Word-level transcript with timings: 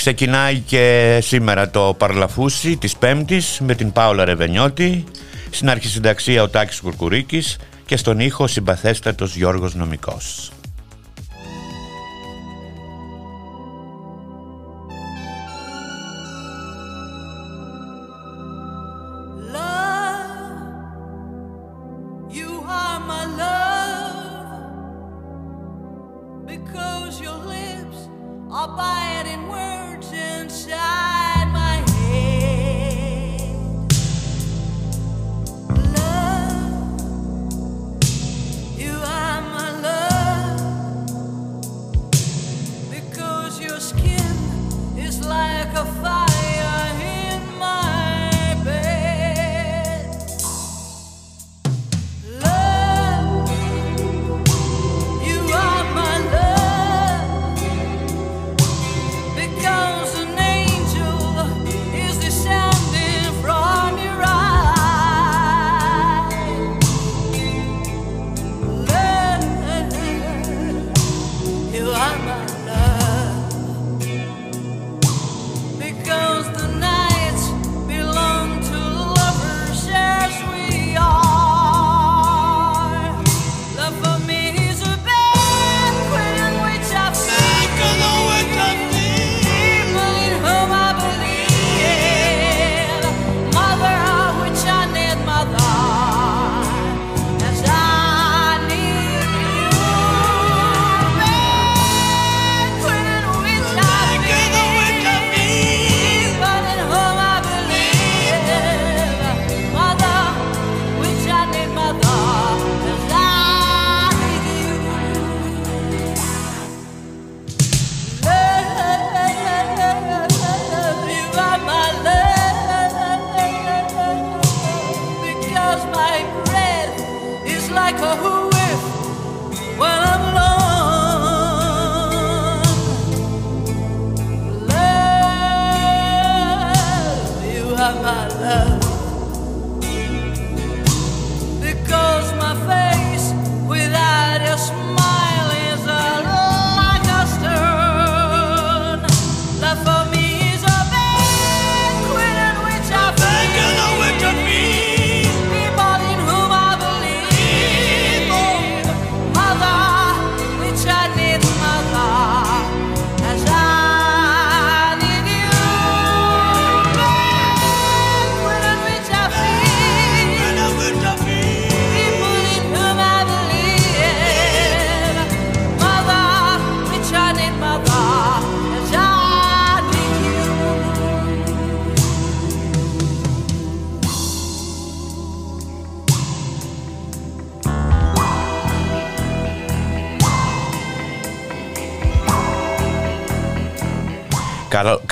Ξεκινάει 0.00 0.58
και 0.58 1.18
σήμερα 1.22 1.70
το 1.70 1.94
Παρλαφούσι 1.98 2.76
της 2.76 2.96
Πέμπτης 2.96 3.60
με 3.60 3.74
την 3.74 3.92
Πάολα 3.92 4.24
Ρεβενιώτη, 4.24 5.04
στην 5.50 5.70
αρχισυνταξία 5.70 6.42
ο 6.42 6.48
Τάκης 6.48 6.80
Κουρκουρίκης 6.80 7.58
και 7.86 7.96
στον 7.96 8.20
ήχο 8.20 8.46
συμπαθέστατος 8.46 9.36
Γιώργος 9.36 9.74
Νομικός. 9.74 10.50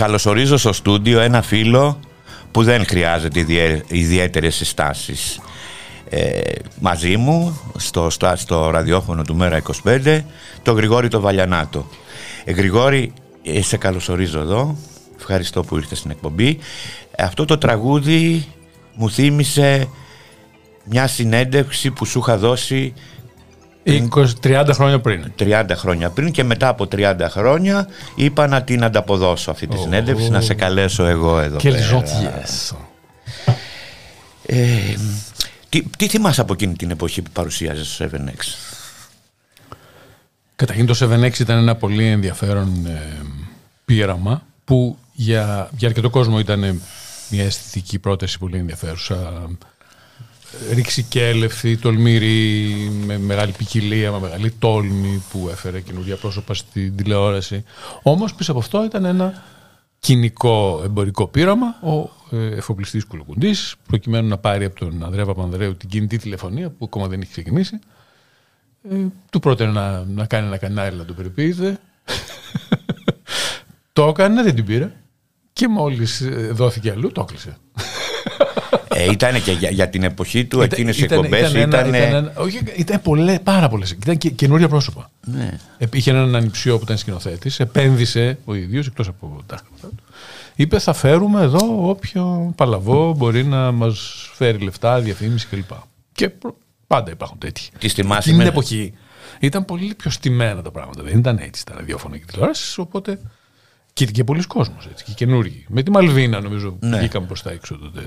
Καλωσορίζω 0.08 0.56
στο 0.56 0.72
στούντιο 0.72 1.20
ένα 1.20 1.42
φίλο 1.42 2.00
που 2.50 2.62
δεν 2.62 2.86
χρειάζεται 2.86 3.46
ιδιαίτερες 3.88 4.54
συστάσεις. 4.54 5.40
Ε, 6.08 6.40
μαζί 6.80 7.16
μου 7.16 7.60
στο, 7.76 8.10
στο, 8.10 8.32
στο 8.36 8.70
ραδιόφωνο 8.70 9.22
του 9.22 9.34
Μέρα 9.34 9.62
25 9.84 10.22
το 10.62 10.72
Γρηγόρη 10.72 11.08
το 11.08 11.20
Βαλιανάτο. 11.20 11.88
Ε, 12.44 12.52
Γρηγόρη, 12.52 13.12
ε, 13.42 13.62
σε 13.62 13.76
καλωσορίζω 13.76 14.40
εδώ. 14.40 14.76
Ευχαριστώ 15.18 15.62
που 15.62 15.76
ήρθες 15.76 15.98
στην 15.98 16.10
εκπομπή. 16.10 16.58
Ε, 17.10 17.22
αυτό 17.22 17.44
το 17.44 17.58
τραγούδι 17.58 18.46
μου 18.94 19.10
θύμισε 19.10 19.88
μια 20.84 21.06
συνέντευξη 21.06 21.90
που 21.90 22.04
σου 22.04 22.18
είχα 22.18 22.38
δώσει 22.38 22.92
30 24.42 24.68
χρόνια 24.72 25.00
πριν. 25.00 25.32
30 25.38 25.64
χρόνια 25.74 26.10
πριν 26.10 26.30
και 26.30 26.44
μετά 26.44 26.68
από 26.68 26.88
30 26.92 27.16
χρόνια 27.30 27.88
είπα 28.14 28.46
να 28.46 28.62
την 28.62 28.84
ανταποδώσω 28.84 29.50
αυτή 29.50 29.66
τη 29.66 29.76
oh. 29.78 29.82
συνέντευξη, 29.82 30.30
να 30.30 30.40
σε 30.40 30.54
καλέσω 30.54 31.04
εγώ 31.04 31.40
εδώ 31.40 31.56
Και 31.56 31.70
πέρα. 31.70 32.02
Ε, 34.46 34.94
τι, 35.68 35.82
τι 35.82 36.08
θυμάσαι 36.08 36.40
από 36.40 36.52
εκείνη 36.52 36.76
την 36.76 36.90
εποχή 36.90 37.22
που 37.22 37.30
παρουσίαζες 37.30 37.88
στο 37.88 38.08
7X. 38.12 38.42
Καταρχήν 40.56 40.86
το 40.86 40.94
7X 41.00 41.38
ήταν 41.38 41.58
ένα 41.58 41.74
πολύ 41.74 42.06
ενδιαφέρον 42.06 42.86
ε, 42.86 43.22
πείραμα 43.84 44.42
που 44.64 44.98
για, 45.12 45.70
για 45.76 45.88
αρκετό 45.88 46.10
κόσμο 46.10 46.38
ήταν 46.38 46.82
μια 47.28 47.44
αισθητική 47.44 47.98
πρόταση 47.98 48.38
πολύ 48.38 48.56
ενδιαφέρουσα 48.56 49.48
ρηξικέλευθη, 50.74 51.76
τολμηρή, 51.76 52.74
με 53.06 53.18
μεγάλη 53.18 53.52
ποικιλία, 53.52 54.12
με 54.12 54.18
μεγάλη 54.18 54.50
τόλμη 54.58 55.22
που 55.30 55.48
έφερε 55.50 55.80
καινούργια 55.80 56.16
πρόσωπα 56.16 56.54
στην 56.54 56.96
τηλεόραση. 56.96 57.64
Όμως 58.02 58.34
πίσω 58.34 58.50
από 58.50 58.60
αυτό 58.60 58.84
ήταν 58.84 59.04
ένα 59.04 59.42
κοινικό 59.98 60.80
εμπορικό 60.84 61.26
πείραμα. 61.26 61.66
Ο 61.66 62.10
ε, 62.36 62.46
εφοπλιστής 62.46 63.04
Κουλουκουντής 63.04 63.74
προκειμένου 63.86 64.28
να 64.28 64.38
πάρει 64.38 64.64
από 64.64 64.78
τον 64.78 65.04
Ανδρέα 65.04 65.24
Παπανδρέου 65.24 65.76
την 65.76 65.88
κινητή 65.88 66.18
τηλεφωνία 66.18 66.70
που 66.70 66.84
ακόμα 66.84 67.06
δεν 67.06 67.20
έχει 67.20 67.30
ξεκινήσει 67.30 67.78
ε, 68.90 68.96
του 69.30 69.40
πρότεινε 69.40 69.70
να, 69.70 70.04
να 70.04 70.26
κάνει 70.26 70.46
ένα 70.46 70.56
κανάλι 70.56 70.96
να 70.96 71.04
το 71.04 71.12
περιποιείται. 71.12 71.78
Το 73.92 74.08
έκανε, 74.08 74.42
δεν 74.42 74.54
την 74.54 74.64
πήρε. 74.64 74.92
Και 75.52 75.68
μόλις 75.68 76.20
ε, 76.20 76.50
δόθηκε 76.52 76.90
αλλού 76.90 77.12
το 77.12 77.20
έκλεισε 77.20 77.56
ε, 78.98 79.10
ήταν 79.10 79.42
και 79.42 79.52
για, 79.52 79.70
για, 79.70 79.88
την 79.88 80.02
εποχή 80.02 80.44
του, 80.44 80.60
εκείνες 80.60 80.98
οι 80.98 81.04
εκπομπές 81.04 81.50
ήταν. 81.50 81.68
ήταν, 81.68 81.94
ήταν, 81.94 82.32
όχι, 82.36 82.60
ήταν 82.76 83.02
πολλέ, 83.02 83.38
πάρα 83.38 83.68
πολλές. 83.68 83.90
Ήταν 83.90 84.18
και, 84.18 84.30
καινούρια 84.30 84.68
πρόσωπα. 84.68 85.10
Ναι. 85.24 85.58
Είχε 85.92 86.10
έναν 86.10 86.34
ανιψιό 86.34 86.76
που 86.76 86.82
ήταν 86.84 86.96
σκηνοθέτης, 86.96 87.60
επένδυσε 87.60 88.38
ο 88.44 88.54
ίδιος 88.54 88.86
εκτός 88.86 89.08
από 89.08 89.42
τα 89.46 89.58
Είπε 90.54 90.78
θα 90.78 90.92
φέρουμε 90.92 91.42
εδώ 91.42 91.88
όποιο 91.88 92.52
παλαβό 92.56 93.14
μπορεί 93.14 93.44
να 93.44 93.72
μας 93.72 94.28
φέρει 94.34 94.58
λεφτά, 94.58 95.00
διαφήμιση 95.00 95.46
κλπ. 95.46 95.70
Και 96.12 96.30
πάντα 96.86 97.10
υπάρχουν 97.10 97.38
τέτοιοι. 97.38 97.62
Τι 97.78 97.88
θυμάσαι. 97.88 98.30
Την 98.30 98.40
εποχή 98.40 98.94
ήταν 99.40 99.64
πολύ 99.64 99.94
πιο 99.94 100.10
στημένα 100.10 100.62
τα 100.62 100.70
πράγματα. 100.70 101.02
Δεν 101.02 101.18
ήταν 101.18 101.38
έτσι 101.38 101.66
τα 101.66 101.74
ραδιόφωνα 101.76 102.16
και 102.16 102.24
τηλεόρασης. 102.24 102.78
Οπότε 102.78 103.18
και, 103.98 104.06
και 104.06 104.24
πολλοί 104.24 104.42
κόσμος, 104.42 104.86
έτσι, 104.90 105.04
και 105.04 105.12
καινούργοι. 105.12 105.64
Με 105.68 105.82
τη 105.82 105.90
Μαλβίνα 105.90 106.40
νομίζω 106.40 106.76
ναι. 106.80 106.98
βγήκαμε 106.98 107.26
προς 107.26 107.42
τα 107.42 107.50
έξω 107.50 107.78
τότε. 107.78 108.00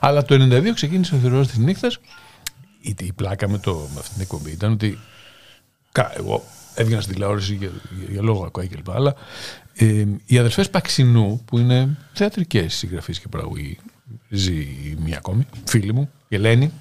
Αλλά 0.00 0.22
το 0.22 0.34
92 0.34 0.70
ξεκίνησε 0.74 1.14
ο 1.14 1.18
Θηρός 1.18 1.48
της 1.48 1.58
Νύχτας. 1.58 1.98
Η, 2.80 2.94
η 3.00 3.12
πλάκα 3.12 3.48
με, 3.48 3.58
το, 3.58 3.74
με 3.74 3.98
αυτή 3.98 4.12
την 4.12 4.22
εκπομπή 4.22 4.50
ήταν 4.50 4.72
ότι 4.72 4.98
εγώ 6.16 6.44
έβγαινα 6.74 7.00
στην 7.00 7.14
τηλεόραση 7.14 7.54
για, 7.54 7.70
για, 7.98 8.08
για 8.10 8.22
λόγο 8.22 8.44
ακόμα 8.44 8.66
κλπ. 8.66 8.90
Αλλά 8.90 9.14
ε, 9.74 10.04
οι 10.26 10.38
αδερφές 10.38 10.70
Παξινού, 10.70 11.42
που 11.44 11.58
είναι 11.58 11.96
θεατρικές 12.12 12.74
συγγραφείς 12.74 13.20
και 13.20 13.28
παραγωγοί, 13.28 13.78
ζει 14.28 14.66
μία 14.98 15.16
ακόμη, 15.16 15.46
φίλη 15.64 15.92
μου, 15.94 16.10
η 16.28 16.34
Ελένη, 16.34 16.72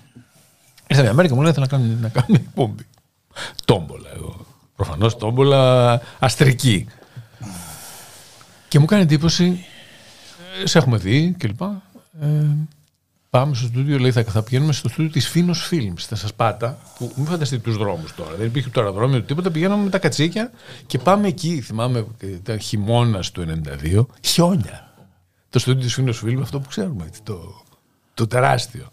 ήρθα 0.87 1.01
μια 1.01 1.13
μέρα 1.13 1.27
και 1.27 1.33
μου 1.33 1.41
λέει: 1.41 1.51
Θέλω 1.51 1.67
να 1.71 1.77
κάνω, 1.77 1.97
να 2.01 2.09
κάνω 2.09 2.27
εκπομπή. 2.29 2.83
Τόμπολα, 3.65 4.09
εγώ. 4.15 4.45
Προφανώς 4.75 5.17
τόμπολα 5.17 6.01
αστρική. 6.19 6.87
Και 8.67 8.79
μου 8.79 8.85
κάνει 8.85 9.01
εντύπωση, 9.01 9.65
ε, 10.61 10.65
σε 10.65 10.77
έχουμε 10.77 10.97
δει 10.97 11.35
κλπ. 11.37 11.61
Ε, 11.61 12.45
πάμε 13.29 13.55
στο 13.55 13.65
στούντιο, 13.65 13.99
λέει, 13.99 14.11
θα, 14.11 14.23
θα 14.23 14.43
πηγαίνουμε 14.43 14.73
στο 14.73 14.89
στούντιο 14.89 15.11
της 15.11 15.27
Φίνο 15.27 15.53
Films, 15.69 15.93
στα 15.95 16.15
Σασπάτα, 16.15 16.79
που 16.97 17.11
μην 17.15 17.25
φανταστείτε 17.25 17.61
τους 17.61 17.77
δρόμους 17.77 18.15
τώρα. 18.15 18.35
Δεν 18.35 18.45
υπήρχε 18.45 18.69
το 18.69 18.79
αεροδρόμιο 18.79 19.21
τίποτα. 19.21 19.51
Πηγαίναμε 19.51 19.83
με 19.83 19.89
τα 19.89 19.99
κατσίκια 19.99 20.51
και 20.85 20.97
πάμε 20.97 21.27
εκεί. 21.27 21.61
Θυμάμαι, 21.61 22.05
ήταν 22.21 22.59
χειμώνα 22.59 23.23
του 23.33 23.61
92, 23.83 24.05
χιόνια. 24.21 24.93
Το 25.49 25.59
στούντιο 25.59 25.83
της 25.83 25.93
Φίνο 25.93 26.13
Films, 26.23 26.41
αυτό 26.41 26.59
που 26.59 26.67
ξέρουμε, 26.67 27.05
έτσι, 27.05 27.21
το, 27.23 27.63
το 28.13 28.27
τεράστιο. 28.27 28.91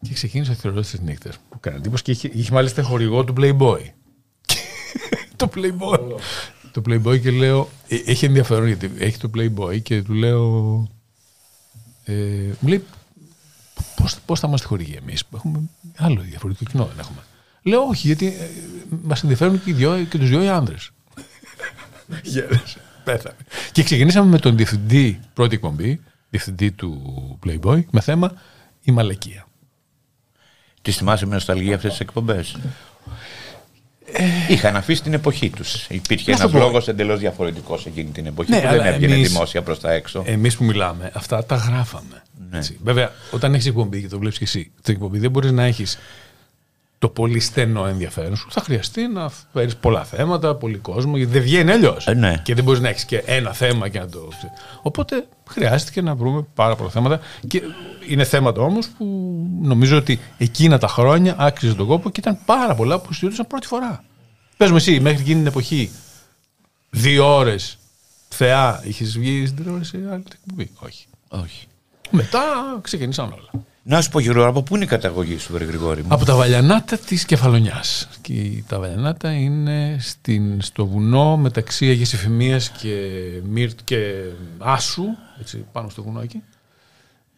Και 0.00 0.12
ξεκίνησε 0.12 0.50
ο 0.50 0.54
θεωρό 0.54 0.80
τη 0.80 1.02
νύχτα. 1.02 1.30
Που 1.48 1.60
κάνει 1.60 1.76
εντύπωση 1.76 2.02
και 2.02 2.10
είχε, 2.10 2.30
είχε 2.32 2.52
μάλιστα 2.52 2.82
χορηγό 2.82 3.24
του 3.24 3.34
Playboy. 3.36 3.80
το 5.36 5.50
Playboy 5.54 6.18
το 6.72 6.82
Playboy 6.88 7.20
και 7.20 7.30
λέω. 7.30 7.68
Ε, 7.88 7.96
έχει 8.06 8.24
ενδιαφέρον 8.24 8.66
γιατί 8.66 8.90
έχει 8.98 9.18
το 9.18 9.30
Playboy 9.34 9.82
και 9.82 10.02
του 10.02 10.12
λέω. 10.12 10.46
Ε, 12.04 12.14
μου 12.60 12.68
λέει, 12.68 12.84
πώς 14.26 14.40
θα 14.40 14.48
είμαστε 14.48 14.66
χορηγοί 14.66 14.98
εμείς; 15.02 15.24
Που 15.24 15.36
έχουμε 15.36 15.60
άλλο 15.96 16.20
διαφορετικό 16.20 16.70
κοινό 16.70 16.84
δεν 16.84 16.98
έχουμε. 16.98 17.18
Λέω 17.62 17.82
όχι, 17.82 18.06
γιατί 18.06 18.26
ε, 18.26 18.48
μας 19.02 19.22
ενδιαφέρουν 19.22 19.64
και, 19.64 19.70
οι 19.70 19.72
δυο, 19.72 20.04
και 20.04 20.18
τους 20.18 20.28
δυο 20.28 20.42
οι 20.42 20.48
άντρε. 20.48 20.74
Πέθανε. 23.04 23.36
Και 23.72 23.82
ξεκινήσαμε 23.82 24.30
με 24.30 24.38
τον 24.38 24.56
διευθυντή, 24.56 25.20
πρώτη 25.34 25.54
εκπομπή, 25.54 26.00
διευθυντή 26.30 26.70
του 26.70 27.38
Playboy, 27.46 27.84
με 27.90 28.00
θέμα 28.00 28.32
η 28.82 28.92
μαλακία. 28.92 29.46
Τις 30.82 30.96
θυμάσαι 30.96 31.26
με 31.26 31.34
νοσταλγία 31.34 31.74
αυτές 31.74 31.90
τις 31.90 32.00
εκπομπές; 32.00 32.56
Ε... 34.12 34.52
Είχαν 34.52 34.76
αφήσει 34.76 35.02
την 35.02 35.12
εποχή 35.12 35.50
τους. 35.50 35.86
Υπήρχε 35.88 36.32
ένας 36.32 36.52
λόγος 36.52 36.88
εντελώς 36.88 37.18
διαφορετικός 37.18 37.86
εκείνη 37.86 38.10
την 38.10 38.26
εποχή 38.26 38.50
ναι, 38.50 38.60
που 38.60 38.68
δεν 38.68 38.80
έβγαινε 38.80 39.14
εμείς, 39.14 39.28
δημόσια 39.28 39.62
προς 39.62 39.80
τα 39.80 39.92
έξω. 39.92 40.22
Εμείς 40.26 40.56
που 40.56 40.64
μιλάμε, 40.64 41.10
αυτά 41.14 41.44
τα 41.44 41.54
γράφαμε. 41.54 42.22
Ναι. 42.50 42.58
Βέβαια, 42.82 43.12
όταν 43.30 43.54
έχεις 43.54 43.66
εκπομπή 43.66 44.00
και 44.00 44.08
το 44.08 44.18
βλέπεις 44.18 44.38
και 44.38 44.44
εσύ, 44.44 44.70
την 44.82 44.94
εκπομπή 44.94 45.18
δεν 45.18 45.30
μπορείς 45.30 45.52
να 45.52 45.64
έχεις 45.64 45.98
το 47.02 47.08
πολύ 47.08 47.40
στενό 47.40 47.86
ενδιαφέρον 47.86 48.36
σου. 48.36 48.46
Θα 48.50 48.60
χρειαστεί 48.60 49.08
να 49.08 49.30
φέρεις 49.52 49.76
πολλά 49.76 50.04
θέματα, 50.04 50.54
πολύ 50.54 50.76
κόσμο, 50.76 51.16
γιατί 51.16 51.32
δεν 51.32 51.42
βγαίνει 51.42 51.70
αλλιώς. 51.70 52.06
Ε, 52.06 52.14
ναι. 52.14 52.40
Και 52.44 52.54
δεν 52.54 52.64
μπορείς 52.64 52.80
να 52.80 52.88
έχεις 52.88 53.04
και 53.04 53.22
ένα 53.26 53.52
θέμα 53.52 53.88
και 53.88 53.98
να 53.98 54.08
το. 54.08 54.28
Οπότε 54.82 55.26
χρειάστηκε 55.48 56.02
να 56.02 56.14
βρούμε 56.14 56.46
πάρα 56.54 56.76
πολλά 56.76 56.90
θέματα. 56.90 57.20
Και 57.48 57.62
είναι 58.08 58.24
θέματα 58.24 58.60
όμως 58.60 58.88
που 58.88 59.04
νομίζω 59.62 59.96
ότι 59.96 60.20
εκείνα 60.38 60.78
τα 60.78 60.88
χρόνια 60.88 61.36
άξιζε 61.38 61.74
τον 61.74 61.86
κόπο 61.86 62.10
και 62.10 62.20
ήταν 62.20 62.38
πάρα 62.44 62.74
πολλά 62.74 62.98
που 62.98 63.12
συζητούσαν 63.12 63.46
πρώτη 63.46 63.66
φορά. 63.66 64.04
Πες 64.56 64.70
μου 64.70 64.76
εσύ, 64.76 65.00
μέχρι 65.00 65.20
εκείνη 65.20 65.38
την 65.38 65.46
εποχή, 65.46 65.90
δύο 66.90 67.36
ώρες 67.36 67.78
θεά, 68.28 68.80
είχες 68.84 69.18
βγει 69.18 69.46
στην 69.46 69.56
τηλεόραση 69.58 69.96
άλλη 69.96 70.24
εκπομπή. 70.32 70.70
Όχι. 70.78 71.06
Όχι. 71.28 71.66
Μετά 72.10 72.42
ξεκινήσαν 72.82 73.32
όλα. 73.32 73.64
Να 73.84 74.00
σου 74.00 74.10
πω 74.10 74.20
γύρω, 74.20 74.46
από 74.48 74.62
πού 74.62 74.74
είναι 74.74 74.84
η 74.84 74.88
καταγωγή 74.88 75.38
σου, 75.38 75.52
Βρε 75.52 75.64
Γρηγόρη 75.64 76.02
μου; 76.02 76.08
Από 76.10 76.24
τα 76.24 76.36
Βαλιανάτα 76.36 76.98
της 76.98 77.24
Κεφαλονιάς. 77.24 78.08
Και 78.20 78.62
τα 78.66 78.78
Βαλιανάτα 78.78 79.32
είναι 79.32 79.96
στην, 80.00 80.60
στο 80.60 80.86
βουνό 80.86 81.36
μεταξύ 81.36 81.86
Αγίας 81.86 82.12
Εφημία 82.12 82.60
και 82.78 83.08
Μύρτ 83.44 83.78
και 83.84 84.24
Άσου, 84.58 85.04
έτσι, 85.40 85.64
πάνω 85.72 85.88
στο 85.88 86.02
βουνό 86.02 86.20
εκεί. 86.20 86.42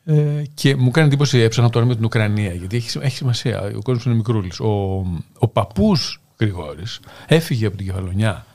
Ε, 0.05 0.43
και 0.55 0.77
μου 0.77 0.91
κάνει 0.91 1.07
εντύπωση 1.07 1.39
έψανα 1.39 1.71
τώρα 1.71 1.87
με 1.87 1.95
την 1.95 2.05
Ουκρανία, 2.05 2.53
γιατί 2.53 2.77
έχει, 2.77 2.99
έχει 3.03 3.17
σημασία. 3.17 3.61
Ο 3.77 3.83
κόσμος 3.83 4.05
είναι 4.05 4.15
μικρούλης. 4.15 4.61
Ο, 4.61 5.05
ο 5.39 5.49
παππούς 5.49 6.21
Γρηγόρης 6.41 7.01
έφυγε 7.27 7.67
από 7.67 7.77
την 7.77 7.87
Κεφαλονιά 7.87 8.47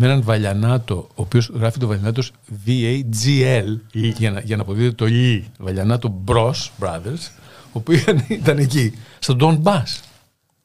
με 0.00 0.06
έναν 0.06 0.22
Βαλιανάτο, 0.22 1.08
ο 1.08 1.22
οποίος 1.22 1.50
γράφει 1.54 1.78
το 1.78 1.86
Βαλιανάτος 1.86 2.32
VAGL, 2.66 3.76
για 3.92 4.30
να, 4.30 4.40
για 4.40 4.56
να 4.56 4.62
αποδίδεται 4.62 4.94
το 4.94 5.06
Ι, 5.06 5.50
Βαλιανάτο 5.58 6.24
Bros 6.26 6.68
Brothers, 6.80 7.30
ο 7.64 7.70
οποίος 7.72 8.04
ήταν 8.28 8.58
εκεί, 8.58 8.94
στον 9.18 9.38
Don 9.40 9.62
Bass, 9.62 10.00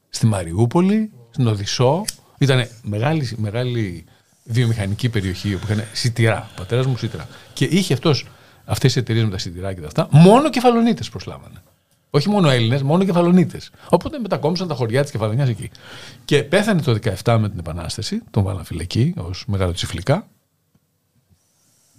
στη 0.10 0.26
Μαριούπολη, 0.26 1.12
στην 1.30 1.48
Οδυσσό. 1.48 2.06
Ήταν 2.38 2.68
μεγάλη, 2.84 3.36
μεγάλη 3.38 4.06
βιομηχανική 4.44 5.10
περιοχή 5.10 5.50
που 5.56 5.62
είχαν 5.64 5.84
σιτηρά. 5.94 6.50
Ο 6.52 6.56
πατέρας 6.56 6.86
μου 6.86 6.98
σιτηρά. 6.98 7.28
Και 7.54 7.66
είχε 7.66 7.94
αυτός 7.94 8.28
αυτές 8.66 8.96
οι 8.96 9.00
εταιρείες 9.00 9.24
με 9.24 9.32
τα 9.32 9.38
σιτηρά 9.38 9.74
και 9.74 9.82
τα 9.82 9.88
αυτά, 9.88 10.08
μόνο 10.12 10.50
κεφαλονίτες 10.50 11.10
προσλάβανε. 11.10 11.62
Όχι 12.16 12.30
μόνο 12.30 12.50
Έλληνες, 12.50 12.82
μόνο 12.82 13.04
κεφαλονίτες. 13.04 13.70
Οπότε 13.90 14.20
μετακόμισαν 14.20 14.68
τα 14.68 14.76
χωριά 14.76 15.02
της 15.02 15.12
κεφαλονιάς 15.12 15.50
εκεί. 15.50 15.72
Και 16.26 16.44
πέθανε 16.44 16.82
το 16.82 16.98
17 17.24 17.38
με 17.40 17.50
την 17.50 17.60
Επανάσταση, 17.60 18.22
τον 18.32 18.44
βάλαν 18.44 18.66
φυλακή 18.66 19.14
ως 19.18 19.44
μεγάλο 19.48 19.72
τσιφλικά. 19.72 20.28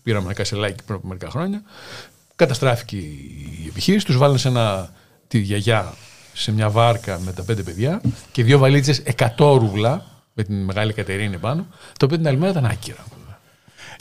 Πήραμε 0.02 0.25
ένα 0.25 0.35
κασελάκι 0.35 0.83
πριν 0.85 0.97
από 0.99 1.06
μερικά 1.06 1.30
χρόνια. 1.30 1.62
Καταστράφηκε 2.37 2.97
η 2.97 3.64
επιχείρηση, 3.68 4.06
τους 4.06 4.16
βάλανε 4.16 4.38
σε 4.38 4.49
ένα, 4.49 4.92
τη 5.28 5.38
γιαγιά 5.38 5.94
σε 6.33 6.52
μια 6.52 6.71
βάρκα 6.71 7.21
με 7.21 7.33
τα 7.33 7.42
πέντε 7.42 7.62
παιδιά 7.62 8.00
και 8.33 8.44
δύο 8.44 8.59
βαλίτσες 8.59 9.02
100 9.16 9.28
ρούβλα 9.37 10.04
με 10.35 10.42
την 10.42 10.64
μεγάλη 10.64 10.92
Κατερίνη 10.92 11.38
πάνω, 11.38 11.66
το 11.99 12.04
οποίο 12.04 12.16
την 12.16 12.26
άλλη 12.26 12.37
μέρα 12.37 12.50
ήταν 12.50 12.64
άκυρα. 12.64 13.04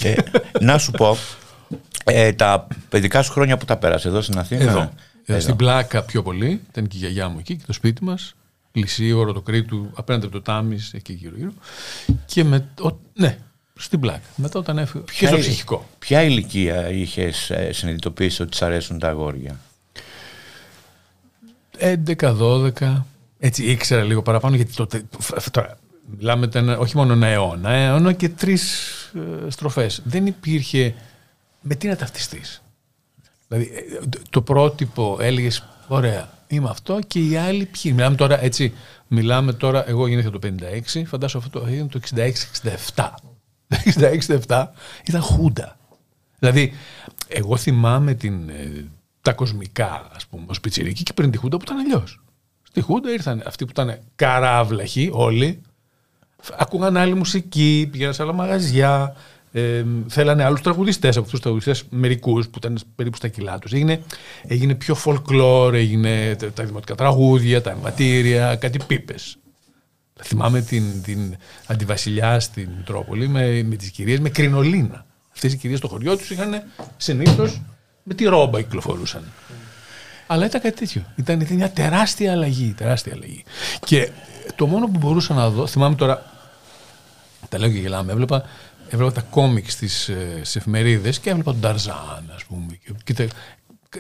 Ε, 0.04 0.16
να 0.60 0.78
σου 0.78 0.92
πω, 0.92 1.18
ε, 2.04 2.34
τα 2.34 2.68
παιδικά 2.90 3.22
σου 3.22 3.32
χρόνια 3.32 3.58
που 3.58 3.66
τα 3.66 3.78
πέρασε 3.78 4.08
εδώ 4.08 4.22
στην 4.22 4.38
Αθήνα. 4.38 4.64
Εδώ. 4.64 4.92
Εδώ. 5.26 5.40
Στην 5.40 5.56
Πλάκα 5.56 6.04
πιο 6.04 6.24
πολύ, 6.24 6.62
ήταν 6.70 6.88
και 6.88 6.98
η 6.98 7.00
γιαγιά 7.00 7.28
μου 7.28 7.40
εκεί 7.40 7.56
και 7.56 7.64
το 7.66 7.74
σπίτι 7.74 8.04
μας. 8.04 8.36
Λυσίωρο, 8.72 9.34
το 9.34 9.42
Κρήτου, 9.42 9.92
απέναντι 9.94 10.26
από 10.26 10.36
το 10.36 10.42
Τάμις, 10.42 10.94
εκεί 10.94 11.14
γύρω-γύρω. 11.14 11.54
Και 12.26 12.44
με. 12.44 12.68
Ο, 12.82 12.98
ναι, 13.14 13.38
στην 13.76 14.00
Πλάκα. 14.00 14.28
Μετά 14.36 14.60
όταν 14.60 14.78
έφυγε. 14.78 15.04
Ποια, 15.04 15.28
στο 15.28 15.38
ψυχικό; 15.38 15.90
Ποια 16.00 16.22
ηλικία 16.22 16.90
είχες 16.90 17.50
ε, 17.50 17.72
συνειδητοποιήσει 17.72 18.42
ότι 18.42 18.58
τη 18.58 18.66
αρέσουν 18.66 19.00
τα 19.00 19.08
αγόρια, 19.10 19.60
11-12. 21.80 23.02
Έτσι 23.40 23.64
ήξερα 23.64 24.04
λίγο 24.04 24.22
παραπάνω 24.22 24.56
γιατί 24.56 24.74
τότε. 24.74 25.04
Τώρα, 25.52 25.78
μιλάμε 26.18 26.50
ένα, 26.54 26.78
όχι 26.78 26.98
μόνο 26.98 27.14
ένα 27.14 27.28
αιώνα, 27.28 27.70
αιώνα 27.70 28.14
και 28.14 28.30
τρεις 28.30 28.92
ε, 29.16 29.50
στροφές. 29.50 30.02
Δεν 30.04 30.26
υπήρχε. 30.26 30.96
Με 31.62 31.76
τι 31.76 31.88
να 31.88 31.96
ταυτιστείς; 31.96 32.63
Δηλαδή, 33.54 33.72
ε, 33.76 34.00
το 34.30 34.42
πρότυπο 34.42 35.18
έλεγες, 35.20 35.64
ωραία, 35.88 36.30
είμαι 36.48 36.70
αυτό 36.70 37.00
και 37.08 37.20
οι 37.20 37.36
άλλοι 37.36 37.66
ποιοι. 37.66 37.92
Μιλάμε 37.96 38.16
τώρα 38.16 38.44
έτσι, 38.44 38.74
μιλάμε 39.08 39.54
τώρα, 39.54 39.90
εγώ 39.90 40.08
γεννήθηκα 40.08 40.40
το 40.40 40.40
56, 40.40 41.04
φαντάσου 41.06 41.38
αυτό 41.38 41.68
είναι 41.68 41.88
το 41.88 42.00
66-67. 42.96 43.10
Το 43.68 43.78
66-67 44.48 44.66
ήταν 45.06 45.22
χούντα. 45.22 45.78
Δηλαδή, 46.40 46.74
εγώ 47.28 47.58
θυμάμαι 47.58 48.14
την, 48.14 48.50
ε, 48.50 48.86
τα 49.22 49.34
κοσμικά, 49.34 50.08
ας 50.16 50.26
πούμε, 50.26 50.46
ως 50.48 50.60
πιτσιρίκι 50.60 51.04
και 51.04 51.14
πριν 51.14 51.32
τη 51.32 51.38
Χούντα 51.38 51.58
που 51.58 51.64
ήταν 51.66 51.78
αλλιώς. 51.78 52.22
Στη 52.64 52.82
Χούντα 52.82 53.12
ήρθαν 53.12 53.44
αυτοί 53.46 53.66
που 53.66 53.72
ήταν 53.72 54.00
καράβλαχοι 54.16 55.10
όλοι, 55.14 55.62
ακούγαν 56.58 56.98
άλλη 56.98 57.14
μουσική, 57.14 57.90
πήγαιναν 57.92 58.14
σε 58.14 58.22
άλλα 58.22 58.34
μαγαζιά, 58.34 59.16
Ε, 59.56 59.84
θέλανε 60.08 60.44
άλλους 60.44 60.62
τραγουδιστές 60.62 61.10
από 61.10 61.26
αυτούς 61.26 61.32
τους 61.32 61.40
τραγουδιστές, 61.40 61.84
μερικούς 61.90 62.48
που 62.48 62.58
ήταν 62.58 62.80
περίπου 62.96 63.18
στα 63.18 63.28
κιλά 63.28 63.60
τους. 63.60 63.74
Έγινε, 63.74 64.02
έγινε 64.48 64.76
πιο 64.76 64.98
folklore, 65.06 65.74
έγινε 65.74 66.36
τα 66.54 66.64
δημοτικά 66.64 66.96
τραγούδια, 66.96 67.62
τα 67.62 67.70
εμβατήρια, 67.70 68.56
κάτι 68.56 68.80
πίπες. 68.88 69.38
Θυμάμαι 70.24 70.62
την, 70.62 71.02
την 71.04 71.36
αντιβασιλιά 71.66 72.40
στην 72.40 72.70
Τρόπολη 72.86 73.28
με, 73.28 73.64
με 73.64 73.76
τις 73.76 73.90
κυρίες 73.90 74.20
με 74.20 74.30
κρινολίνα. 74.30 75.06
Αυτές 75.34 75.54
οι 75.54 75.58
κυρίες 75.58 75.78
στο 75.78 75.88
χωριό 75.88 76.18
τους 76.18 76.30
είχαν 76.30 76.64
συνήθως 76.98 77.62
με 78.04 78.14
τη 78.14 78.24
ρόμπα 78.24 78.62
κυκλοφορούσαν. 78.62 79.24
Αλλά 80.28 80.46
ήταν 80.46 80.62
κάτι 80.62 80.76
τέτοιο. 80.76 81.06
Ήταν, 81.16 81.40
ήταν 81.40 81.56
μια 81.56 81.72
τεράστια 81.72 82.32
αλλαγή, 82.32 82.74
τεράστια 82.78 83.14
αλλαγή. 83.16 83.44
Και 83.86 84.10
το 84.56 84.68
μόνο 84.68 84.86
που 84.86 84.98
μπορούσα 84.98 85.34
να 85.34 85.50
δω, 85.50 85.68
θυμάμαι 85.68 85.96
τώρα, 85.96 86.32
τα 87.50 87.60
λέω 87.60 87.70
και 87.70 87.80
γελάμε, 87.80 88.12
έβλεπα, 88.12 88.44
έβλεπα 88.94 89.12
τα 89.12 89.22
κόμικ 89.22 89.70
στις, 89.70 90.10
ε, 90.10 90.42
εφημερίδες 90.56 91.20
και 91.20 91.30
έβλεπα 91.30 91.52
τον 91.52 91.62
Ταρζάν, 91.62 92.32
ας 92.36 92.44
πούμε. 92.46 92.80
Και, 93.04 93.30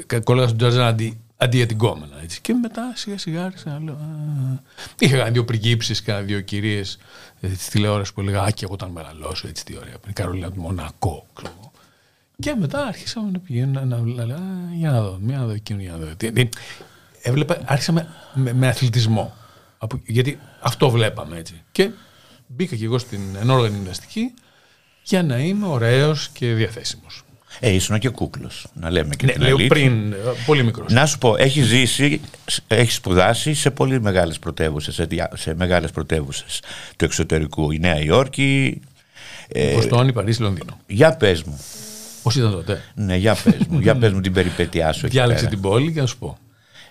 και, 0.07 0.19
κόλλαγα 0.19 0.47
στον 0.47 0.59
Ταρζάν 0.59 0.85
αντί, 0.85 1.19
αντί 1.37 1.57
για 1.57 1.65
την 1.65 1.77
κόμενα. 1.77 2.21
Έτσι. 2.23 2.41
Και 2.41 2.53
μετά 2.53 2.93
σιγά 2.95 3.17
σιγά 3.17 3.45
άρχισα 3.45 3.69
να 3.69 3.79
λέω. 3.79 3.97
Είχα 4.99 5.17
κάνει 5.17 5.31
δύο 5.31 5.45
πριγκίψεις 5.45 6.01
και 6.01 6.13
δύο 6.13 6.41
κυρίες 6.41 6.97
ε, 7.41 7.47
της 7.47 7.67
τηλεόρασης 7.67 8.13
που 8.13 8.21
έλεγα 8.21 8.41
Α, 8.41 8.49
και 8.49 8.63
εγώ 8.63 8.73
όταν 8.73 8.89
μεγαλώσω, 8.89 9.47
έτσι 9.47 9.65
τι 9.65 9.77
ωραία. 9.77 9.97
Πριν 9.97 10.13
Καρολίνα 10.13 10.51
του 10.51 10.59
Μονακό, 10.59 11.25
ξέρω 11.33 11.71
και 12.39 12.55
μετά 12.59 12.85
άρχισαμε 12.85 13.31
να 13.31 13.39
πηγαίνουμε 13.39 13.83
να, 13.83 13.97
να, 13.97 14.25
να, 14.25 14.39
για 14.75 14.91
να 14.91 15.01
δω, 15.01 15.17
μια 15.21 15.37
να 15.37 15.45
δω 15.45 15.51
εκείνο, 15.51 15.81
για 15.81 15.91
να 15.91 15.97
δω. 15.97 16.11
Έβλεπα, 17.21 17.57
άρχισα 17.65 17.91
με, 17.91 18.07
με, 18.33 18.53
με 18.53 18.67
αθλητισμό. 18.67 19.33
Από, 19.77 20.01
γιατί 20.05 20.39
αυτό 20.59 20.89
βλέπαμε 20.89 21.37
έτσι. 21.37 21.61
Και 21.71 21.89
μπήκα 22.47 22.75
και 22.75 22.85
εγώ 22.85 22.97
στην 22.97 23.21
ενόργανη 23.39 23.75
γυμναστική 23.75 24.33
για 25.03 25.23
να 25.23 25.39
είμαι 25.39 25.67
ωραίος 25.67 26.29
και 26.33 26.53
διαθέσιμος. 26.53 27.23
Ε, 27.59 27.69
ήσουν 27.69 27.99
και 27.99 28.09
κούκλος. 28.09 28.67
Να 28.73 28.91
λέμε 28.91 29.15
και 29.15 29.25
ναι, 29.25 29.31
την 29.31 29.41
λέω 29.41 29.57
πριν, 29.67 30.15
πολύ 30.45 30.63
μικρός. 30.63 30.91
Να 30.91 31.05
σου 31.05 31.17
πω, 31.17 31.35
έχει 31.37 31.61
ζήσει, 31.61 32.21
έχεις 32.67 32.95
σπουδάσει 32.95 33.53
σε 33.53 33.71
πολύ 33.71 34.01
μεγάλες 34.01 34.39
πρωτεύουσες, 34.39 34.93
σε, 34.93 35.07
σε 35.33 35.53
μεγάλες 35.55 35.91
πρωτεύουσες 35.91 36.61
του 36.95 37.05
εξωτερικού. 37.05 37.71
Η 37.71 37.79
Νέα 37.79 38.01
Υόρκη. 38.01 38.81
Ε, 39.47 39.73
Βοστόνη, 39.73 40.13
Παρίσι, 40.13 40.41
Λονδίνο. 40.41 40.79
Για 40.87 41.17
πες 41.17 41.43
μου, 41.43 41.59
Πώς 42.23 42.35
ήταν 42.35 42.51
τότε; 42.51 42.83
Ναι, 42.95 43.15
για 43.15 43.35
πες 43.43 43.57
μου, 43.69 43.79
για 43.79 43.95
πες 43.95 44.11
μου 44.11 44.21
την 44.21 44.33
περιπέτειά 44.33 44.91
σου. 44.91 45.07
Διάλεξε 45.13 45.45
την 45.45 45.61
πόλη 45.61 45.91
και 45.91 45.99
να 45.99 46.05
σου 46.05 46.17
πω. 46.17 46.37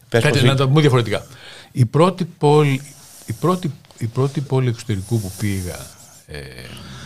Πες 0.09 0.23
Κάτι 0.23 0.45
να 0.45 0.54
το 0.54 0.69
πούμε 0.69 0.81
διαφορετικά. 0.81 1.26
Η 1.73 1.85
πρώτη 1.85 2.25
πόλη, 2.25 2.81
η 3.26 3.33
πρώτη, 3.33 3.73
η 3.99 4.07
πρώτη 4.07 4.40
πόλη 4.40 4.69
εξωτερικού 4.69 5.21
που 5.21 5.33
πήγα 5.38 5.87
ε, 6.26 6.38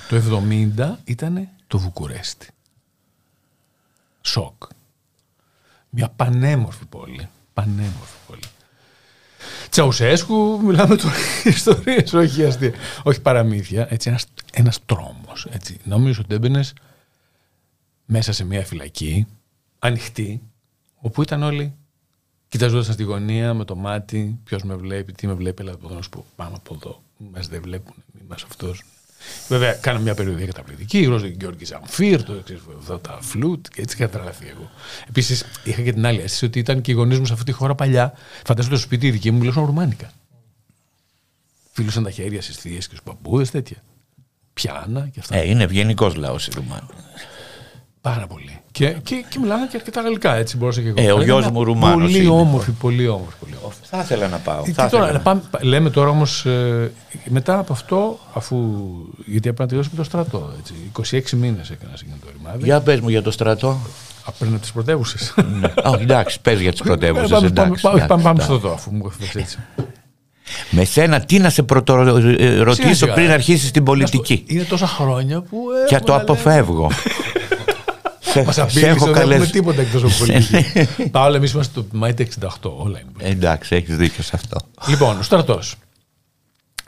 το 0.09 0.41
70 0.77 0.95
ήταν 1.05 1.49
το 1.67 1.79
Βουκουρέστι. 1.79 2.49
Σοκ. 4.21 4.63
Μια 5.91 6.09
πανέμορφη 6.09 6.85
πόλη. 6.85 7.29
Πανέμορφη 7.53 8.17
πόλη. 8.27 8.43
Τσαουσέσκου, 9.71 10.61
μιλάμε 10.63 10.97
τώρα 10.97 11.15
ιστορίες, 11.45 12.13
όχι 12.13 12.45
αστεία, 12.45 12.73
όχι 13.03 13.21
παραμύθια. 13.21 13.87
Έτσι, 13.91 14.09
ένας, 14.09 14.27
ένας 14.53 14.85
τρόμος. 14.87 15.47
Έτσι. 15.51 15.79
Νομίζω 15.85 16.21
ότι 16.25 16.35
έμπαινες 16.35 16.73
μέσα 18.05 18.33
σε 18.33 18.45
μια 18.45 18.65
φυλακή, 18.65 19.27
ανοιχτή, 19.79 20.43
όπου 21.01 21.23
ήταν 21.23 21.43
όλοι 21.43 21.75
κοιτάζονταν 22.49 22.93
στη 22.93 23.03
γωνία 23.03 23.55
με 23.55 23.65
το 23.65 23.77
μάτι, 23.77 24.39
ποιος 24.45 24.63
με 24.63 24.75
βλέπει, 24.75 25.13
τι 25.13 25.27
με 25.27 25.33
βλέπει, 25.33 25.63
αλλά 25.63 25.73
από 25.73 25.87
εδώ 25.87 25.95
να 25.95 26.03
σου 26.03 26.09
πω, 26.09 26.25
πάμε 26.37 26.57
από 26.57 26.75
εδώ, 26.75 27.03
μας 27.33 27.49
δεν 27.49 27.63
βλέπουν, 27.63 27.95
είμαστε 28.23 28.47
αυτός. 28.51 28.83
Βέβαια, 29.49 29.73
κάνω 29.73 30.01
μια 30.01 30.15
περιοδία 30.15 30.47
καταπληκτική, 30.47 31.03
γνώριζα 31.03 31.27
τον 31.27 31.37
Γιώργη 31.39 31.65
Ζαμφίρ, 31.65 32.23
το 32.23 32.43
εδώ 32.83 32.99
τα 32.99 33.19
φλουτ 33.21 33.67
και 33.75 33.83
έτσι 33.83 33.97
είχα 33.97 34.09
τρελαθεί 34.09 34.47
εγώ. 34.49 34.71
Επίσης, 35.09 35.45
είχα 35.65 35.83
και 35.83 35.93
την 35.93 36.07
άλλη 36.07 36.21
αίσθηση 36.21 36.45
ότι 36.45 36.59
ήταν 36.59 36.81
και 36.81 36.91
οι 36.91 36.95
γονείς 36.95 37.19
μου 37.19 37.27
σε 37.27 37.33
αυτή 37.33 37.45
τη 37.45 37.53
χώρα 37.53 37.75
παλιά. 37.75 38.13
Φαντάζομαι 38.45 38.75
το 38.75 38.81
σπίτι 38.81 39.11
δική 39.11 39.31
μου 39.31 39.39
μιλούσαν 39.39 39.65
ρουμάνικα. 39.65 40.13
Φίλουσαν 41.73 42.03
τα 42.03 42.11
χέρια 42.11 42.43
στις 42.43 42.57
θείες 42.57 42.89
και 42.89 42.95
στους 42.95 43.03
παππούδε, 43.03 43.45
τέτοια. 43.45 43.77
Πιάνα 44.53 45.09
και 45.13 45.21
αυτά. 45.21 45.37
Ε, 45.37 45.49
είναι 45.49 45.63
ευγενικός 45.63 46.15
λαός 46.15 46.47
οι 46.47 46.51
Ρουμάνοι. 46.55 46.87
Πάρα 48.13 48.27
πολύ. 48.27 48.61
Και, 48.73 48.97
και, 49.03 49.25
και 49.29 49.39
μιλάνε 49.39 49.67
και 49.71 49.77
αρκετά 49.77 50.01
γαλλικά, 50.01 50.35
έτσι 50.35 50.57
μπορούσα 50.57 50.81
και 50.81 50.89
εγώ. 50.89 51.01
Ε, 51.01 51.13
ο 51.13 51.23
γιος 51.23 51.51
μου 51.51 51.65
Ρουμάνος. 51.65 52.03
Πολύ 52.03 52.19
είναι. 52.19 52.29
όμορφη, 52.29 52.71
πολύ 52.71 53.09
όμορφη. 53.09 53.37
Πολύ 53.41 53.55
όμορφη. 53.61 53.79
Θα 53.83 53.99
ήθελα 53.99 54.29
να 54.29 54.37
πάω. 54.37 54.63
Ε, 54.67 54.73
θα 54.73 54.89
τώρα, 54.89 55.13
να... 55.13 55.21
Πάμε, 55.21 55.41
λέμε 55.61 55.91
τώρα 55.91 56.09
όμως, 56.09 56.47
ε, 56.47 56.93
μετά 57.25 57.59
από 57.59 57.73
αυτό, 57.73 58.19
αφού. 58.33 58.57
Γιατί 59.17 59.49
έπρεπε 59.49 59.63
να 59.63 59.69
τελειώσουμε 59.69 59.97
το 59.97 60.05
στρατό. 60.05 60.53
Έτσι, 60.59 60.75
26 61.33 61.37
μήνες 61.37 61.71
έκανα 61.71 61.93
το 62.21 62.27
ρημάδι. 62.37 62.65
Για 62.65 62.81
πες 62.81 63.01
μου 63.01 63.09
για 63.09 63.23
το 63.23 63.31
στρατό. 63.31 63.79
Πριν 64.39 64.53
από 64.53 64.61
τις 64.61 64.73
πρωτεύουσες. 64.73 65.35
ναι. 65.61 65.73
εντάξει, 66.01 66.41
πες 66.41 66.61
για 66.61 66.71
τις 66.71 66.83
πρωτεύουσες. 66.83 67.29
πάμε, 67.29 67.51
πάμε, 67.83 68.07
πάμε, 68.07 68.23
πάμε 68.23 68.43
στο 68.43 68.71
αφού 68.75 68.95
μου 68.95 69.07
έφτιαξε 69.07 69.39
έτσι. 69.39 69.59
Με 70.71 70.85
σένα 70.85 71.21
τι 71.21 71.39
να 71.39 71.51
σε 71.51 71.63
πρωτορωτήσω 71.63 73.07
πριν 73.07 73.31
αρχίσεις 73.31 73.71
την 73.71 73.85
πολιτική; 73.85 74.45
Είναι 74.47 74.63
τόσα 74.63 74.87
χρόνια 74.87 75.41
που. 75.41 75.59
Και 75.89 75.99
το 75.99 76.15
αποφεύγω. 76.15 76.91
Μας 78.45 78.59
απειλήσε, 78.59 78.95
δεν 78.95 79.31
έχουμε 79.31 79.47
τίποτα 79.47 79.81
εκτός 79.81 80.03
από 80.03 80.13
πολιτική. 80.19 81.09
Πάω, 81.11 81.35
εμείς 81.35 81.53
είμαστε 81.53 81.81
το 81.81 81.87
Μάη 81.93 82.15
68. 82.19 82.49
Όλα 82.61 83.01
είναι. 83.01 83.31
Εντάξει, 83.31 83.75
έχεις 83.75 83.97
δίκιο 83.97 84.23
σε 84.23 84.31
αυτό. 84.35 84.57
Λοιπόν, 84.89 85.19
ο 85.19 85.23
στρατός. 85.23 85.77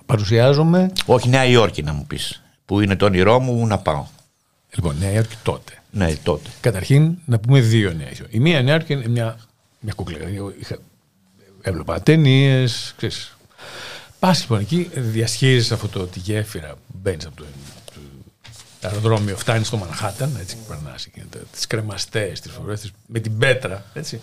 Παρουσιάζομαι. 0.07 0.93
Όχι, 1.07 1.29
Νέα 1.29 1.45
Υόρκη 1.45 1.83
να 1.83 1.93
μου 1.93 2.07
πεις. 2.07 2.43
Που 2.65 2.81
είναι 2.81 2.97
το 2.97 3.05
όνειρό 3.05 3.41
μου 3.41 3.67
να 3.67 3.79
πάω. 3.79 4.07
Λοιπόν, 4.75 4.97
Νέα 4.99 5.13
Υόρκη 5.13 5.37
τότε. 5.43 5.73
Ναι, 5.91 6.15
τότε. 6.23 6.51
Καταρχήν, 6.61 7.19
να 7.25 7.39
πούμε 7.39 7.61
δύο 7.61 7.93
Νέα 7.93 8.07
Υόρκη. 8.07 8.37
Η 8.37 8.41
μία 8.41 8.63
Νέα 8.63 8.75
Υόρκη 8.75 8.93
είναι 8.93 9.09
μια, 9.09 9.39
μια 9.81 9.93
κούκλα. 9.97 10.17
Είχα, 10.61 10.79
έβλεπα 11.63 12.01
ταινίε, 12.01 12.67
Πα 14.19 14.37
λοιπόν 14.41 14.61
εκεί, 14.61 14.91
διασχίζεις 14.95 15.73
αυτό 15.73 15.89
το, 15.89 16.07
τη 16.07 16.19
γέφυρα, 16.19 16.75
μπαίνεις 16.87 17.27
από 17.27 17.37
το 17.37 17.45
αεροδρόμιο, 18.83 19.37
φτάνει 19.37 19.65
στο 19.65 19.77
Μανχάταν, 19.77 20.37
έτσι 20.41 20.57
και 20.57 20.63
περνάς 20.69 21.09
τις 21.53 21.67
κρεμαστές, 21.67 22.41
τις 22.41 22.53
φορέ, 22.53 22.75
με 23.07 23.19
την 23.21 23.39
πέτρα. 23.39 23.85
Έτσι. 23.93 24.21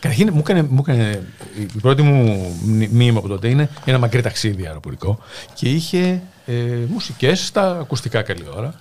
Καταρχήν 0.00 0.30
μου 0.32 0.38
έκανε, 0.38 0.62
μου 0.62 0.78
έκανε, 0.80 1.26
η 1.56 1.78
πρώτη 1.80 2.02
μου 2.02 2.48
μνήμα 2.90 3.18
από 3.18 3.28
τότε 3.28 3.48
είναι 3.48 3.68
ένα 3.84 3.98
μακρύ 3.98 4.22
ταξίδι 4.22 4.66
αεροπορικό 4.66 5.18
και 5.54 5.68
είχε 5.68 6.22
ε, 6.46 6.52
μουσικές 6.88 7.46
στα 7.46 7.78
ακουστικά 7.78 8.22
καλή 8.22 8.44
ώρα. 8.54 8.74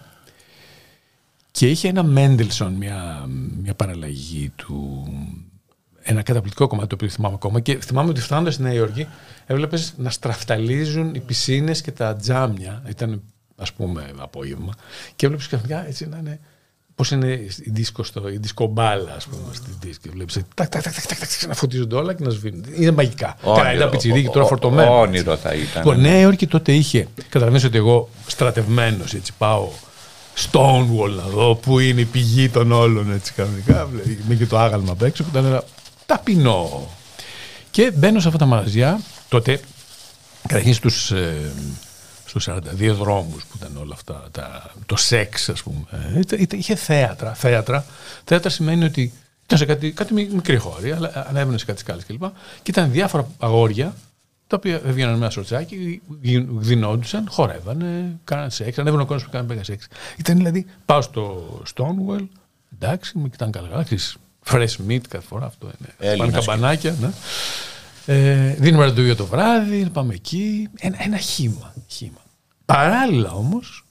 Και 1.52 1.70
είχε 1.70 1.88
ένα 1.88 2.04
Μέντελσον, 2.04 2.74
μια, 2.74 3.26
μια 3.62 3.74
παραλλαγή 3.74 4.52
του. 4.56 5.08
Ένα 6.02 6.22
καταπληκτικό 6.22 6.68
κομμάτι 6.68 6.88
το 6.88 6.96
οποίο 6.96 7.10
θυμάμαι 7.10 7.36
ακόμα. 7.36 7.60
Και 7.60 7.78
θυμάμαι 7.78 8.10
ότι 8.10 8.22
φτάνοντας 8.22 8.54
στη 8.54 8.64
Νέα 8.64 8.74
Υόρκη, 8.74 9.08
έβλεπες 9.46 9.94
να 9.98 10.10
στραφταλίζουν 10.10 11.16
οι 11.16 11.20
πισίνες 11.20 11.82
και 11.82 11.92
τα 11.92 12.16
τζάμια. 12.16 12.84
Ήταν 12.90 13.22
ας 13.58 13.74
πούμε, 13.74 14.12
απόγευμα. 14.18 14.74
Και 15.16 15.26
έβλεπε 15.26 15.44
καθημερινά 15.50 15.88
έτσι 15.88 16.08
να 16.08 16.18
είναι. 16.18 16.40
Πώς 16.96 17.12
είναι 17.12 17.28
η 17.64 17.70
ντίσκο 17.72 18.04
στο, 18.04 18.30
η 18.30 18.38
ντισκομπάλα, 18.38 19.14
ας 19.16 19.26
πούμε, 19.26 19.54
στη 19.54 19.70
ντίσκο. 19.80 20.10
Βλέπεις. 20.10 20.34
Τάκ, 20.34 20.70
τάκ, 20.70 20.84
τάκ, 20.84 20.94
τάκ, 20.94 21.20
τάκ, 21.20 21.30
να 21.48 21.54
φωτίζονται 21.54 21.96
όλα 21.96 22.14
και 22.14 22.24
να 22.24 22.30
σβήνουν. 22.30 22.66
Είναι 22.76 22.92
μαγικά. 22.92 23.38
Καλά, 23.44 23.74
ήταν 23.74 23.90
πιτσιρίκι 23.90 24.30
τώρα 24.30 24.46
φορτωμένο. 24.46 25.00
Όνειρο 25.00 25.38
θα 25.38 25.54
ήταν. 25.54 25.84
Λοιπόν, 25.84 26.00
Νέα 26.00 26.20
Υόρκη 26.20 26.48
τότε 26.48 26.74
είχε. 26.74 27.08
Καταλαβαίνετε 27.30 27.68
ότι 27.68 27.78
εγώ 27.78 28.10
στρατευμένος 28.28 29.14
έτσι 29.14 29.34
πάω. 29.38 29.70
Stonewall 30.52 31.10
να 31.16 31.24
δω 31.24 31.56
πού 31.56 31.80
είναι 31.80 32.02
η 32.02 32.06
πηγή 32.06 32.50
των 32.50 32.72
όλων 32.72 33.12
έτσι 33.12 33.34
κανονικά. 33.34 33.90
Με 34.28 34.36
και 34.36 34.46
το 34.46 34.58
άγαλμα 34.58 34.92
απ' 34.92 35.02
έξω 35.02 35.24
που 35.24 35.30
ήταν 35.32 35.46
ένα 35.46 35.64
ταπεινό. 36.06 36.90
Και 37.72 37.92
μπαίνω 37.96 38.20
σε 38.20 38.28
αυτά 38.28 38.40
τα 38.40 38.46
μαγαζιά 38.46 39.00
τότε 39.30 39.60
καταρχήν 40.48 40.74
στους 40.74 41.12
ε, 41.12 41.52
στους 42.28 42.50
42 42.50 42.94
δρόμους 42.94 43.44
που 43.46 43.58
ήταν 43.58 43.78
όλα 43.78 43.94
αυτά, 43.94 44.24
τα, 44.32 44.72
το 44.86 44.96
σεξ 44.96 45.50
ας 45.50 45.64
πούμε. 45.64 45.86
Ε, 46.30 46.44
είχε 46.52 46.76
θέατρα, 46.76 47.34
θέατρα. 47.34 47.86
Θέατρα 48.24 48.50
σημαίνει 48.50 48.84
ότι 48.84 49.14
ήταν 49.46 49.58
σε 49.58 49.66
κάτι, 49.66 49.92
κάτι 49.92 50.14
μικρή 50.14 50.58
χώρη, 50.58 50.92
αλλά 50.92 51.26
ανέβαινε 51.30 51.58
σε 51.58 51.66
κάτι 51.66 51.80
σκάλες 51.80 52.06
κλπ. 52.06 52.24
Και 52.64 52.72
ήταν 52.72 52.92
διάφορα 52.92 53.28
αγόρια 53.40 53.96
τα 54.48 54.56
οποία 54.56 54.82
έβγαιναν 54.86 55.12
με 55.12 55.18
ένα 55.18 55.30
σορτσάκι, 55.30 56.02
γδινόντουσαν, 56.60 57.28
χορεύανε, 57.30 58.20
κάνανε 58.24 58.50
σεξ, 58.50 58.78
ανέβαινε 58.78 59.02
ο 59.02 59.06
κόσμος 59.06 59.24
που 59.24 59.32
κάνανε 59.32 59.64
σεξ. 59.64 59.88
Ήταν 60.18 60.38
δηλαδή, 60.38 60.66
πάω 60.86 61.02
στο 61.02 61.48
Stonewall, 61.76 62.28
εντάξει, 62.76 63.18
με 63.18 63.30
κοιτάνε 63.30 63.52
καλά, 63.52 63.68
καλά, 63.68 63.86
fresh 64.50 64.76
meat 64.88 65.02
κάθε 65.10 65.26
φορά 65.28 65.46
αυτό 65.46 65.70
είναι. 65.80 66.16
Πάνε 66.18 66.32
καμπανάκια, 66.32 66.96
ναι. 67.02 67.10
Ε, 68.10 68.54
δίνουμε 68.54 68.86
ραντεβού 68.86 69.16
το 69.16 69.26
βράδυ, 69.26 69.90
πάμε 69.90 70.14
εκεί. 70.14 70.70
Ένα, 70.78 71.04
ένα 71.04 71.18
χήμα, 71.18 71.74
χήμα. 71.88 72.22
Παράλληλα 72.66 73.32
όμως, 73.32 73.86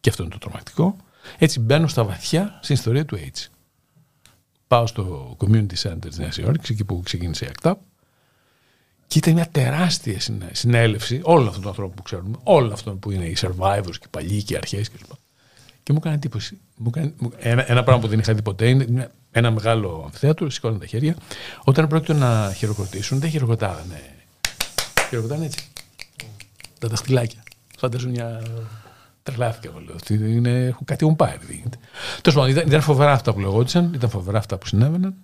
και 0.00 0.08
αυτό 0.10 0.22
είναι 0.22 0.32
το 0.32 0.38
τρομακτικό, 0.38 0.96
έτσι 1.38 1.60
μπαίνω 1.60 1.86
στα 1.86 2.04
βαθιά 2.04 2.58
στην 2.62 2.74
ιστορία 2.74 3.04
του 3.04 3.16
AIDS. 3.16 3.46
Πάω 4.66 4.86
στο 4.86 5.36
Community 5.40 5.74
Center 5.82 6.06
της 6.08 6.18
Νέας 6.18 6.36
Υόρκης, 6.36 6.68
εκεί 6.68 6.84
που 6.84 7.00
ξεκίνησε 7.04 7.44
η 7.44 7.48
ACTAP, 7.54 7.74
και 9.06 9.18
ήταν 9.18 9.32
μια 9.32 9.48
τεράστια 9.48 10.20
συνέλευση 10.52 11.20
όλων 11.22 11.46
αυτών 11.46 11.60
των 11.60 11.70
ανθρώπων 11.70 11.94
που 11.94 12.02
ξέρουμε, 12.02 12.36
όλων 12.42 12.72
αυτών 12.72 12.98
που 12.98 13.10
είναι 13.10 13.24
οι 13.24 13.36
survivors 13.40 13.92
και 13.92 14.06
οι 14.06 14.10
παλιοί 14.10 14.42
και 14.42 14.54
οι 14.54 14.56
αρχές 14.56 14.90
κλπ. 14.90 15.10
Και 15.82 15.92
μου 15.92 15.98
έκανε 16.00 16.14
εντύπωση. 16.14 16.60
Μου 16.76 16.90
έκανε, 16.94 17.14
ένα, 17.38 17.70
ένα 17.70 17.82
πράγμα 17.82 18.02
που 18.02 18.08
δεν 18.08 18.18
είχα 18.18 18.34
δει 18.34 18.42
ποτέ 18.42 18.68
είναι 18.68 19.10
ένα 19.36 19.50
μεγάλο 19.50 20.02
αμφιθέατρο, 20.04 20.50
σηκώναν 20.50 20.78
τα 20.78 20.86
χέρια. 20.86 21.16
Όταν 21.64 21.86
πρόκειται 21.86 22.12
να 22.12 22.52
χειροκροτήσουν, 22.56 23.20
δεν 23.20 23.30
χειροκροτάγανε. 23.30 24.00
Χειροκροτάνε 25.08 25.44
έτσι. 25.44 25.68
Τα 26.78 26.88
δαχτυλάκια. 26.88 27.42
Φαντάζομαι 27.78 28.10
μια. 28.10 28.42
Τρελάθηκα 29.22 29.68
εγώ 29.68 29.82
λέω. 29.86 30.28
Είναι... 30.28 30.76
Κάτι 30.84 31.04
έχουν 31.04 31.16
πάρει. 31.16 31.38
Τέλος 32.22 32.38
πάντων, 32.38 32.50
ήταν, 32.50 32.66
ήταν 32.66 32.80
φοβερά 32.80 33.12
αυτά 33.12 33.32
που 33.32 33.40
λεγόντουσαν, 33.40 33.92
ήταν 33.94 34.10
φοβερά 34.10 34.38
αυτά 34.38 34.56
που 34.56 34.66
συνέβαιναν. 34.66 35.14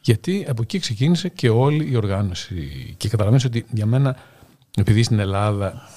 Γιατί 0.00 0.46
από 0.48 0.62
εκεί 0.62 0.78
ξεκίνησε 0.78 1.28
και 1.28 1.48
όλη 1.48 1.90
η 1.90 1.96
οργάνωση. 1.96 2.94
Και 2.96 3.08
καταλαβαίνεις 3.08 3.44
ότι 3.44 3.66
για 3.72 3.86
μένα, 3.86 4.16
επειδή 4.76 5.02
στην 5.02 5.18
Ελλάδα 5.18 5.88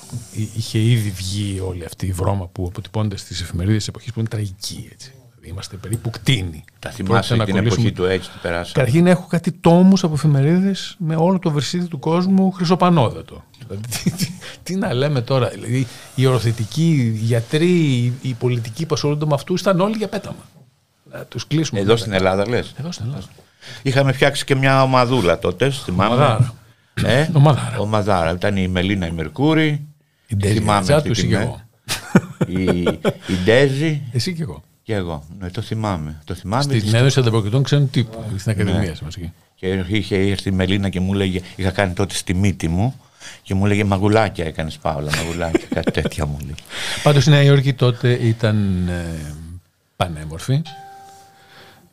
είχε 0.56 0.80
ήδη 0.80 1.10
βγει 1.10 1.60
όλη 1.60 1.86
αυτή 1.86 2.06
η 2.06 2.12
βρώμα 2.12 2.48
που 2.48 2.66
αποτυπώνται 2.68 3.18
στις 3.18 3.42
εφημερίδες 3.42 3.78
της 3.78 3.88
εποχής 3.88 4.14
που 4.14 4.20
είναι 4.20 4.30
τραγική. 4.30 4.90
Έτσι. 4.92 5.14
Δηλαδή 5.42 5.56
είμαστε 5.60 5.78
περίπου 5.78 6.10
κτίνοι. 6.10 6.64
Τα 6.80 6.90
θυμάσαι 6.90 7.38
την 7.38 7.56
εποχή 7.56 7.92
του 7.92 8.06
έτσι 8.06 8.30
τι 8.30 8.38
περάσαμε; 8.42 8.72
Καταρχήν 8.74 9.08
έχω 9.08 9.28
κάτι 9.28 9.52
τόμους 9.52 10.04
από 10.04 10.14
εφημερίδες 10.14 10.96
με 11.00 11.16
όλο 11.16 11.40
το 11.40 11.52
βερσίδι 11.52 11.88
του 11.88 12.00
κόσμου 12.00 12.52
χρυσοπανόδατο. 12.52 13.44
Δηλαδή, 13.60 13.88
τι, 13.88 14.32
τι, 14.64 14.76
να 14.76 14.94
λέμε 14.94 15.22
τώρα. 15.22 15.50
Δηλαδή, 15.50 15.88
οι 16.16 16.26
οροθετικοί, 16.26 16.92
οι 16.92 17.26
γιατροί, 17.26 17.74
οι 18.22 18.34
πολιτικοί 18.34 18.86
που 18.86 18.94
ασχολούνται 18.94 19.26
με 19.26 19.34
αυτού 19.34 19.54
ήταν 19.54 19.80
όλοι 19.80 19.98
για 19.98 20.08
πέταμα. 20.08 20.46
Να 21.12 21.20
τους 21.20 21.48
κλείσουμε. 21.48 21.80
Εδώ 21.80 21.96
στην 21.96 22.14
Ελλάδα 22.14 22.50
λες; 22.50 22.74
Εδώ 22.80 22.92
στην 22.92 23.06
Ελλάδα. 23.06 23.26
Είχαμε 23.82 24.12
φτιάξει 24.12 24.46
και 24.46 24.56
μια 24.56 24.84
ομαδούλα 24.84 25.40
τότε, 25.40 25.70
θυμάμαι. 25.70 26.14
Ομαδάρα. 26.16 26.54
Ε, 27.04 27.30
Ομαδάρα. 27.34 27.78
ομαδάρα. 27.78 28.32
Ήταν 28.32 28.58
η 28.58 28.68
Μελίνα 28.68 29.08
η 29.08 29.12
Μερκούρη. 29.12 29.86
Η 30.28 30.36
Ντέζη 30.36 30.54
θυμάμαι 30.54 30.72
Ματσάτου, 30.80 30.98
αυτή 30.98 31.10
εσύ 31.10 31.22
τη 31.22 31.28
και 31.28 31.34
μέρα. 31.38 31.68
εγώ. 32.48 32.62
η, 32.62 32.82
η 33.34 33.44
Ντέζη 33.44 34.02
Εσύ 34.12 34.34
και 34.34 34.42
εγώ. 34.42 34.64
Και 34.84 34.94
εγώ. 34.94 35.24
Ναι, 35.40 35.50
το 35.50 35.62
θυμάμαι. 35.62 36.22
Το 36.24 36.34
θυμάμαι. 36.34 36.80
Στην 36.80 36.96
έδωση 36.96 37.20
ανταποκριτών 37.20 37.64
ξένου 37.64 37.88
τύπου 37.88 38.24
στην 38.38 38.52
Ακαδημία 38.52 38.96
μας 39.02 39.16
εκεί. 39.16 39.34
Και 39.56 39.68
είχε 39.88 40.16
έρθει 40.16 40.50
η 40.50 40.52
Μελίνα 40.52 40.90
και 40.90 41.00
μου 41.00 41.14
έλεγε, 41.14 41.42
είχα 41.56 41.72
κάνει 41.72 41.94
τότε 41.94 42.16
στη 42.16 42.34
μύτη 42.34 42.68
μου 42.68 42.96
και 43.42 43.54
μου 43.54 43.66
έλεγε 43.66 43.84
μαγουλάκια 43.84 44.46
έκανες 44.46 44.78
Παύλα, 44.78 45.12
μαγουλάκια, 45.16 45.68
κάτι 45.70 45.92
τέτοια 46.02 46.26
μου 46.26 46.38
λέει. 46.40 46.56
Πάντως 47.04 47.26
η 47.26 47.30
Νέα 47.30 47.42
Υόρκη 47.42 47.74
τότε 47.74 48.12
ήταν 48.12 48.88
ε, 48.88 49.36
πανέμορφη. 49.96 50.62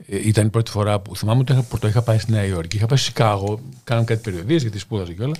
Ε, 0.08 0.28
ήταν 0.28 0.46
η 0.46 0.50
πρώτη 0.50 0.70
φορά 0.70 0.98
που 0.98 1.16
θυμάμαι 1.16 1.40
ότι 1.40 1.52
είχα, 1.52 1.62
πρώτο 1.62 1.88
είχα 1.88 2.02
πάει 2.02 2.18
στη 2.18 2.32
Νέα 2.32 2.44
Υόρκη. 2.44 2.76
Είχα 2.76 2.86
πάει 2.86 2.98
στο 2.98 3.06
Σικάγο, 3.06 3.60
κάναμε 3.84 4.06
κάτι 4.06 4.20
περιοδίες 4.20 4.62
γιατί 4.62 4.78
σπούδαζα 4.78 5.12
και 5.12 5.22
όλα. 5.22 5.36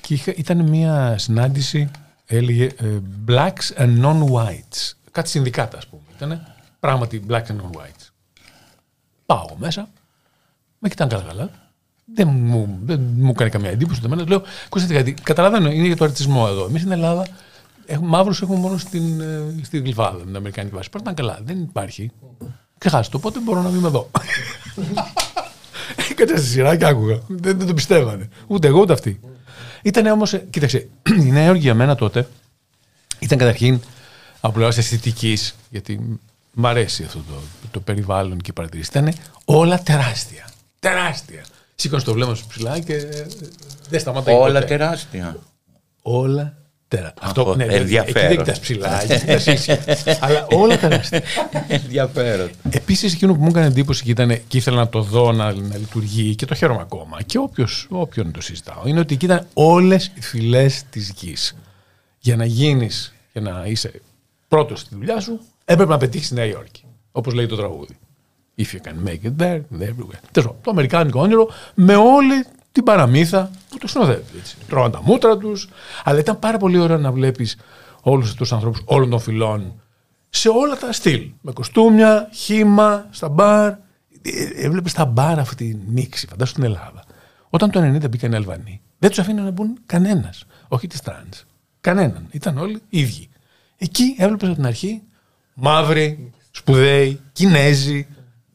Και 0.00 0.14
είχα, 0.14 0.32
ήταν 0.36 0.68
μια 0.68 1.18
συνάντηση, 1.18 1.90
έλεγε 2.26 2.64
ε, 2.64 2.86
Blacks 3.28 3.82
and 3.82 4.04
Non-Whites. 4.04 4.92
Κάτι 5.10 5.28
συνδικάτα, 5.28 5.76
ας 5.76 5.86
πούμε. 5.86 6.02
Ήταν 6.16 6.57
πράγματι 6.80 7.22
Blacks 7.28 7.46
and 7.46 7.56
Non-Whites. 7.56 8.08
Πάω 9.26 9.46
μέσα, 9.56 9.88
με 10.78 10.88
κοιτάνε 10.88 11.10
καλά 11.10 11.22
καλά. 11.22 11.50
Δεν 12.14 12.28
μου, 12.28 12.78
δεν 12.84 13.00
μου 13.16 13.30
έκανε 13.30 13.50
καμία 13.50 13.70
εντύπωση. 13.70 14.00
ούτε 14.04 14.12
εμένα. 14.12 14.28
Λέω, 14.28 14.42
ακούστε 14.66 14.94
κάτι, 14.94 15.12
καταλαβαίνω, 15.12 15.70
είναι 15.70 15.86
για 15.86 15.96
το 15.96 16.04
αρτισμό 16.04 16.46
εδώ. 16.48 16.64
Εμείς 16.64 16.80
στην 16.80 16.92
Ελλάδα 16.92 17.28
έχουμε, 17.86 18.08
μαύρους 18.08 18.42
έχουμε 18.42 18.58
μόνο 18.58 18.78
στην, 18.78 19.20
ε, 19.20 19.60
στη 19.62 19.78
Γλυφάδα, 19.78 20.18
με 20.18 20.24
την 20.24 20.36
Αμερικανική 20.36 20.74
βάση. 20.74 20.90
Πάρτε 20.90 21.12
καλά, 21.12 21.38
δεν 21.42 21.62
υπάρχει. 21.62 22.10
Ξεχάστε 22.78 23.10
το, 23.10 23.16
οπότε 23.16 23.40
μπορώ 23.44 23.62
να 23.62 23.68
μην 23.68 23.78
είμαι 23.78 23.88
εδώ. 23.88 24.10
Έκατσα 26.10 26.36
στη 26.36 26.46
σειρά 26.46 26.76
και 26.76 26.86
άκουγα. 26.86 27.20
Δεν, 27.28 27.58
δεν 27.58 27.66
το 27.66 27.74
πιστεύανε. 27.74 28.28
Ούτε 28.46 28.66
εγώ 28.66 28.80
ούτε 28.80 28.92
αυτοί. 28.92 29.20
Ήταν 29.82 30.06
όμως, 30.06 30.40
κοίταξε, 30.50 30.88
η 31.26 31.30
Νέα 31.30 31.44
Υόρκη 31.44 31.60
για 31.60 31.74
μένα 31.74 31.94
τότε 31.94 32.28
ήταν 33.18 33.38
καταρχήν 33.38 33.80
από 34.40 34.52
πλευράς 34.52 34.78
αισθητικής, 34.78 35.54
γιατί 35.70 36.20
μ' 36.60 36.66
αρέσει 36.66 37.04
αυτό 37.04 37.18
το, 37.18 37.34
το 37.70 37.80
περιβάλλον 37.80 38.38
και 38.38 38.50
οι 38.50 38.52
παρατηρήσει. 38.52 38.90
Ήταν 38.92 39.14
όλα 39.44 39.82
τεράστια. 39.82 40.48
Τεράστια. 40.78 41.44
Σήκωνε 41.74 42.02
το 42.02 42.12
βλέμμα 42.12 42.34
σου 42.34 42.46
ψηλά 42.46 42.78
και 42.78 42.94
ε, 42.94 43.26
δεν 43.88 44.00
σταματάει 44.00 44.34
Όλα 44.34 44.60
ποτέ. 44.60 44.64
τεράστια. 44.76 45.38
Όλα 46.02 46.56
τεράστια. 46.88 47.22
Αυτό 47.22 47.54
ναι, 47.56 47.64
ενδιαφέρον. 47.64 48.16
Εκεί 48.16 48.34
δεν 48.34 48.36
κοιτάς 48.44 48.60
ψηλά, 48.60 49.02
εκεί 49.02 49.18
κοιτάς 49.18 49.46
ίσια. 49.46 49.84
Αλλά 50.20 50.46
όλα 50.50 50.78
τεράστια. 50.78 51.22
Ενδιαφέρον. 51.68 52.50
Επίσης, 52.70 53.12
εκείνο 53.12 53.34
που 53.34 53.42
μου 53.42 53.48
έκανε 53.48 53.66
εντύπωση 53.66 54.02
και, 54.02 54.10
ήταν, 54.10 54.40
και 54.48 54.56
ήθελα 54.56 54.76
να 54.76 54.88
το 54.88 55.02
δω 55.02 55.32
να, 55.32 55.52
να 55.52 55.76
λειτουργεί 55.76 56.34
και 56.34 56.46
το 56.46 56.54
χαίρομαι 56.54 56.80
ακόμα 56.80 57.22
και 57.22 57.38
όποιος, 57.38 57.86
όποιον 57.90 58.32
το 58.32 58.40
συζητάω, 58.40 58.82
είναι 58.84 59.00
ότι 59.00 59.14
εκεί 59.14 59.24
ήταν 59.24 59.46
όλες 59.54 60.12
οι 60.14 60.20
φυλές 60.20 60.82
της 60.90 61.12
γης. 61.16 61.56
Για 62.18 62.36
να 62.36 62.44
γίνεις, 62.44 63.14
για 63.32 63.40
να 63.40 63.62
είσαι 63.66 64.00
πρώτος 64.48 64.80
στη 64.80 64.94
δουλειά 64.94 65.20
σου, 65.20 65.40
έπρεπε 65.68 65.90
να 65.90 65.96
πετύχεις 65.96 66.26
στη 66.26 66.34
Νέα 66.34 66.44
Υόρκη. 66.44 66.84
Όπως 67.12 67.34
λέει 67.34 67.46
το 67.46 67.56
τραγούδι. 67.56 67.98
If 68.58 68.62
you 68.62 68.80
can 68.86 69.08
make 69.08 69.22
it 69.24 69.42
there, 69.42 69.60
there 69.78 69.90
everywhere. 69.90 70.20
Τέλος 70.32 70.46
πάντων, 70.46 70.60
το 70.62 70.70
αμερικάνικο 70.70 71.20
όνειρο 71.20 71.48
με 71.74 71.94
όλη 71.94 72.44
την 72.72 72.84
παραμύθα 72.84 73.50
που 73.68 73.78
το 73.78 73.88
συνοδεύει. 73.88 74.38
Έτσι. 74.38 74.56
Τρώγαν 74.68 74.90
τα 74.90 75.02
μούτρα 75.02 75.38
τους, 75.38 75.68
αλλά 76.04 76.18
ήταν 76.18 76.38
πάρα 76.38 76.58
πολύ 76.58 76.78
ωραίο 76.78 76.98
να 76.98 77.12
βλέπεις 77.12 77.56
όλους 78.02 78.24
αυτούς 78.24 78.38
τους 78.38 78.52
ανθρώπους 78.52 78.82
όλων 78.84 79.10
των 79.10 79.18
φυλών 79.18 79.82
σε 80.28 80.48
όλα 80.48 80.76
τα 80.76 80.92
στυλ. 80.92 81.30
Με 81.40 81.52
κοστούμια, 81.52 82.28
χύμα, 82.32 83.06
στα 83.10 83.28
μπαρ. 83.28 83.74
Έβλεπες 84.56 84.90
στα 84.90 85.04
μπαρ 85.04 85.38
αυτή 85.38 85.54
τη 85.54 85.92
μίξη, 85.92 86.26
φαντάσου 86.26 86.50
στην 86.50 86.64
Ελλάδα. 86.64 87.04
Όταν 87.48 87.70
το 87.70 87.80
90 87.80 88.08
μπήκαν 88.08 88.32
οι 88.32 88.36
Αλβανοί, 88.36 88.80
δεν 88.98 89.10
τους 89.10 89.18
αφήναν 89.18 89.44
να 89.44 89.50
μπουν 89.50 89.78
κανένας. 89.86 90.44
Όχι 90.68 90.86
τη 90.86 91.00
τρανς. 91.00 91.44
Κανέναν. 91.80 92.26
Ήταν 92.30 92.58
όλοι 92.58 92.82
ίδιοι. 92.88 93.28
Εκεί 93.76 94.16
έβλεπες 94.18 94.48
από 94.48 94.56
την 94.56 94.66
αρχή 94.66 95.02
μαύροι, 95.58 96.32
σπουδαίοι, 96.50 97.20
Κινέζοι, 97.32 98.06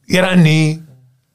Ιρανοί, 0.04 0.84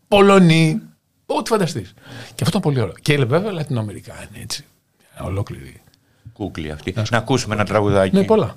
Πολωνοί, 0.08 0.82
ό,τι 1.26 1.50
φανταστείς. 1.50 1.94
Και 2.36 2.44
αυτό 2.44 2.48
ήταν 2.48 2.62
πολύ 2.62 2.82
ωραίο. 2.82 2.94
Και 3.02 3.26
βέβαια 3.26 3.52
Λατινοαμερικάνοι, 3.52 4.40
έτσι. 4.42 4.66
Μια 5.14 5.28
Ολόκληρη. 5.30 5.82
Κούκλη 6.34 6.72
αυτή. 6.72 6.94
Να 7.12 7.18
ακούσουμε 7.18 7.56
ένα 7.56 7.66
τραγουδάκι. 7.66 8.16
Ναι, 8.16 8.24
πολλά. 8.24 8.56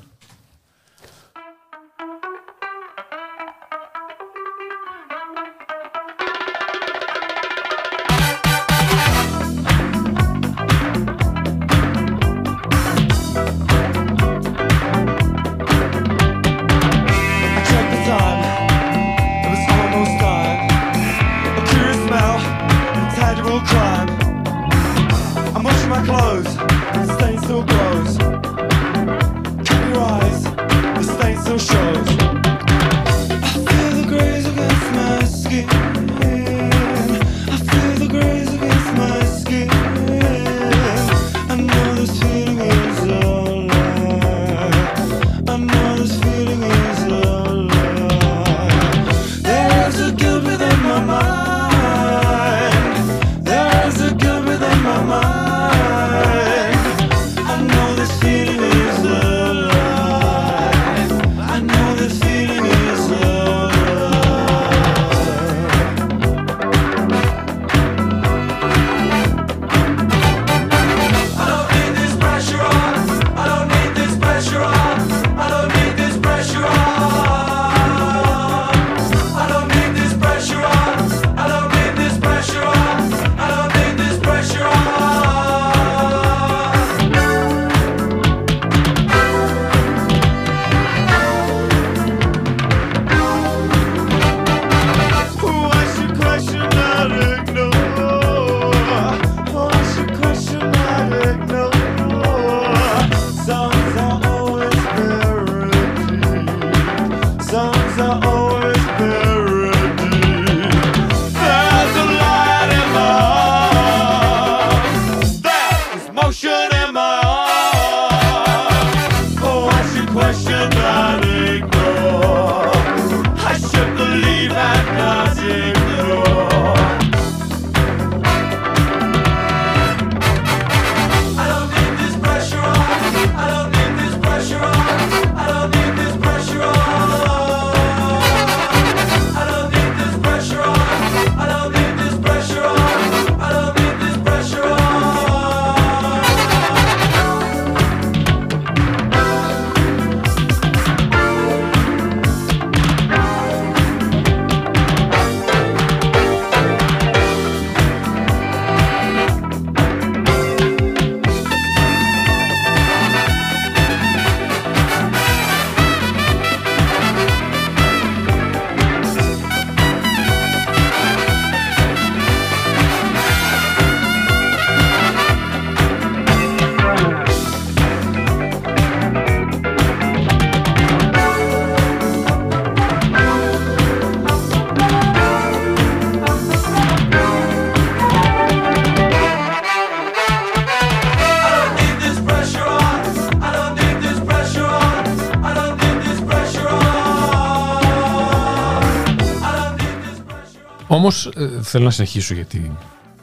Όμως 201.02 201.30
θέλω 201.62 201.84
να 201.84 201.90
συνεχίσω 201.90 202.34
γιατί 202.34 202.76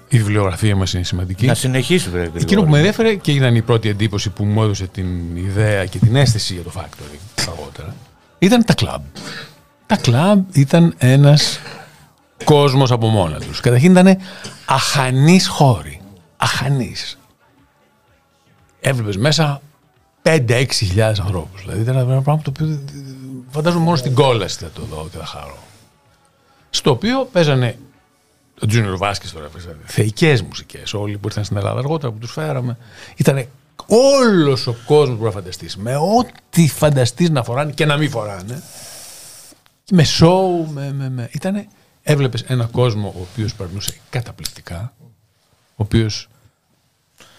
η 0.07 0.17
βιβλιογραφία 0.17 0.75
μας 0.75 0.93
είναι 0.93 1.03
σημαντική. 1.03 1.45
Να 1.45 1.53
συνεχίσει, 1.53 2.09
βέβαια. 2.09 2.41
Εκείνο 2.41 2.63
που 2.63 2.69
με 2.69 2.77
ενδιαφέρε 2.77 3.15
και 3.15 3.31
ήταν 3.31 3.55
η 3.55 3.61
πρώτη 3.61 3.89
εντύπωση 3.89 4.29
που 4.29 4.43
μου 4.43 4.63
έδωσε 4.63 4.87
την 4.87 5.35
ιδέα 5.35 5.85
και 5.85 5.99
την 5.99 6.15
αίσθηση 6.15 6.53
για 6.53 6.63
το 6.63 6.71
Factory 6.75 7.17
αργότερα 7.47 7.95
ήταν 8.39 8.65
τα 8.65 8.73
κλαμπ. 8.73 9.01
Τα 9.85 9.95
κλαμπ 9.95 10.43
ήταν 10.55 10.93
ένας 10.97 11.59
κόσμος 12.43 12.91
από 12.91 13.07
μόνα 13.07 13.39
τους. 13.39 13.59
Καταρχήν 13.59 13.91
ήταν 13.91 14.17
αχανείς 14.65 15.47
χώροι. 15.47 16.01
Αχανείς. 16.37 17.19
Έβλεπες 18.79 19.17
μέσα 19.17 19.61
5-6 20.21 20.85
χιλιάδες 20.85 21.19
ανθρώπους. 21.19 21.61
Δηλαδή 21.61 21.81
ήταν 21.81 21.95
ένα 21.97 22.21
πράγμα 22.21 22.41
το 22.41 22.51
οποίο 22.55 22.79
φαντάζομαι 23.49 23.83
μόνο 23.83 23.95
στην 23.95 24.13
κόλαση 24.13 24.57
θα 24.57 24.69
το 24.73 24.81
δω 24.81 25.07
και 25.11 25.17
θα 25.17 25.25
χαρώ. 25.25 25.57
Στο 26.69 26.91
οποίο 26.91 27.25
παίζανε 27.31 27.77
ο 28.61 28.65
Junior 28.71 28.97
Βάσκες 28.97 29.31
τώρα 29.31 29.47
παίζανε 29.47 29.77
θεϊκές 29.85 30.41
μουσικές. 30.41 30.93
Όλοι 30.93 31.17
που 31.17 31.27
ήρθαν 31.27 31.43
στην 31.43 31.57
Ελλάδα 31.57 31.79
αργότερα 31.79 32.11
που 32.11 32.17
τους 32.17 32.31
φέραμε. 32.31 32.77
Ήταν 33.15 33.47
όλος 33.87 34.67
ο 34.67 34.75
κόσμος 34.85 35.09
που 35.09 35.15
μπορεί 35.15 35.33
να 35.33 35.39
φανταστείς. 35.39 35.77
Με 35.77 35.95
ό,τι 35.95 36.67
φανταστείς 36.67 37.29
να 37.29 37.43
φοράνε 37.43 37.71
και 37.71 37.85
να 37.85 37.97
μην 37.97 38.09
φοράνε. 38.09 38.63
Με 39.91 40.03
σοου, 40.03 40.67
με. 40.71 40.93
με, 40.93 41.09
με. 41.09 41.29
Ήτανε, 41.31 41.67
έβλεπες 42.03 42.41
ένα 42.41 42.65
κόσμο 42.65 43.13
ο 43.17 43.21
οποίος 43.31 43.53
περνούσε 43.53 43.97
καταπληκτικά. 44.09 44.93
Ο 45.51 45.83
οποίος 45.83 46.27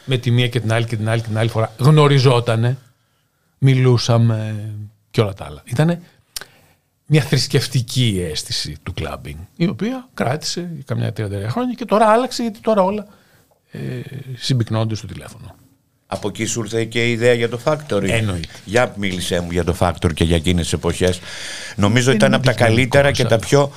με 0.05 0.17
τη 0.17 0.31
μία 0.31 0.49
και 0.49 0.61
την 0.61 0.73
άλλη 0.73 0.85
και 0.85 0.97
την 0.97 1.09
άλλη 1.09 1.21
και 1.21 1.27
την 1.27 1.39
άλλη 1.39 1.49
φορά 1.49 1.73
γνωριζότανε. 1.79 2.79
Μιλούσαμε 3.59 4.69
και 5.11 5.21
όλα 5.21 5.35
τα 5.35 5.45
άλλα. 5.45 5.63
Ήτανε 5.65 6.03
μια 7.13 7.23
θρησκευτική 7.23 8.27
αίσθηση 8.31 8.77
του 8.83 8.93
clubbing, 8.93 9.39
η 9.57 9.69
οποία 9.69 10.09
κράτησε 10.15 10.71
για 10.75 10.83
καμιά 10.87 11.09
30 11.09 11.13
χρόνια 11.49 11.75
και 11.75 11.85
τώρα 11.85 12.07
άλλαξε 12.07 12.43
γιατί 12.43 12.61
τώρα 12.61 12.83
όλα 12.83 13.07
ε, 13.71 13.79
συμπυκνώνται 14.37 14.95
στο 14.95 15.07
τηλέφωνο. 15.07 15.55
Από 16.07 16.29
εκεί 16.29 16.45
σου 16.45 16.61
ήρθε 16.61 16.85
και 16.85 17.09
η 17.09 17.11
ιδέα 17.11 17.33
για 17.33 17.49
το 17.49 17.61
Factory. 17.65 18.09
Εννοείται. 18.09 18.49
Για 18.65 18.95
μίλησέ 18.97 19.41
μου 19.41 19.51
για 19.51 19.65
το 19.65 19.77
Factory 19.79 20.15
και 20.15 20.25
για 20.25 20.37
εκείνες 20.37 20.63
τις 20.63 20.73
εποχές. 20.73 21.21
Νομίζω 21.77 22.11
Είναι 22.11 22.17
ήταν 22.17 22.35
από 22.35 22.45
τα 22.45 22.51
αντικειμενικό 22.51 22.89
καλύτερα 22.89 23.13
και 23.13 23.25
τα 23.25 23.35
αυτό. 23.35 23.47
πιο... 23.47 23.73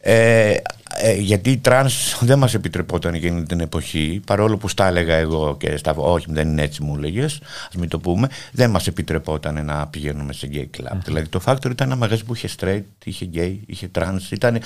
Ε, 0.00 0.54
ε, 1.00 1.14
γιατί 1.14 1.50
η 1.50 1.56
τρανς 1.56 2.18
δεν 2.20 2.38
μας 2.38 2.54
επιτρεπόταν 2.54 3.14
εκείνη 3.14 3.42
την 3.42 3.60
εποχή 3.60 4.20
παρόλο 4.26 4.56
που 4.56 4.68
στα 4.68 4.86
έλεγα 4.86 5.14
εγώ 5.14 5.56
και 5.56 5.76
στα 5.76 5.92
όχι 5.96 6.26
δεν 6.28 6.48
είναι 6.48 6.62
έτσι 6.62 6.82
μου 6.82 6.94
έλεγες 6.96 7.40
ας 7.68 7.74
μην 7.74 7.88
το 7.88 7.98
πούμε 7.98 8.28
δεν 8.52 8.70
μας 8.70 8.86
επιτρεπόταν 8.86 9.64
να 9.64 9.86
πηγαίνουμε 9.86 10.32
σε 10.32 10.48
gay 10.52 10.80
club 10.80 10.98
δηλαδή 11.04 11.28
το 11.28 11.40
Factory 11.44 11.70
ήταν 11.70 11.86
ένα 11.86 11.96
μαγαζί 11.96 12.24
που 12.24 12.34
είχε 12.34 12.48
straight 12.58 12.82
είχε 13.04 13.28
gay, 13.34 13.56
είχε 13.66 13.90
trans 13.94 14.30
ήταν 14.30 14.60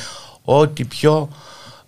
ό,τι 0.45 0.85
πιο 0.85 1.29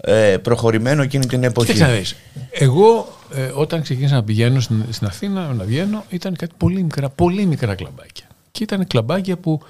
ε, 0.06 0.36
προχωρημένο 0.42 1.02
εκείνη 1.02 1.26
την 1.26 1.44
εποχή 1.44 1.72
Κοίταξε 1.72 1.92
να 1.92 1.98
δεις. 1.98 2.16
Εγώ 2.50 3.16
ε, 3.34 3.50
όταν 3.54 3.82
ξεκίνησα 3.82 4.14
να 4.14 4.24
πηγαίνω 4.24 4.60
στην, 4.60 4.84
στην 4.90 5.06
Αθήνα, 5.06 5.52
να 5.52 5.64
βγαίνω, 5.64 6.04
ήταν 6.08 6.36
κάτι 6.36 6.52
πολύ 6.56 6.82
μικρά, 6.82 7.08
πολύ 7.08 7.46
μικρά 7.46 7.74
κλαμπάκια. 7.74 8.26
Και 8.50 8.62
ήταν 8.62 8.86
κλαμπάκια 8.86 9.36
που 9.36 9.60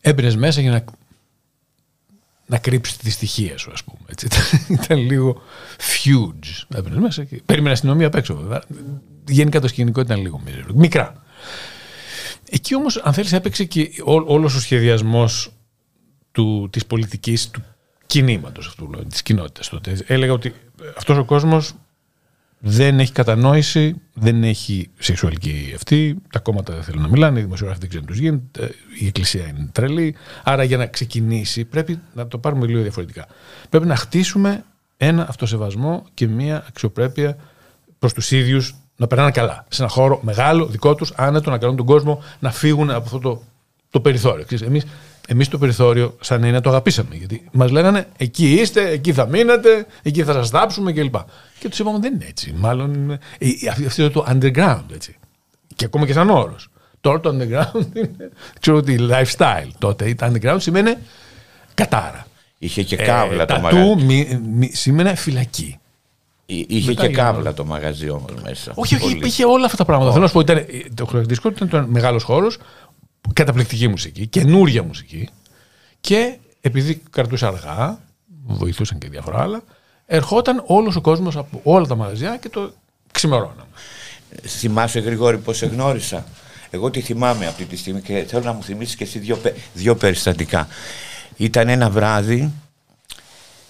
έμπαινες 0.00 0.36
μέσα 0.36 0.60
για 0.60 0.70
να, 0.70 0.84
να 2.48 2.58
κρύψει 2.58 2.98
τη 2.98 3.10
στοιχεία 3.10 3.58
σου, 3.58 3.70
ας 3.72 3.84
πούμε. 3.84 3.98
Έτσι. 4.06 4.26
Ήταν, 4.26 4.76
ήταν 4.82 4.98
λίγο 4.98 5.42
huge. 5.76 6.76
Έμπαινες 6.76 6.98
μέσα 6.98 7.24
και 7.24 7.42
περίμενε 7.46 7.72
αστυνομία 7.72 8.06
απ' 8.06 8.14
έξω, 8.14 8.36
βέβαια. 8.36 8.62
Γενικά 9.28 9.60
το 9.60 9.68
σκηνικό 9.68 10.00
ήταν 10.00 10.20
λίγο 10.20 10.40
μίζερο. 10.44 10.74
Μικρά. 10.74 11.22
Εκεί 12.50 12.74
όμως, 12.74 12.96
αν 12.96 13.12
θέλεις, 13.12 13.32
έπαιξε 13.32 13.64
και 13.64 13.90
ό, 14.04 14.12
όλος 14.12 14.54
ο 14.54 14.60
σχεδιασμός 14.60 15.52
του, 16.32 16.68
της 16.72 16.86
πολιτικής, 16.86 17.50
του 17.50 17.62
κινήματος 18.06 18.66
αυτού, 18.66 18.90
της 19.08 19.22
κοινότητας 19.22 19.68
τότε. 19.68 20.04
Έλεγα 20.06 20.32
ότι 20.32 20.54
αυτός 20.96 21.18
ο 21.18 21.24
κόσμος 21.24 21.74
δεν 22.58 23.00
έχει 23.00 23.12
κατανόηση, 23.12 23.94
δεν 24.14 24.44
έχει 24.44 24.90
σεξουαλική 24.98 25.72
αυτή, 25.74 26.16
τα 26.32 26.38
κόμματα 26.38 26.74
δεν 26.74 26.82
θέλουν 26.82 27.02
να 27.02 27.08
μιλάνε, 27.08 27.38
οι 27.38 27.42
δημοσιογράφοι 27.42 27.80
δεν 27.80 27.88
ξέρουν 27.88 28.06
τι 28.06 28.12
τους 28.12 28.20
γίνεται, 28.20 28.74
η 28.98 29.06
εκκλησία 29.06 29.48
είναι 29.48 29.68
τρελή. 29.72 30.14
Άρα 30.42 30.62
για 30.62 30.76
να 30.76 30.86
ξεκινήσει 30.86 31.64
πρέπει 31.64 32.00
να 32.14 32.28
το 32.28 32.38
πάρουμε 32.38 32.66
λίγο 32.66 32.82
διαφορετικά. 32.82 33.26
Πρέπει 33.68 33.86
να 33.86 33.96
χτίσουμε 33.96 34.64
ένα 34.96 35.28
αυτοσεβασμό 35.28 36.06
και 36.14 36.26
μια 36.28 36.64
αξιοπρέπεια 36.68 37.36
προς 37.98 38.12
τους 38.12 38.30
ίδιους 38.30 38.74
να 38.96 39.06
περνάνε 39.06 39.30
καλά. 39.30 39.66
Σε 39.68 39.82
ένα 39.82 39.90
χώρο 39.90 40.20
μεγάλο, 40.22 40.66
δικό 40.66 40.94
τους, 40.94 41.12
άνετο, 41.16 41.50
να 41.50 41.58
κάνουν 41.58 41.76
τον 41.76 41.86
κόσμο 41.86 42.22
να 42.38 42.50
φύγουν 42.50 42.90
από 42.90 43.04
αυτό 43.04 43.18
το, 43.18 43.42
το 43.90 44.00
περιθώριο. 44.00 44.44
Ξέρεις, 44.44 44.84
εμείς, 45.28 45.46
εμείς 45.46 45.48
το 45.48 45.58
περιθώριο 45.58 46.16
σαν 46.20 46.42
είναι 46.42 46.60
το 46.60 46.70
αγαπήσαμε. 46.70 47.14
Γιατί 47.14 47.44
μας 47.52 47.70
λέγανε 47.70 48.06
εκεί 48.16 48.52
είστε, 48.52 48.88
εκεί 48.90 49.12
θα 49.12 49.26
μείνετε, 49.26 49.86
εκεί 50.02 50.22
θα 50.24 50.32
σας 50.32 50.48
θάψουμε 50.50 50.92
κλπ. 50.92 51.14
Και 51.58 51.68
τους 51.68 51.78
είπαμε 51.78 51.98
δεν 51.98 52.14
είναι 52.14 52.26
έτσι. 52.28 52.54
Μάλλον 52.56 53.10
ε, 53.10 53.18
αυτό 53.70 53.86
αυτό 53.86 54.02
είναι 54.02 54.10
το 54.12 54.26
underground 54.28 54.84
έτσι. 54.94 55.16
Και 55.76 55.84
ακόμα 55.84 56.06
και 56.06 56.12
σαν 56.12 56.30
όρος. 56.30 56.68
Τώρα 57.00 57.20
το 57.20 57.30
underground 57.30 57.82
είναι, 57.96 58.30
ξέρω 58.60 58.76
ότι 58.76 58.96
lifestyle. 59.10 59.68
Τότε 59.78 60.14
το 60.14 60.32
underground 60.32 60.56
σημαίνει 60.60 60.94
κατάρα. 61.74 62.26
είχε 62.58 62.82
και 62.82 62.96
κάβλα 62.96 63.44
το 63.44 63.54
Ε, 63.54 63.60
μαγαζί 63.60 63.82
τατού 63.88 64.04
μη, 64.04 64.40
μη, 64.54 64.70
σήμαινε 64.72 65.14
φυλακή. 65.14 65.78
Εί- 66.46 66.64
είχε 66.70 66.88
μετά 66.88 67.06
και 67.06 67.12
για 67.12 67.22
να- 67.22 67.30
κάβλα 67.30 67.54
το 67.54 67.64
μαγαζί 67.64 68.08
όμως 68.10 68.32
μέσα 68.44 68.72
Όχι, 68.74 68.94
όχι, 68.94 69.14
Πολύ. 69.14 69.26
είχε 69.26 69.44
όλα 69.44 69.64
αυτά 69.64 69.76
τα 69.76 69.84
πράγματα. 69.84 70.10
Θέλω 70.10 70.22
να 70.22 70.28
σου 70.28 70.34
πω, 70.34 70.40
ήταν, 70.40 70.64
το 70.94 71.04
χαρακτηριστικό 71.06 71.54
του 71.54 71.64
ήταν 71.64 71.84
μεγάλος 71.88 72.22
χώρος, 72.22 72.58
καταπληκτική 73.32 73.88
μουσική, 73.88 74.26
καινούρια 74.26 74.82
μουσική 74.82 75.28
και 76.00 76.36
επειδή 76.60 77.02
κρατούσε 77.10 77.46
αργά, 77.46 77.98
βοηθούσαν 78.46 78.98
και 78.98 79.08
διάφορα 79.08 79.42
άλλα, 79.42 79.62
ερχόταν 80.06 80.62
όλος 80.66 80.96
ο 80.96 81.00
κόσμος 81.00 81.36
από 81.36 81.60
όλα 81.62 81.86
τα 81.86 81.94
μαγαζιά 81.96 82.36
και 82.36 82.48
το 82.48 82.72
ξημερώναμε. 83.12 83.62
Θυμάσαι 84.42 85.00
Γρηγόρη 85.00 85.38
πως 85.38 85.56
σε 85.56 85.66
γνώρισα. 85.66 86.24
Εγώ 86.70 86.90
τη 86.90 87.00
θυμάμαι 87.00 87.46
αυτή 87.46 87.64
τη 87.64 87.76
στιγμή 87.76 88.00
και 88.00 88.24
θέλω 88.28 88.42
να 88.42 88.52
μου 88.52 88.62
θυμίσεις 88.62 88.96
και 88.96 89.04
εσύ 89.04 89.18
δύο, 89.18 89.36
πε- 89.36 89.56
δύο 89.74 89.96
περιστατικά. 89.96 90.68
Ήταν 91.36 91.68
ένα 91.68 91.90
βράδυ, 91.90 92.52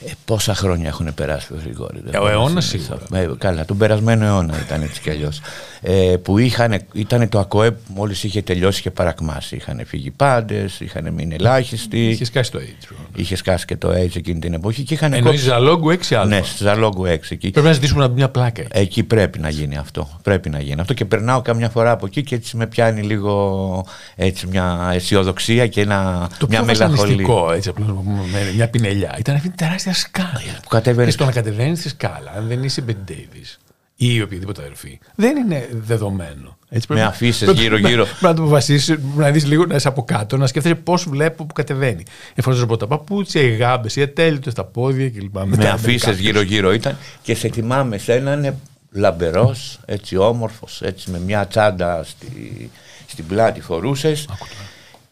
ε, 0.06 0.10
πόσα 0.24 0.54
χρόνια 0.54 0.88
έχουν 0.88 1.14
περάσει 1.14 1.52
ο 1.52 1.56
Γρηγόρη. 1.62 2.00
δεν 2.04 2.14
Ε, 2.14 2.16
ο 2.16 2.20
μπορώ 2.20 2.32
να 2.34 2.40
αιώνας 2.40 2.66
θυμηθώ. 2.66 2.98
σίγουρα. 3.08 3.32
Ε, 3.32 3.34
καλά, 3.38 3.64
τον 3.64 3.76
περασμένο 3.78 4.24
αιώνα 4.24 4.54
ήταν 4.66 4.82
έτσι 4.82 5.00
κι 5.00 5.10
αλλιώς. 5.10 5.40
Ε, 5.80 6.14
που 6.22 6.38
είχαν, 6.38 6.80
ήταν 6.92 7.28
το 7.28 7.38
ΑΚΟΕ 7.38 7.70
που 7.70 7.80
μόλις 7.94 8.24
είχε 8.24 8.42
τελειώσει 8.42 8.82
και 8.82 8.90
παρακμάσει. 8.90 9.56
Είχαν 9.56 9.80
φύγει 9.86 10.10
πάντες, 10.10 10.80
είχαν 10.80 11.12
μείνει 11.12 11.34
ελάχιστοι. 11.34 12.08
Είχε 12.08 12.24
σκάσει 12.24 12.50
το 12.50 12.58
AIDS. 12.62 12.94
Είχε 13.14 13.36
σκάσει 13.36 13.64
και 13.64 13.76
το 13.76 13.88
AIDS 13.90 14.16
εκείνη 14.16 14.38
την 14.40 14.54
εποχή 14.54 14.82
και 14.82 14.94
είχαν 14.94 15.12
Εννοείς 15.12 15.40
Ζαλόγκου 15.40 15.90
6 15.90 15.96
Ναι, 16.10 16.16
άλφα. 16.36 16.44
στη 16.44 16.62
Ζαλόγκου 16.64 17.04
6 17.06 17.08
εκεί. 17.28 17.50
Πρέπει 17.50 17.66
να 17.66 17.72
ζητήσουμε 17.72 18.00
να 18.00 18.08
μπει 18.08 18.14
μια 18.14 18.28
πλάκα. 18.28 18.60
εκεί. 18.62 18.70
Εκεί 18.78 19.02
πρέπει 19.02 19.38
να 19.38 19.48
γίνει 19.48 19.76
αυτό. 19.76 20.08
Πρέπει 20.22 20.50
να 20.50 20.60
γίνει 20.60 20.80
αυτό. 20.80 20.94
Και 20.94 21.04
περνάω 21.04 21.42
καμιά 21.42 21.68
φορά 21.68 21.90
από 21.90 22.06
εκεί 22.06 22.22
και 22.22 22.34
έτσι 22.34 22.56
με 22.56 22.66
πιάνει 22.66 23.02
λίγο 23.02 23.84
έτσι 24.16 24.46
μια 24.46 24.90
αισιοδοξία 24.94 25.66
και 25.66 25.80
ένα, 25.80 26.28
Το 26.38 26.46
μια 26.48 26.58
πιο 26.58 26.66
μελαγχολία. 26.66 26.96
βασανιστικό, 26.96 27.52
έτσι 27.52 27.68
απλώς 27.68 27.86
να 27.88 27.94
το 27.94 28.00
πούμε, 28.00 28.20
με 28.32 28.52
μια 28.54 28.68
πινελιά, 28.68 29.16
ήταν 29.18 29.34
αυτή 29.34 29.48
η 29.48 29.52
τεράστια 29.92 29.92
σκάλα. 29.92 30.60
Που 30.62 30.68
κατεβαίνεις. 30.68 31.06
Και 31.14 31.22
στο 31.22 31.24
να 31.24 31.32
κατεβαίνεις 31.32 31.78
στη 31.78 31.88
σκάλα, 31.88 32.32
αν 32.36 32.46
δεν 32.48 32.62
είσαι 32.62 32.84
Ben 32.88 33.10
Davis 33.10 33.56
ή 33.96 34.22
οποιαδήποτε 34.22 34.60
αδερφή, 34.62 34.98
δεν 35.14 35.36
είναι 35.36 35.68
δεδομένο. 35.72 36.56
Έτσι, 36.70 36.86
Με 36.88 36.94
πρέπει- 36.94 37.10
αφήσεις 37.12 37.44
πρέπει- 37.44 37.60
γύρω-γύρω. 37.60 38.04
Πρέπει 38.04 38.24
να 38.24 38.34
το 38.34 38.42
αποφασίσεις, 38.42 38.98
να 39.16 39.30
δεις 39.30 39.44
λίγο, 39.46 39.66
να 39.66 39.74
είσαι 39.74 39.88
από 39.88 40.04
κάτω, 40.04 40.36
να 40.36 40.46
σκέφτεσαι 40.46 40.74
πώς 40.74 41.08
βλέπω 41.08 41.44
που 41.44 41.52
κατεβαίνει. 41.52 42.02
Εφόσον 42.34 42.62
από 42.62 42.76
τα 42.76 42.86
παπούτσια, 42.86 43.42
οι 43.42 43.56
γάμπες, 43.56 43.96
οι 43.96 44.02
ατέλειωτες, 44.02 44.54
τα 44.54 44.64
πόδια 44.64 45.10
κλπ. 45.10 45.34
Με 45.34 45.44
Μετά 45.46 45.72
αφήσεις 45.72 46.00
κάποιος- 46.02 46.20
γύρω-γύρω 46.20 46.72
ήταν 46.72 46.96
και 47.22 47.34
σε 47.34 47.48
θυμάμαι 47.48 47.98
σε 47.98 48.14
έναν 48.14 48.54
λαμπερός, 48.92 49.80
έτσι 49.86 50.16
όμορφος, 50.16 50.82
έτσι 50.82 51.10
με 51.10 51.18
μια 51.20 51.46
τσάντα 51.46 52.04
στη, 52.04 52.70
στην 53.06 53.26
πλάτη 53.26 53.60
φορούσες. 53.60 54.28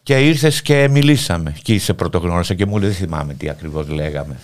Και 0.07 0.19
ήρθες 0.19 0.61
και 0.61 0.87
μιλήσαμε. 0.91 1.53
Και 1.61 1.79
σε 1.79 1.93
πρωτογνώρισα 1.93 2.53
και 2.53 2.65
μου 2.65 2.77
λέει: 2.77 2.89
Δεν 2.89 2.97
θυμάμαι 2.97 3.33
τι 3.33 3.49
ακριβώς 3.49 3.87
λέγαμε. 3.87 4.39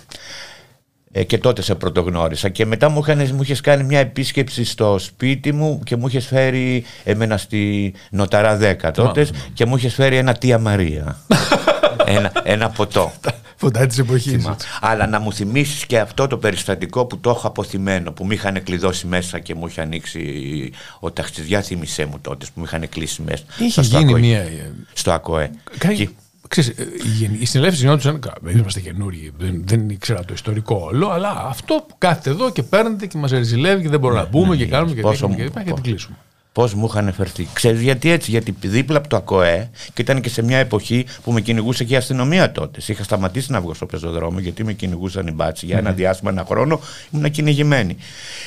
Ε, 1.12 1.23
και 1.23 1.38
τότε 1.38 1.62
σε 1.62 1.76
πρωτογνώρισα. 1.76 2.49
Και 2.49 2.65
μετά 2.65 2.89
μου, 2.89 2.99
είχαν, 2.99 3.30
μου 3.34 3.41
είχες 3.41 3.62
κάνει 3.62 3.84
μια 3.84 3.99
επίσκεψη 3.99 4.63
στο 4.65 4.97
σπίτι 4.99 5.52
μου 5.52 5.82
και 5.84 5.95
μου 5.95 6.08
είχες 6.08 6.26
φέρει 6.26 6.84
εμένα 7.04 7.38
στη 7.38 7.93
Νοταρά 8.12 8.60
10 8.82 8.91
τότε 8.93 9.28
και 9.54 9.65
μου 9.65 9.76
είχες 9.76 9.93
φέρει 9.93 10.15
ένα 10.15 10.34
Τία 10.34 10.60
Μαρία. 10.60 11.17
ένα, 12.06 12.32
ένα 12.44 12.70
ποτό. 12.70 13.12
Φωτά 13.56 13.86
της 13.88 13.98
εποχής. 13.98 14.32
Θυμάμαι. 14.32 14.56
Αλλά 14.82 15.08
να 15.08 15.20
μου 15.20 15.34
θυμίσεις 15.34 15.86
και 15.86 16.00
αυτό 16.00 16.28
το 16.28 16.38
περιστατικό 16.38 17.06
που 17.06 17.20
το 17.20 17.30
έχω 17.30 17.48
αποθυμένο, 17.48 18.12
που 18.12 18.26
με 18.26 18.34
είχαν 18.34 18.63
κλειδώσει 18.63 19.08
μέσα 19.08 19.39
και 19.39 19.56
μου 19.56 19.68
είχε 19.68 19.82
ανοίξει 19.82 20.72
ο 21.00 21.12
ταξιδιά, 21.12 21.62
θύμισέ 21.62 22.06
μου 22.06 22.20
τότε, 22.22 22.46
που 22.46 22.52
μου 22.56 22.63
είχαν 22.63 22.89
κλείσει 22.89 23.22
μέσα. 23.22 23.44
Είχε 23.60 23.84
στο 23.84 23.98
γίνει 23.98 24.10
ΑΚΟΕ. 24.12 24.20
μια. 24.20 24.39
ε, 24.39 24.72
Στο 24.94 25.12
ΑΚΟΕ. 25.12 25.52
Κάνει- 25.78 25.96
Και- 25.98 26.10
Ξέρεις, 26.48 26.70
ε, 26.70 26.84
η 26.84 27.08
γενι- 27.08 27.42
οι 27.42 27.46
συνελεύσεις 27.46 27.82
γινόντουσαν. 27.82 28.20
κα- 28.20 28.34
Δεν 28.42 28.58
είμαστε 28.58 28.80
καινούργοι, 28.80 29.32
δεν, 29.38 29.62
δεν 29.66 29.89
ήξερα 29.89 30.26
το 30.26 30.34
ιστορικό 30.34 30.76
όλο, 30.92 31.10
αλλά 31.10 31.46
αυτό 31.48 31.86
που 31.88 31.96
κάθεται 31.98 32.30
εδώ 32.30 32.52
και 32.52 32.63
παίρνετε 32.63 33.06
και 33.06 33.18
μας 33.18 33.32
ρεζιλεύει 33.32 33.82
και 33.82 33.89
δεν 33.89 34.00
μπορούμε 34.00 34.20
να 34.22 34.28
μπούμε 34.28 34.56
και 34.56 34.66
κάνουμε 34.66 34.94
και 34.94 35.02
πόσο 35.02 35.13
δείχνουμε 35.28 35.36
και 35.36 35.42
μου- 35.42 35.48
λοιπά 35.48 35.63
και 35.63 35.74
την 35.74 35.84
κλείσουμε. 35.84 36.16
Πώς 36.54 36.74
μου 36.74 36.86
είχαν 36.89 37.13
φερθεί. 37.13 37.48
Ξέρεις 37.54 37.82
γιατί 37.82 38.10
έτσι, 38.12 38.32
γιατί 38.32 38.56
δίπλα 38.62 38.98
από 38.98 39.08
το 39.08 39.16
ΑΚΟΕ 39.16 39.70
και 39.94 40.02
ήταν 40.02 40.22
και 40.22 40.30
σε 40.30 40.42
μια 40.42 40.58
εποχή 40.58 41.06
που 41.24 41.32
με 41.32 41.42
κυνηγούσε 41.42 41.84
και 41.84 41.94
η 41.94 41.98
αστυνομία 41.98 42.52
τότε. 42.52 42.80
Είχα 42.88 43.04
σταματήσει 43.04 43.52
να 43.52 43.62
βγω 43.62 43.74
στο 43.74 43.86
πεζοδρόμιο 43.86 44.39
γιατί 44.39 44.63
με 44.63 44.74
κυνηγούσαν 44.74 45.28
οι 45.28 45.32
μπάτσοι. 45.32 45.66
Για 45.66 45.78
ένα 45.78 45.92
διάστημα, 45.92 46.32
ένα 46.32 46.46
χρόνο 46.48 46.80
ήμουν 47.12 47.32
κυνηγημένη. 47.32 47.98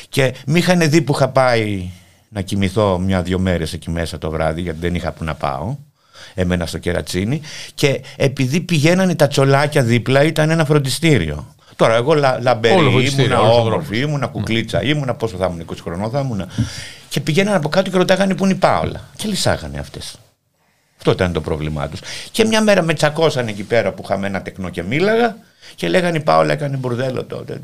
Και 0.09 0.35
με 0.47 0.59
είχαν 0.59 0.91
δει 0.91 1.03
που 1.03 1.13
είχα 1.15 1.29
πάει 1.29 1.91
να 2.29 2.41
κοιμηθώ 2.41 2.99
μια-δυο 2.99 3.39
μέρες 3.39 3.73
εκεί 3.73 3.91
μέσα 3.91 4.19
το 4.19 4.31
βράδυ, 4.31 4.61
γιατί 4.61 4.79
δεν 4.81 4.95
είχα 4.95 5.13
που 5.13 5.25
να 5.25 5.35
πάω. 5.35 5.77
Έμενα 6.35 6.67
στο 6.67 6.79
κερατσίνι. 6.79 7.41
Και 7.75 8.01
επειδή 8.17 8.61
πηγαίνανε 8.61 9.15
τα 9.15 9.29
τσολάκια 9.29 9.83
δίπλα, 9.83 10.25
ήταν 10.25 10.51
ένα 10.51 10.65
φροντιστήριο. 10.65 11.55
Τώρα, 11.77 11.95
εγώ 11.95 12.15
λα, 12.15 12.39
λαμπερή 12.41 13.15
ήμουνα, 13.19 13.41
όμορφη, 13.41 13.99
ήμουνα 13.99 14.27
κουκλίτσα, 14.27 14.83
ήμουνα 14.83 15.15
πόσο 15.15 15.37
θα 15.37 15.47
ήμουν, 15.47 15.65
20 15.71 15.75
χρονών 15.83 16.11
θα 16.11 16.21
ήμουν. 16.21 16.47
Και 17.17 17.23
πηγαίνανε 17.23 17.57
από 17.57 17.69
κάτω 17.69 17.91
και 17.91 17.97
ρωτάγανε 17.97 18.35
πού 18.35 18.45
είναι 18.45 18.53
η 18.53 18.57
Πάολα. 18.57 19.01
Και 19.17 19.29
λυσάγανε 19.29 19.79
αυτές. 19.79 20.19
Αυτό 20.97 21.11
ήταν 21.11 21.33
το 21.33 21.41
πρόβλημά 21.41 21.89
τους. 21.89 22.01
Και 22.31 22.45
μια 22.45 22.61
μέρα 22.61 22.83
με 22.83 22.95
τσακώσανε 22.95 23.51
εκεί 23.51 23.63
πέρα 23.63 23.93
που 23.93 24.03
είχαμε 24.05 24.27
ένα 24.27 24.43
τεκνό 24.43 24.69
και 24.69 24.83
μίλαγα 24.83 25.37
και 25.75 25.89
λέγανε 25.89 26.17
η 26.17 26.21
Πάολα 26.21 26.53
έκανε 26.53 26.77
μπουρδέλο 26.77 27.25
τότε. 27.25 27.61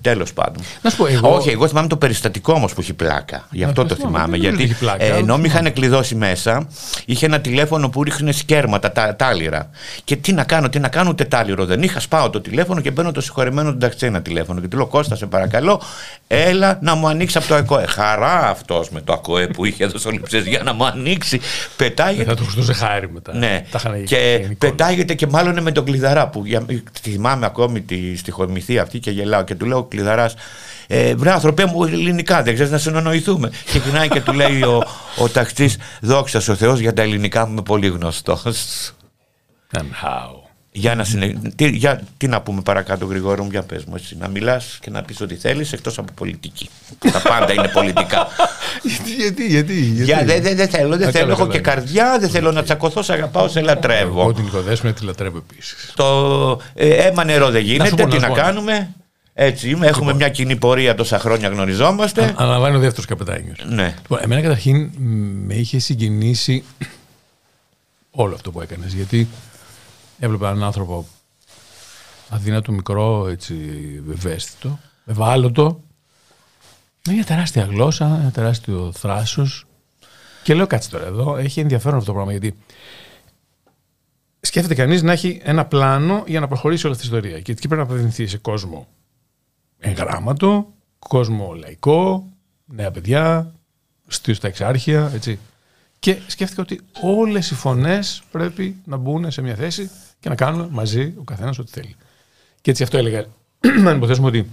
Τέλος 0.00 0.32
πάντων. 0.32 0.62
Να 0.82 0.90
σου 0.90 0.96
πω, 0.96 1.06
εγώ... 1.06 1.34
Όχι, 1.34 1.50
εγώ 1.50 1.68
θυμάμαι 1.68 1.88
το 1.88 1.96
περιστατικό 1.96 2.52
όμως 2.52 2.74
που 2.74 2.80
έχει 2.80 2.92
πλάκα. 2.92 3.46
Γι' 3.50 3.64
αυτό 3.64 3.84
το 3.84 3.94
θυμάμαι. 3.94 4.36
Γιατί 4.36 4.62
έχει 4.62 4.78
πλάκα, 4.78 5.04
ε, 5.04 5.08
ενώ 5.08 5.32
όχι. 5.32 5.42
με 5.42 5.48
είχαν 5.48 5.72
κλειδώσει 5.72 6.14
μέσα, 6.14 6.68
είχε 7.04 7.26
ένα 7.26 7.40
τηλέφωνο 7.40 7.88
που 7.88 8.02
ρίχνε 8.02 8.32
σκέρματα, 8.32 8.92
τα, 8.92 9.16
τάλιρα. 9.16 9.70
Και 10.04 10.16
τι 10.16 10.32
να 10.32 10.44
κάνω, 10.44 10.68
τι 10.68 10.78
να 10.78 10.88
κάνω, 10.88 11.10
ούτε 11.10 11.24
τάλιρο 11.24 11.64
δεν 11.64 11.82
είχα. 11.82 12.00
Σπάω 12.00 12.30
το 12.30 12.40
τηλέφωνο 12.40 12.80
και 12.80 12.90
μπαίνω 12.90 13.12
το 13.12 13.20
συγχωρεμένο 13.20 13.72
του 13.72 13.78
ταξί 13.78 14.06
ένα 14.06 14.22
τηλέφωνο. 14.22 14.60
Και 14.60 14.68
του 14.68 14.76
λέω 14.76 14.86
Κώστα, 14.86 15.16
σε 15.16 15.26
παρακαλώ, 15.26 15.82
έλα 16.26 16.78
να 16.80 16.94
μου 16.94 17.08
ανοίξει 17.08 17.38
από 17.38 17.46
το 17.46 17.54
ΑΚΟΕ. 17.54 17.86
Χαρά 17.86 18.48
αυτός 18.48 18.90
με 18.90 19.00
το 19.00 19.12
ΑΚΟΕ 19.12 19.46
που 19.46 19.64
είχε 19.64 19.84
εδώ 19.84 19.98
στο 19.98 20.10
Λιψές 20.10 20.46
για 20.46 20.62
να 20.62 20.72
μου 20.72 20.84
ανοίξει. 20.84 21.40
Πετάγεται. 21.76 22.24
Θα 22.24 22.34
του 22.34 22.42
χρωστούσε 22.42 22.72
χάρη 22.72 23.10
μετά. 23.10 23.34
Ναι, 23.34 23.64
Τα 23.70 23.78
είχαν 23.84 24.04
και 24.04 24.16
γενικόλογα. 24.16 24.54
πετάγεται 24.58 25.14
και 25.14 25.26
μάλλον 25.26 25.56
με 25.68 25.74
τον 25.74 25.84
κλειδαρά 25.84 26.28
που 26.28 26.42
για, 26.46 26.66
θυμάμαι 27.00 27.46
ακόμη 27.46 27.80
τη 27.80 28.16
στοιχομηθεία 28.16 28.82
αυτή 28.82 28.98
και 28.98 29.10
γελάω 29.10 29.42
και 29.42 29.54
του 29.54 29.66
λέω 29.66 29.78
ο 29.78 29.84
κλειδαράς 29.84 30.34
ε, 30.86 31.14
βρε 31.14 31.32
άνθρωπε 31.32 31.64
μου 31.64 31.84
ελληνικά 31.84 32.42
δεν 32.42 32.54
ξέρεις 32.54 32.72
να 32.72 32.78
συνονοηθούμε 32.78 33.50
και 33.72 33.78
κοινάει 33.78 34.08
και 34.08 34.20
του 34.20 34.32
λέει 34.32 34.62
ο, 34.62 34.82
ο 35.18 35.28
ταξής 35.28 35.78
δόξα 36.00 36.52
ο 36.52 36.54
Θεός 36.54 36.78
για 36.78 36.92
τα 36.92 37.02
ελληνικά 37.02 37.46
μου 37.46 37.52
είμαι 37.52 37.62
πολύ 37.62 37.88
γνωστός 37.88 38.42
And 39.72 39.92
how; 40.02 40.47
Για 40.78 40.94
να, 40.94 41.04
συνε... 41.04 41.34
τι, 41.56 41.68
για, 41.68 42.00
τι 42.16 42.28
να 42.28 42.40
πούμε 42.40 42.60
παρακάτω 42.62 43.06
Γρηγόρο 43.06 43.42
μου 43.44 43.50
για 43.50 43.62
πες 43.62 43.84
μου 43.84 43.94
έτσι, 43.96 44.16
να 44.18 44.28
μιλάς 44.28 44.78
και 44.80 44.90
να 44.90 45.02
πεις 45.02 45.20
ό,τι 45.20 45.34
θέλεις 45.34 45.72
εκτός 45.72 45.98
από 45.98 46.12
πολιτική 46.14 46.68
τα 47.12 47.22
πάντα 47.22 47.52
είναι 47.52 47.68
πολιτικά 47.68 48.26
γιατί, 48.82 49.14
γιατί, 49.14 49.46
γιατί. 49.46 49.74
γιατί; 49.80 50.04
για, 50.04 50.24
δεν 50.24 50.42
δεν- 50.42 50.56
δεν 50.56 50.68
θέλω, 50.68 50.96
δεν 50.96 51.08
Α, 51.08 51.10
θέλω 51.10 51.22
καλά, 51.24 51.32
έχω 51.32 51.40
καλά. 51.40 51.52
και 51.52 51.58
καρδιά 51.60 52.16
δεν 52.20 52.28
θέλω 52.30 52.52
να 52.52 52.62
τσακωθώ, 52.62 53.02
σε 53.02 53.12
αγαπάω, 53.12 53.48
σε 53.48 53.60
λατρεύω 53.60 54.20
Εγώ 54.20 54.32
την 54.32 54.46
οικοδέσμια 54.46 54.92
τη 54.92 55.04
λατρεύω 55.04 55.42
επίσης. 55.50 55.92
Το 55.96 56.60
ε, 56.74 56.88
αίμα 56.88 57.24
νερό 57.24 57.50
δεν 57.50 57.62
γίνεται, 57.62 57.88
σου 57.88 57.94
πω, 57.94 58.06
τι 58.06 58.14
να 58.14 58.20
να 58.20 58.26
σου 58.26 58.32
πω. 58.32 58.34
κάνουμε; 58.40 58.94
Έτσι 59.34 59.70
είμαι, 59.70 59.86
έχουμε 59.86 60.14
μια 60.14 60.28
κοινή 60.28 60.56
πορεία 60.56 60.94
τόσα 60.94 61.18
χρόνια 61.18 61.48
γνωριζόμαστε. 61.48 62.34
Αναλαμβάνει 62.36 62.76
ο 62.76 62.78
δεύτερος 62.78 63.04
καπετάνιος. 63.06 63.58
Ναι. 63.68 63.94
Λοιπόν, 64.00 64.18
εμένα 64.22 64.40
καταρχήν 64.40 64.76
μ, 64.98 65.04
με 65.46 65.54
είχε 65.54 65.78
συγκινήσει 65.78 66.64
όλο 68.10 68.34
αυτό 68.34 68.50
που 68.50 68.60
έκανες 68.60 68.92
γιατί 68.92 69.28
έβλεπα 70.18 70.48
έναν 70.50 70.62
άνθρωπο 70.62 71.06
αδύνατο, 72.28 72.72
μικρό, 72.72 73.26
έτσι, 73.28 73.54
ευαίσθητο, 74.10 74.78
ευάλωτο. 75.06 75.80
Με 77.06 77.12
μια 77.12 77.24
τεράστια 77.24 77.64
γλώσσα, 77.64 78.04
ένα 78.20 78.30
τεράστιο 78.30 78.92
θράσος. 78.92 79.66
Και 80.42 80.54
λέω 80.54 80.66
κάτσε 80.66 80.90
τώρα 80.90 81.06
εδώ, 81.06 81.36
έχει 81.36 81.60
ενδιαφέρον 81.60 81.94
αυτό 81.98 82.06
το 82.06 82.12
πράγμα 82.14 82.32
γιατί 82.32 82.58
σκέφτεται 84.40 84.74
κανείς 84.74 85.02
να 85.02 85.12
έχει 85.12 85.40
ένα 85.44 85.66
πλάνο 85.66 86.24
για 86.26 86.40
να 86.40 86.48
προχωρήσει 86.48 86.86
όλη 86.86 86.94
αυτή 86.94 87.06
η 87.06 87.10
ιστορία. 87.10 87.40
Και 87.40 87.52
εκεί 87.52 87.68
πρέπει 87.68 87.82
να 87.82 87.86
απευθυνθεί 87.88 88.26
σε 88.26 88.38
κόσμο 88.38 88.86
εγγράμματο, 89.78 90.72
κόσμο 90.98 91.54
λαϊκό, 91.54 92.28
νέα 92.66 92.90
παιδιά, 92.90 93.52
στη- 94.06 94.34
στα 94.34 94.46
εξάρχεια, 94.48 95.10
έτσι. 95.14 95.38
Και 95.98 96.18
σκέφτηκα 96.26 96.62
ότι 96.62 96.80
όλες 97.00 97.50
οι 97.50 97.54
φωνές 97.54 98.22
πρέπει 98.30 98.76
να 98.84 98.96
μπουν 98.96 99.30
σε 99.30 99.42
μια 99.42 99.54
θέση 99.54 99.90
και 100.20 100.28
να 100.28 100.34
κάνουν 100.34 100.68
μαζί 100.70 101.14
ο 101.18 101.22
καθένας 101.22 101.58
ό,τι 101.58 101.70
θέλει. 101.70 101.96
Και 102.60 102.70
έτσι 102.70 102.82
αυτό 102.82 102.98
έλεγα. 102.98 103.26
Αν 103.88 103.96
υποθέσουμε 103.96 104.26
ότι 104.26 104.50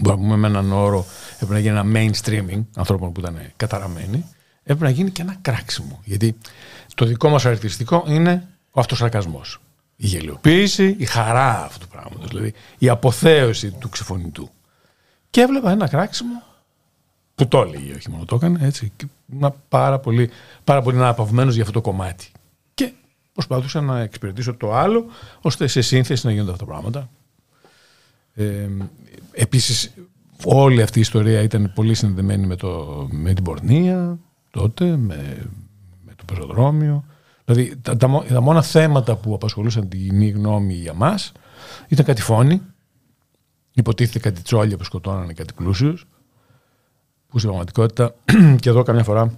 μπορούμε 0.00 0.22
να 0.22 0.28
πούμε 0.28 0.36
με 0.36 0.46
έναν 0.46 0.72
όρο 0.72 1.06
έπρεπε 1.34 1.52
να 1.52 1.58
γίνει 1.58 1.78
ένα 1.78 1.84
mainstreaming 1.94 2.62
ανθρώπων 2.76 3.12
που 3.12 3.20
ήταν 3.20 3.38
καταραμένοι, 3.56 4.24
έπρεπε 4.62 4.84
να 4.84 4.90
γίνει 4.90 5.10
και 5.10 5.22
ένα 5.22 5.36
κράξιμο. 5.40 6.00
Γιατί 6.04 6.38
το 6.94 7.04
δικό 7.04 7.28
μας 7.28 7.42
χαρακτηριστικό 7.42 8.04
είναι 8.06 8.48
ο 8.70 8.80
αυτοσαρκασμός. 8.80 9.60
Η 9.96 10.06
γελιοποίηση, 10.06 10.96
η 10.98 11.04
χαρά 11.04 11.64
αυτού 11.64 11.78
του 11.78 11.88
πράγματος, 11.88 12.28
δηλαδή 12.28 12.52
η 12.78 12.88
αποθέωση 12.88 13.70
του 13.70 13.88
ξεφωνητού. 13.88 14.50
Και 15.30 15.40
έβλεπα 15.40 15.70
ένα 15.70 15.88
κράξιμο 15.88 16.42
που 17.34 17.48
το 17.48 17.60
έλεγε, 17.60 17.94
όχι 17.94 18.10
μόνο 18.10 18.24
το 18.24 18.34
έκανε, 18.34 18.66
έτσι, 18.66 18.92
και 18.96 19.06
ήμουν 19.32 19.54
πάρα 19.68 19.98
πολύ, 19.98 20.30
πάρα 20.64 20.82
πολύ 20.82 20.96
αναπαυμένος 20.96 21.54
για 21.54 21.62
αυτό 21.62 21.80
το 21.80 21.90
κομμάτι. 21.90 22.28
Και 22.74 22.92
προσπαθούσα 23.32 23.80
να 23.80 24.00
εξυπηρετήσω 24.00 24.54
το 24.54 24.74
άλλο, 24.74 25.06
ώστε 25.40 25.66
σε 25.66 25.80
σύνθεση 25.80 26.26
να 26.26 26.32
γίνονται 26.32 26.50
αυτά 26.50 26.64
τα 26.64 26.70
πράγματα. 26.70 27.10
Ε, 28.34 28.68
επίσης, 29.32 29.94
όλη 30.44 30.82
αυτή 30.82 30.98
η 30.98 31.00
ιστορία 31.00 31.42
ήταν 31.42 31.72
πολύ 31.74 31.94
συνδεδεμένη 31.94 32.46
με, 32.46 32.56
το, 32.56 33.08
με 33.10 33.32
την 33.34 33.44
πορνεία 33.44 34.18
τότε, 34.50 34.96
με, 34.96 35.50
με 36.04 36.12
το 36.16 36.24
πεζοδρόμιο. 36.24 37.04
Δηλαδή, 37.44 37.76
τα, 37.76 37.96
τα, 37.96 38.08
μο- 38.08 38.24
τα 38.28 38.40
μόνα 38.40 38.62
θέματα 38.62 39.16
που 39.16 39.34
απασχολούσαν 39.34 39.88
την 39.88 40.00
κοινή 40.00 40.28
γνώμη 40.28 40.74
για 40.74 40.94
μας 40.94 41.32
ήταν 41.88 42.04
κάτι 42.04 42.22
φόνοι, 42.22 42.62
υποτίθεται 43.74 44.18
κάτι 44.18 44.42
τσόλια 44.42 44.76
που 44.76 44.84
σκοτώνανε 44.84 45.32
κάτι 45.32 45.52
πλούσιους, 45.52 46.06
που 47.32 47.38
στην 47.38 47.50
πραγματικότητα 47.50 48.14
και 48.60 48.68
εδώ 48.68 48.82
καμιά 48.82 49.04
φορά 49.04 49.36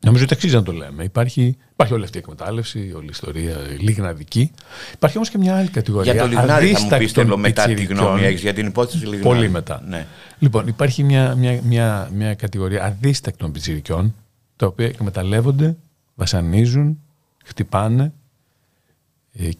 νομίζω 0.00 0.24
ότι 0.24 0.34
αξίζει 0.34 0.54
να 0.54 0.62
το 0.62 0.72
λέμε. 0.72 1.04
Υπάρχει, 1.04 1.56
υπάρχει 1.72 1.94
όλη 1.94 2.04
αυτή 2.04 2.16
η 2.16 2.20
εκμετάλλευση, 2.20 2.92
όλη 2.96 3.04
η 3.04 3.10
ιστορία 3.10 3.56
λίγναδική. 3.78 4.50
Υπάρχει 4.94 5.16
όμως 5.16 5.30
και 5.30 5.38
μια 5.38 5.56
άλλη 5.56 5.68
κατηγορία. 5.68 6.12
Για 6.12 6.22
το 6.22 6.28
Λιγνάδι 6.28 6.72
θα 6.72 6.80
μου 6.80 6.86
πεις 6.86 6.92
αδίστακτων 6.94 7.30
το 7.30 7.38
μετά 7.38 7.64
τη 7.64 7.68
πιτσιρικιών. 7.68 8.06
γνώμη 8.06 8.22
έχεις 8.22 8.40
για 8.40 8.54
την 8.54 8.66
υπόθεση 8.66 9.04
Λιγνάδι. 9.04 9.22
Πολύ 9.22 9.48
μετά. 9.48 9.82
Ναι. 9.88 10.06
Λοιπόν, 10.38 10.66
υπάρχει 10.66 11.02
μια, 11.02 11.34
μια, 11.34 11.60
μια, 11.64 12.10
μια 12.14 12.34
κατηγορία 12.34 12.84
αδίστακτων 12.84 13.52
πιτσιρικιών, 13.52 14.14
τα 14.56 14.66
οποία 14.66 14.86
εκμεταλλεύονται, 14.86 15.76
βασανίζουν, 16.14 17.00
χτυπάνε 17.44 18.02
ε, 18.04 18.12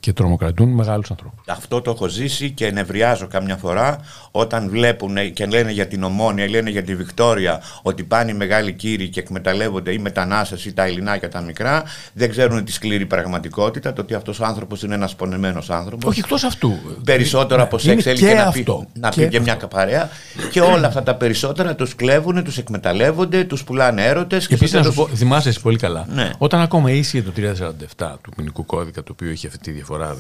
και 0.01 0.13
τρομοκρατούν 0.13 0.69
μεγάλους 0.69 1.11
ανθρώπους. 1.11 1.45
Αυτό 1.49 1.81
το 1.81 1.91
έχω 1.91 2.09
ζήσει 2.09 2.51
και 2.51 2.71
νευριάζω 2.71 3.27
καμιά 3.27 3.57
φορά 3.57 3.99
όταν 4.31 4.69
βλέπουν 4.71 5.33
και 5.33 5.47
λένε 5.47 5.71
για 5.71 5.87
την 5.87 6.03
Ομόνια, 6.03 6.49
λένε 6.49 6.71
για 6.71 6.83
τη 6.83 6.95
Βικτόρια 6.97 7.63
ότι 7.83 8.03
πάνε 8.05 8.31
οι 8.31 8.35
μεγάλοι 8.35 8.73
κύριοι 8.73 9.09
και 9.09 9.21
εκμεταλλεύονται 9.21 9.93
ή 9.93 9.99
μετανάστες 9.99 10.65
ή 10.65 10.73
τα 10.73 10.85
ελληνάκια 10.85 11.29
τα 11.29 11.41
μικρά. 11.41 11.83
Δεν 12.13 12.31
ξέρουν 12.31 12.65
τη 12.65 12.73
σκληρή 12.73 13.07
πραγματικότητα, 13.07 13.93
το 13.93 14.01
ότι 14.03 14.15
αυτός 14.15 14.41
ο 14.41 14.45
άνθρωπος 14.45 14.83
είναι 14.83 14.95
ένας 14.95 15.15
πονεμένος 15.15 15.71
άνθρωπος. 15.71 16.11
Όχι 16.11 16.21
εκτός 16.21 16.45
αυτού. 16.45 16.79
Περισσότερο 17.05 17.57
Ναι, 17.57 17.63
από 17.63 17.77
είναι 17.83 18.01
σεξ 18.01 18.03
θέλει 18.05 18.19
και, 18.19 18.35
να, 18.35 18.43
αυτό. 18.47 18.87
πει, 18.93 19.01
να 19.01 19.09
πει 19.09 19.29
και 19.29 19.41
μια 19.41 19.55
καπαρέα. 19.55 20.09
και 20.51 20.61
όλα 20.61 20.87
αυτά 20.87 21.03
τα 21.03 21.15
περισσότερα 21.15 21.75
τους 21.75 21.95
κλέβουν, 21.95 22.45
τους 22.45 22.59
εκμεταλλεύονται, 22.59 23.45
τους 23.45 23.65
πουλάνε 23.65 24.05
έρωτες. 24.05 24.47
Και 24.47 24.55
επίσης 24.55 24.71
στο 24.71 24.79
να 24.79 24.85
σου 24.85 24.93
τέλος- 24.93 25.09
πω, 25.11 25.17
θυμάσαι 25.17 25.49
εσύ 25.49 25.61
πολύ 25.61 25.77
καλά. 25.79 26.07
Ναι. 26.09 26.31
Όταν 26.39 26.61
ακόμα 26.61 26.91
ίσχυε 26.91 27.23
το 27.23 27.31
347 27.37 28.19
του 28.23 28.31
ποινικού 28.37 28.67
κώδικα, 28.67 29.03
το 29.03 29.13
οποίο 29.13 29.31
είχε 29.31 29.47
αυτή 29.47 29.59
τη 29.61 29.71
διαφορά 29.71 30.17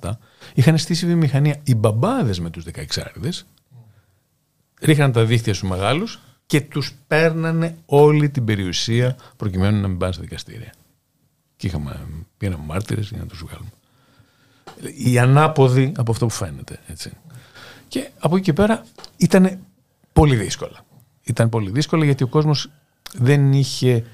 15-17, 0.00 0.10
είχαν 0.54 0.78
στήσει 0.78 1.06
βιομηχανία 1.06 1.56
οι 1.62 1.74
μπαμπάδες 1.74 2.40
με 2.40 2.50
τους 2.50 2.64
16άριδε, 2.74 3.30
ρίχναν 4.80 5.12
τα 5.12 5.24
δίχτυα 5.24 5.54
στους 5.54 5.68
μεγάλους 5.68 6.20
και 6.46 6.60
τους 6.60 6.94
παίρνανε 7.06 7.76
όλη 7.86 8.30
την 8.30 8.44
περιουσία 8.44 9.16
προκειμένου 9.36 9.80
να 9.80 9.88
μην 9.88 9.98
πάνε 9.98 10.12
στα 10.12 10.22
δικαστήρια. 10.22 10.72
Και 11.56 11.66
είχαμε, 11.66 12.06
πήγαμε 12.36 12.64
μάρτυρες 12.64 13.08
για 13.08 13.18
να 13.18 13.26
τους 13.26 13.42
βγάλουμε. 13.44 13.70
Οι 14.96 15.18
ανάποδοι 15.18 15.92
από 15.96 16.10
αυτό 16.10 16.26
που 16.26 16.32
φαίνεται. 16.32 16.78
Έτσι. 16.86 17.12
Και 17.88 18.10
από 18.18 18.36
εκεί 18.36 18.44
και 18.44 18.52
πέρα 18.52 18.84
ήταν 19.16 19.58
πολύ 20.12 20.36
δύσκολα. 20.36 20.84
Ήταν 21.22 21.48
πολύ 21.48 21.70
δύσκολα 21.70 22.04
γιατί 22.04 22.22
ο 22.22 22.26
κόσμος 22.26 22.70
δεν 23.14 23.52
είχε, 23.52 24.04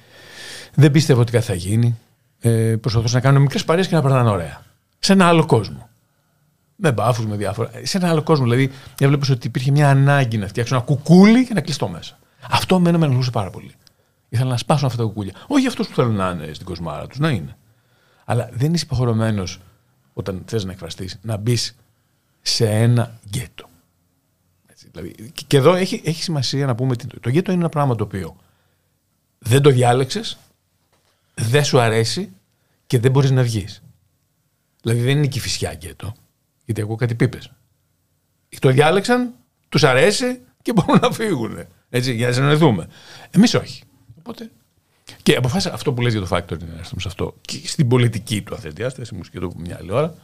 δεν 0.75 0.91
πίστευε 0.91 1.21
ότι 1.21 1.33
κάτι 1.33 1.45
θα 1.45 1.55
γίνει. 1.55 1.99
Ε, 2.41 2.77
προσπαθούσε 2.81 3.15
να 3.15 3.21
κάνουν 3.21 3.43
μικρές 3.43 3.65
παρέες 3.65 3.89
και 3.89 3.95
να 3.95 4.03
περνάνε 4.03 4.31
ωραία. 4.31 4.63
Σε 4.99 5.13
ένα 5.13 5.27
άλλο 5.29 5.47
κόσμο. 5.47 5.89
Με 6.77 6.93
μπάφους, 6.93 7.27
με 7.27 7.37
διάφορα. 7.37 7.71
Σε 7.83 7.97
ένα 7.97 8.09
άλλο 8.09 8.23
κόσμο. 8.23 8.45
Δηλαδή, 8.45 8.71
έβλεπες 9.01 9.29
ότι 9.29 9.47
υπήρχε 9.47 9.71
μια 9.71 9.91
ανάγκη 9.91 10.39
να 10.39 10.47
φτιάξουν 10.47 10.77
ένα 10.77 10.85
κουκούλι 10.87 11.47
και 11.47 11.55
να 11.55 11.61
κλειστώ 11.61 11.89
μέσα. 11.89 12.19
Αυτό 12.51 12.79
μένα 12.81 12.99
με 12.99 13.05
ενοχλούσε 13.05 13.31
πάρα 13.31 13.51
πολύ. 13.51 13.75
Ήθελα 14.29 14.51
να 14.51 14.57
σπάσουν 14.57 14.87
αυτά 14.87 14.99
τα 14.99 15.05
κουκούλια. 15.05 15.33
Όχι 15.47 15.61
για 15.61 15.69
αυτούς 15.71 15.89
που 15.89 15.95
θέλουν 15.95 16.15
να 16.15 16.31
είναι 16.31 16.53
στην 16.53 16.67
κοσμάρα 16.67 17.07
τους, 17.07 17.19
να 17.19 17.31
είναι. 17.31 17.57
Αλλά 18.25 18.49
δεν 18.53 18.75
είσαι 18.75 18.85
υποχρεωμένος 18.85 19.61
όταν 20.13 20.43
θες 20.47 20.65
να 20.65 20.73
εκφραστείς 20.73 21.19
να 21.23 21.37
μπεις 21.37 21.77
σε 22.43 22.69
ένα 22.71 23.19
γκέτο. 23.29 23.69
Έτσι, 24.67 24.89
Δηλαδή, 24.93 25.31
και- 25.33 25.45
και 25.47 25.57
εδώ 25.57 25.75
έχει, 25.75 26.03
έχει 26.05 26.23
σημασία 26.23 26.67
να 26.67 26.75
πούμε 26.75 26.97
τι- 26.97 27.21
το 27.21 27.29
γέτο 27.29 27.51
είναι 27.53 27.61
ένα 27.61 27.69
πράγμα 27.69 27.95
το 27.95 28.05
οποίο 28.05 28.37
δεν 29.39 29.63
το 29.63 29.71
διάλεξες, 29.71 30.39
δεν 31.41 31.65
σου 31.65 31.81
αρέσει 31.81 32.33
και 32.87 32.99
δεν 32.99 33.11
μπορείς 33.11 33.31
να 33.31 33.43
βγεις. 33.43 33.83
Δηλαδή 34.83 35.01
δεν 35.01 35.17
είναι 35.17 35.27
κυφισιά 35.27 35.73
γκέτο. 35.73 36.15
Γιατί 36.65 36.81
ακούω 36.81 36.97
κάτι 36.97 37.15
πίπες. 37.15 37.51
Το 38.59 38.71
διάλεξαν, 38.71 39.35
τους 39.69 39.85
αρέσει 39.85 40.41
και 40.63 40.73
μπορούν 40.73 40.99
να 41.03 41.11
φύγουν. 41.11 41.59
Έτσι, 41.91 42.15
για 42.15 42.27
να 42.27 42.33
συνεννοηθούμε. 42.33 42.89
Εμείς 43.31 43.55
όχι. 43.55 43.83
Οπότε. 44.19 44.51
Και 45.23 45.37
αποφάσισα 45.37 45.75
αυτό 45.75 45.93
που 45.93 46.03
λες 46.03 46.13
για 46.13 46.21
το 46.21 46.29
factory 46.31 46.59
να 46.59 46.79
έρθουμε 46.79 47.01
σε 47.01 47.09
αυτό. 47.09 47.35
Και 47.41 47.61
στην 47.65 47.89
πολιτική 47.89 48.43
του, 48.43 48.55
αν 48.55 48.61
θες 48.61 48.73
διάσταση, 48.73 49.15
μου 49.15 49.25
σκεφτώ 49.25 49.53
μια 49.57 49.77
άλλη 49.81 49.93
ώρα. 49.93 50.15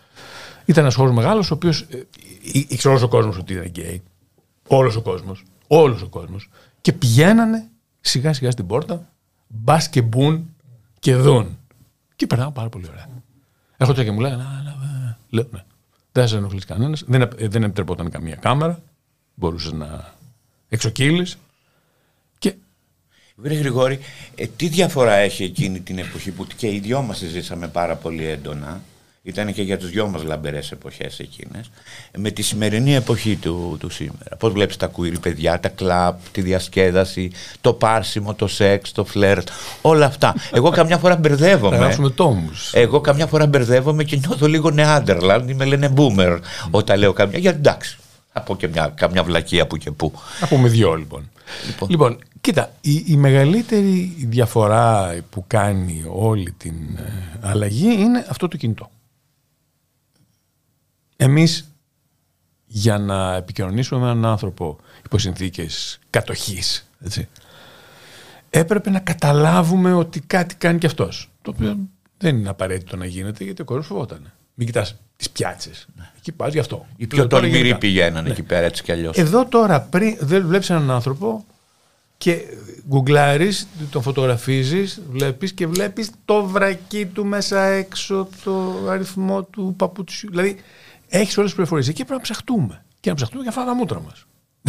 Ήταν 0.64 0.82
ένας 0.82 0.94
χώρος 0.94 1.14
μεγάλος, 1.14 1.50
ο 1.50 1.54
οποίος 1.54 1.86
ήξερε 2.42 2.88
όλος 2.88 3.02
ο 3.02 3.08
κόσμος 3.08 3.36
ότι 3.38 3.52
ήταν 3.52 3.64
γκέι. 3.64 4.02
Όλος 4.68 4.96
ο 4.96 5.02
κόσμος. 5.02 5.44
Όλος 5.66 6.02
ο 6.02 6.08
κόσμος. 6.08 6.50
Και 6.80 6.92
πηγαίνανε 6.92 7.70
σιγά 8.00 8.32
σιγά 8.32 8.50
στην 8.50 8.66
πόρτα, 8.66 9.12
μπας 9.46 9.88
και 9.88 10.02
μπουν 10.02 10.51
και 11.02 11.16
δουν. 11.16 11.58
Και 12.16 12.26
περνάω 12.26 12.50
πάρα 12.50 12.68
πολύ 12.68 12.86
ωραία. 12.88 13.08
Έρχονταν 13.76 14.04
και 14.04 14.10
μου 14.10 14.20
λέγανε, 14.20 14.42
«Α, 14.42 14.62
να, 14.62 14.70
ε». 14.70 15.16
λέω, 15.30 15.48
ναι. 15.50 15.64
Δεν 16.12 16.28
σε 16.28 16.36
ενοχλείς 16.36 16.64
κανένας. 16.64 17.04
Δεν, 17.06 17.20
επ- 17.20 17.40
ε, 17.40 17.48
δεν 17.48 17.62
επιτρεπόταν 17.62 18.10
καμία 18.10 18.34
κάμερα. 18.34 18.82
Μπορούσες 19.34 19.72
να 19.72 20.14
εξοκύλεις. 20.68 21.38
Και 22.38 22.54
Βρε 23.36 23.54
Γρηγόρη, 23.54 23.98
ε, 24.34 24.46
τι 24.46 24.68
διαφορά 24.68 25.12
έχει 25.12 25.44
εκείνη 25.44 25.80
την 25.80 25.98
εποχή 25.98 26.30
που 26.30 26.46
και 26.56 26.72
οι 26.74 26.78
δυο 26.78 27.02
μας 27.02 27.18
ζήσαμε 27.18 27.68
πάρα 27.68 27.96
πολύ 27.96 28.24
έντονα; 28.24 28.80
Ήταν 29.24 29.52
και 29.52 29.62
για 29.62 29.78
τους 29.78 29.90
δυο 29.90 30.06
μας 30.08 30.22
λαμπερές 30.22 30.70
εποχές 30.70 31.18
εκείνες. 31.18 31.70
Με 32.16 32.30
τη 32.30 32.42
σημερινή 32.42 32.94
εποχή 32.94 33.36
του, 33.36 33.76
του 33.80 33.90
σήμερα. 33.90 34.36
Πώς 34.38 34.52
βλέπεις 34.52 34.76
τα 34.76 34.86
κουίρι 34.86 35.18
παιδιά, 35.18 35.60
τα 35.60 35.68
κλαπ, 35.68 36.20
τη 36.32 36.40
διασκέδαση, 36.40 37.32
το 37.60 37.72
πάρσιμο, 37.72 38.34
το 38.34 38.46
σεξ, 38.46 38.92
το 38.92 39.04
φλερτ, 39.04 39.48
όλα 39.82 40.06
αυτά. 40.06 40.34
Εγώ 40.52 40.70
καμιά 40.70 40.98
φορά 40.98 41.14
θα 41.14 41.20
μπερδεύομαι. 41.20 41.76
γράψουμε 41.76 42.10
τόμους. 42.10 42.70
Εγώ 42.74 43.00
καμιά 43.00 43.26
φορά 43.26 43.46
μπερδεύομαι 43.46 44.04
και 44.04 44.16
νιώθω 44.16 44.46
λίγο 44.46 44.70
νεάντερλαντ 44.70 45.48
ή 45.48 45.54
με 45.54 45.64
λένε 45.64 45.92
boomer 45.96 46.38
όταν 46.70 46.98
λέω 46.98 47.12
καμιά. 47.12 47.38
Γιατί 47.38 47.58
εντάξει, 47.58 47.98
θα 48.32 48.40
πω 48.40 48.56
και 48.56 48.68
μια, 48.68 48.92
καμιά 48.96 49.22
βλακεία 49.22 49.66
που 49.66 49.76
και 49.76 49.90
που. 49.90 50.12
Να 50.40 50.46
πούμε 50.46 50.68
δυο 50.68 50.94
λοιπόν. 50.94 51.30
Λοιπόν, 51.88 52.18
κοίτα, 52.40 52.72
η, 52.80 53.04
η 53.06 53.16
μεγαλύτερη 53.16 54.16
διαφορά 54.28 55.14
που 55.30 55.44
κάνει 55.46 56.04
όλη 56.08 56.52
την 56.52 56.74
ε, 56.96 57.38
αλλαγή 57.40 57.92
είναι 57.92 58.26
αυτό 58.28 58.48
το 58.48 58.56
κινητό. 58.56 58.90
Εμείς 61.22 61.72
για 62.66 62.98
να 62.98 63.34
επικοινωνήσουμε 63.34 64.00
με 64.00 64.10
έναν 64.10 64.24
άνθρωπο 64.24 64.78
υπό 65.04 65.18
συνθήκες 65.18 65.98
κατοχής, 66.10 66.88
έτσι, 67.00 67.28
έπρεπε 68.50 68.90
να 68.90 68.98
καταλάβουμε 68.98 69.92
ότι 69.92 70.20
κάτι 70.20 70.54
κάνει 70.54 70.78
και 70.78 70.86
αυτός. 70.86 71.30
Το 71.42 71.52
οποίο 71.54 71.76
δεν 72.18 72.36
είναι 72.36 72.48
απαραίτητο 72.48 72.96
να 72.96 73.06
γίνεται 73.06 73.44
γιατί 73.44 73.62
ο 73.62 73.64
κόσμος 73.64 73.86
φοβόταν. 73.86 74.32
Μην 74.54 74.66
κοιτάς 74.66 74.96
τις 75.16 75.30
πιάτσες. 75.30 75.86
Εκεί 76.16 76.32
πας 76.32 76.52
γι' 76.52 76.58
αυτό. 76.58 76.86
Οι 76.96 77.06
πιο 77.06 77.18
Λέω 77.18 77.26
τώρα 77.26 77.42
τολμηροί 77.42 77.62
γενικά. 77.62 77.78
πηγαίνανε 77.78 78.30
εκεί 78.30 78.42
πέρα 78.42 78.66
έτσι 78.66 78.82
κι 78.82 78.92
αλλιώς. 78.92 79.16
Εδώ 79.16 79.46
τώρα 79.46 79.80
πριν 79.80 80.16
δεν 80.20 80.46
βλέπεις 80.46 80.70
έναν 80.70 80.90
άνθρωπο 80.90 81.44
και 82.18 82.42
γκουγκλάρεις, 82.88 83.66
τον 83.90 84.02
φωτογραφίζεις, 84.02 85.02
βλέπεις 85.10 85.52
και 85.52 85.66
βλέπεις 85.66 86.10
το 86.24 86.44
βρακί 86.44 87.06
του 87.06 87.26
μέσα 87.26 87.62
έξω, 87.62 88.28
το 88.44 88.86
αριθμό 88.88 89.42
του 89.42 89.74
παπουτσιού. 89.76 90.30
Δηλαδή 90.30 90.56
έχεις 91.12 91.36
όλες 91.36 91.48
τις 91.50 91.54
πληροφορίες. 91.54 91.88
Εκεί 91.88 92.04
πρέπει 92.04 92.12
να 92.12 92.20
ψαχτούμε. 92.20 92.84
Και 93.00 93.08
να 93.08 93.16
ψαχτούμε 93.16 93.42
για 93.42 93.50
αυτά 93.50 93.64
τα 93.64 93.74
μούτρα 93.74 94.00
μας. 94.00 94.24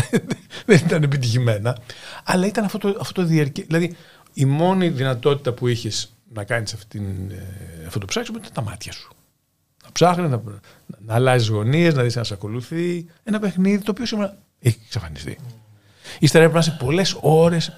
δεν 0.65 0.77
ήταν 0.86 1.03
επιτυχημένα. 1.03 1.77
Αλλά 2.23 2.45
ήταν 2.45 2.63
αυτό 2.65 2.77
το, 2.77 2.97
αυτό 2.99 3.21
το 3.21 3.27
διαρκέ. 3.27 3.63
Δηλαδή 3.63 3.95
η 4.34 4.45
μόνη 4.45 4.89
δυνατότητα 4.89 5.53
που 5.53 5.67
είχες 5.67 6.13
να 6.34 6.43
κάνεις 6.43 6.73
αυτή 6.73 6.99
την, 6.99 7.32
ε, 7.32 7.86
αυτό 7.86 7.99
το 7.99 8.06
ψάξιμο 8.06 8.38
ήταν 8.38 8.51
τα 8.53 8.62
μάτια 8.62 8.91
σου. 8.91 9.13
Να 9.84 9.91
ψάχνεις, 9.91 10.29
να, 10.29 10.41
να 10.99 11.13
αλλάζεις 11.13 11.47
γωνίες, 11.47 11.93
να 11.93 12.03
δεις 12.03 12.17
αν 12.17 12.25
σε 12.25 12.34
ακολουθεί. 12.34 13.06
Ένα 13.23 13.39
παιχνίδι 13.39 13.84
το 13.84 13.91
οποίο 13.91 14.06
σήμερα 14.06 14.38
έχει 14.60 14.79
εξαφανιστεί. 14.86 15.38
Ύστερα 16.19 16.43
έπρεπε 16.43 16.65
να 16.65 16.71
είσαι 16.71 16.84
πολλές 16.86 17.17
ώρες. 17.19 17.76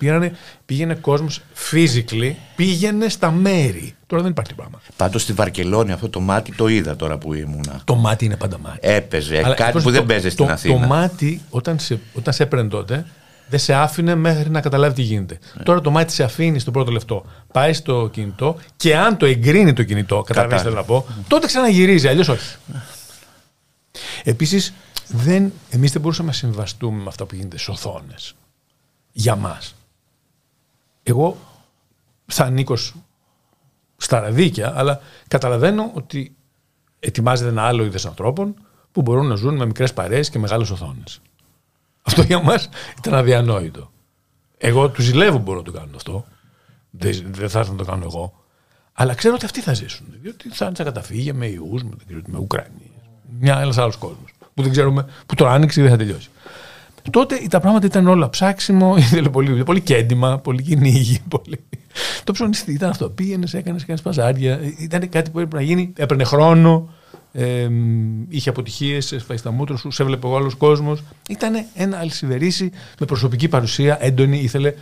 Πήγαινε 0.66 0.94
κόσμος 0.96 1.42
physically, 1.72 2.32
πήγαινε 2.56 3.10
στα 3.10 3.32
μέρη. 3.32 3.96
Τώρα 4.08 4.22
δεν 4.22 4.32
υπάρχει 4.32 4.54
πράγμα. 4.56 4.82
Πάντως 4.96 5.22
στη 5.22 5.34
Βαρκελόνη 5.34 5.92
αυτό 5.92 6.10
το 6.10 6.20
μάτι 6.20 6.52
το 6.56 6.68
είδα 6.68 6.96
τώρα 6.96 7.18
που 7.18 7.34
ήμουνα. 7.34 7.82
Το 7.84 7.96
μάτι 7.96 8.26
είναι 8.26 8.38
πάντα 8.38 8.58
μάτι. 8.60 8.78
Έπαιζε 8.82 9.38
Αλλά, 9.38 9.52
Ε, 9.52 9.54
κάτι 9.56 9.72
πώς 9.72 9.84
που 9.84 9.90
το- 9.90 9.96
δεν 9.96 10.06
παίζει 10.06 10.30
στην 10.30 10.46
το, 10.46 10.52
Αθήνα. 10.52 10.80
Το 10.80 10.86
μάτι, 10.88 11.42
όταν 11.50 11.80
σε, 11.80 12.00
όταν 12.14 12.34
σε 12.34 12.44
έπαιρνε 12.44 12.70
τότε, 12.70 13.06
δεν 13.50 13.60
σε 13.60 13.74
άφηνε 13.74 14.16
μέχρι 14.16 14.50
να 14.50 14.62
καταλάβει 14.62 14.96
τι 14.96 15.02
γίνεται. 15.02 15.40
Ναι. 15.58 15.64
Τώρα 15.64 15.82
το 15.82 15.92
μάτι 15.92 16.14
σε 16.14 16.24
αφήνει 16.24 16.60
στο 16.60 16.72
πρώτο 16.72 16.92
λεπτό. 16.92 17.26
Πάει 17.52 17.74
στο 17.74 18.10
κινητό 18.14 18.58
και 18.78 18.98
αν 18.98 19.18
το 19.18 19.26
εγκρίνει 19.26 19.74
το 19.74 19.84
κινητό, 19.84 20.22
καταλαβαίνεις 20.22 20.62
τι 20.62 20.68
θέλω 20.68 20.80
να 20.80 20.86
πω, 20.86 21.06
τότε 21.28 21.48
ξαναγυρίζει, 21.48 22.08
αλλιώς 22.08 22.28
όχι. 22.28 22.56
Επίσης, 24.24 24.74
δεν, 25.08 25.52
εμείς 25.70 25.92
δεν 25.92 26.02
μπορούσαμε 26.02 26.28
να 26.28 26.34
συμβαστούμε 26.34 27.02
με 27.02 27.08
αυτά 27.08 27.26
που 27.26 27.36
γίνεται 27.36 27.58
στις 27.58 27.70
οθόνες. 27.70 28.36
Για 29.12 29.36
μας. 29.36 29.76
Εγώ 31.04 31.38
θα 32.26 32.44
ανήκω 32.44 32.76
σ- 32.76 32.96
στα 33.98 34.20
ραδίκια, 34.20 34.74
αλλά 34.76 35.02
καταλαβαίνω 35.28 35.92
ότι 35.94 36.36
ετοιμάζεται 37.00 37.50
ένα 37.50 37.64
άλλο 37.64 37.84
είδος 37.84 38.06
ανθρώπων 38.06 38.56
που 38.92 39.02
μπορούν 39.02 39.28
να 39.28 39.36
ζουν 39.36 39.56
με 39.56 39.66
μικρές 39.66 39.94
παρέες 39.94 40.30
και 40.30 40.40
μεγάλες 40.40 40.70
οθόνες. 40.70 41.22
Αυτό 42.02 42.22
για 42.22 42.42
μας 42.42 42.70
ήταν 42.98 43.14
αδιανόητο. 43.14 43.92
Εγώ 44.58 44.90
τους 44.90 45.04
ζηλεύω 45.06 45.38
που 45.38 45.44
μπορώ 45.44 45.58
να 45.58 45.64
το 45.64 45.72
κάνω 45.72 45.96
αυτό. 45.96 46.26
Δεν, 46.90 47.26
δεν 47.34 47.50
θα 47.50 47.60
έρθω 47.60 47.72
να 47.72 47.78
το 47.78 47.86
κάνω 47.86 48.04
εγώ. 48.06 48.44
Αλλά 48.94 49.14
ξέρω 49.14 49.34
ότι 49.36 49.46
αυτοί 49.46 49.62
θα 49.62 49.74
ζήσουν. 49.74 50.06
Διότι 50.22 50.50
θα 50.50 50.66
είναι 50.66 50.76
στα 50.76 50.84
καταφύγια 50.84 51.34
με 51.34 51.46
ιούς, 51.46 51.84
με, 51.84 51.90
δεν 51.90 52.06
ξέρω 52.06 52.22
τι, 52.22 52.32
με 52.32 52.38
Ουκρανίε. 52.38 52.90
Μια 53.40 53.60
ένας 53.60 53.78
άλλος 53.78 53.96
κόσμος. 53.96 54.32
Που 54.56 54.62
δεν 54.62 54.72
ξέρουμε, 54.72 55.06
που 55.26 55.36
το 55.36 55.48
άνοιξε 55.48 55.82
και 55.82 55.88
δεν 55.88 55.98
θα 55.98 56.06
τελειώσει. 56.06 56.30
Τότε 57.10 57.36
τα 57.50 57.60
πράγματα 57.60 57.86
ήταν 57.86 58.08
όλα 58.08 58.30
ψάξιμο, 58.30 58.96
ήθελε 58.98 59.30
πολύ, 59.30 59.64
πολύ 59.64 59.82
κέντημα, 59.82 60.40
πολύ 60.40 60.62
κυνήγι. 60.62 61.20
Πολύ... 61.28 61.60
Το 62.24 62.32
ψωνιστήρι 62.32 62.72
ήταν 62.72 62.90
αυτό. 62.90 63.10
Πήγαινες, 63.10 63.54
έκανες, 63.54 63.82
έκανες 63.82 64.02
παζάρια. 64.02 64.60
Ήταν 64.78 65.10
κάτι 65.10 65.30
που 65.30 65.40
έπρεπε 65.40 65.56
να 65.56 65.62
γίνει. 65.62 65.94
Έπαιρνε 65.98 66.24
χρόνο. 66.24 66.90
Ε, 67.32 67.70
είχε 68.30 68.50
αποτυχίες, 68.50 69.12
έσφαγε 69.12 69.42
τα 69.42 69.52
μούτρα 69.52 69.78
σου, 69.78 69.92
σε 69.92 70.02
έβλεπε 70.04 70.28
ο 70.28 70.36
άλλος 70.36 70.56
κόσμος. 70.56 71.04
Ήταν 71.30 71.66
ένα 71.74 71.98
αλισβερίσι 71.98 72.72
με 73.00 73.06
προσωπική 73.06 73.48
παρουσία 73.48 73.98
έντονη, 74.02 74.40
ήθελε 74.40 74.74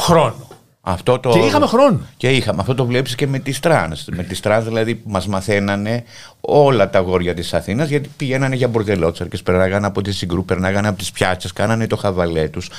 χρόνο. 0.00 0.48
Αυτό 0.88 1.18
το... 1.18 1.30
Και 1.30 1.38
είχαμε 1.38 1.66
χρόνο. 1.66 2.00
Και 2.16 2.30
είχαμε. 2.30 2.60
Αυτό 2.60 2.74
το 2.74 2.86
βλέπεις 2.86 3.14
και 3.14 3.26
με 3.26 3.38
τις 3.38 3.60
τρανς. 3.60 4.04
Με 4.06 4.22
τις 4.22 4.40
τρανς 4.40 4.64
δηλαδή 4.64 4.94
που 4.94 5.10
μας 5.10 5.26
μαθαίνανε 5.26 6.04
όλα 6.40 6.90
τα 6.90 6.98
αγόρια 6.98 7.34
της 7.34 7.54
Αθήνας 7.54 7.88
γιατί 7.88 8.10
πηγαίνανε 8.16 8.56
για 8.56 8.68
μπουρδελότσαρκες, 8.68 9.42
περνάγανε 9.42 9.86
από 9.86 10.02
τη 10.02 10.12
Συγγρού, 10.12 10.44
περνάγανε 10.44 10.88
από 10.88 10.98
τις 10.98 11.12
πιάτσες, 11.12 11.52
κάνανε 11.52 11.86
το 11.86 11.96
χαβαλέ 11.96 12.48
τους. 12.48 12.70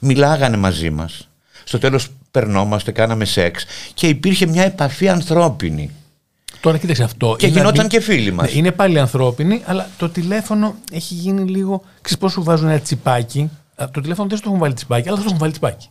Μιλάγανε 0.00 0.56
μαζί 0.56 0.90
μας. 0.90 1.28
Στο 1.64 1.78
τέλος 1.78 2.08
περνόμαστε, 2.30 2.90
κάναμε 2.92 3.24
σεξ 3.24 3.64
και 3.94 4.08
υπήρχε 4.08 4.46
μια 4.46 4.62
επαφή 4.62 5.08
ανθρώπινη. 5.08 5.90
Τώρα 6.60 6.78
κοίταξε 6.78 7.02
αυτό. 7.02 7.36
Και 7.38 7.46
είναι 7.46 7.56
γινόταν 7.58 7.80
αδι- 7.80 7.90
και 7.90 8.00
φίλοι 8.00 8.32
μας. 8.32 8.52
Ναι, 8.52 8.58
είναι 8.58 8.72
πάλι 8.72 8.98
ανθρώπινη, 8.98 9.62
αλλά 9.64 9.88
το 9.96 10.08
τηλέφωνο 10.08 10.74
έχει 10.92 11.14
γίνει 11.14 11.50
λίγο. 11.50 11.82
Ξέρεις 12.00 12.18
πώς 12.22 12.32
σου 12.32 12.42
βάζουν 12.42 12.68
ένα 12.68 12.78
τσιπάκι; 12.78 13.50
Α, 13.76 13.88
Το 13.90 14.00
τηλέφωνο 14.00 14.28
δεν 14.28 14.36
σου 14.36 14.42
το 14.42 14.48
έχουν 14.48 14.60
βάλει 14.60 14.74
τσιπάκι, 14.74 15.08
αλλά 15.08 15.16
θα 15.16 15.22
σου 15.22 15.28
έχουν 15.28 15.38
βάλει 15.40 15.52
τσιπάκι. 15.52 15.88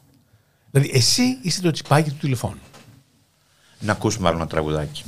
Δηλαδή, 0.76 0.98
εσύ 0.98 1.38
είσαι 1.42 1.62
το 1.62 1.72
τσιπάκι 1.72 2.10
του 2.10 2.16
τηλεφώνου. 2.16 2.60
Να 3.80 3.92
ακούσουμε 3.92 4.28
άλλο 4.28 4.38
ένα 4.38 4.48
τραγουδάκι. 4.48 5.04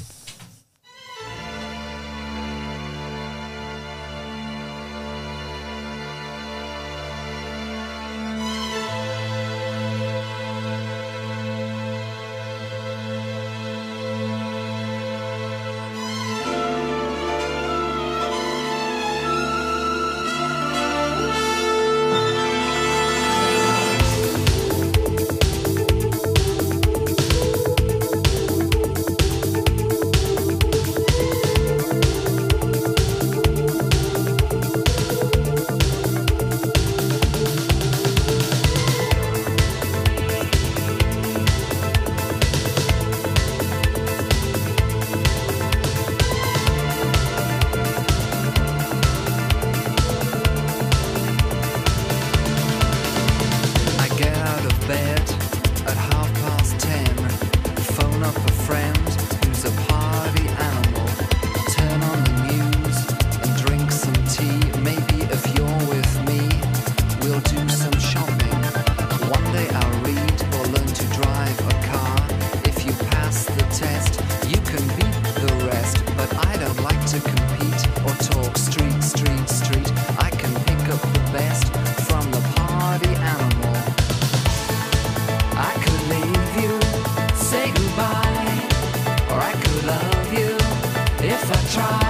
if 91.43 91.51
I 91.51 91.81
try. 91.81 92.07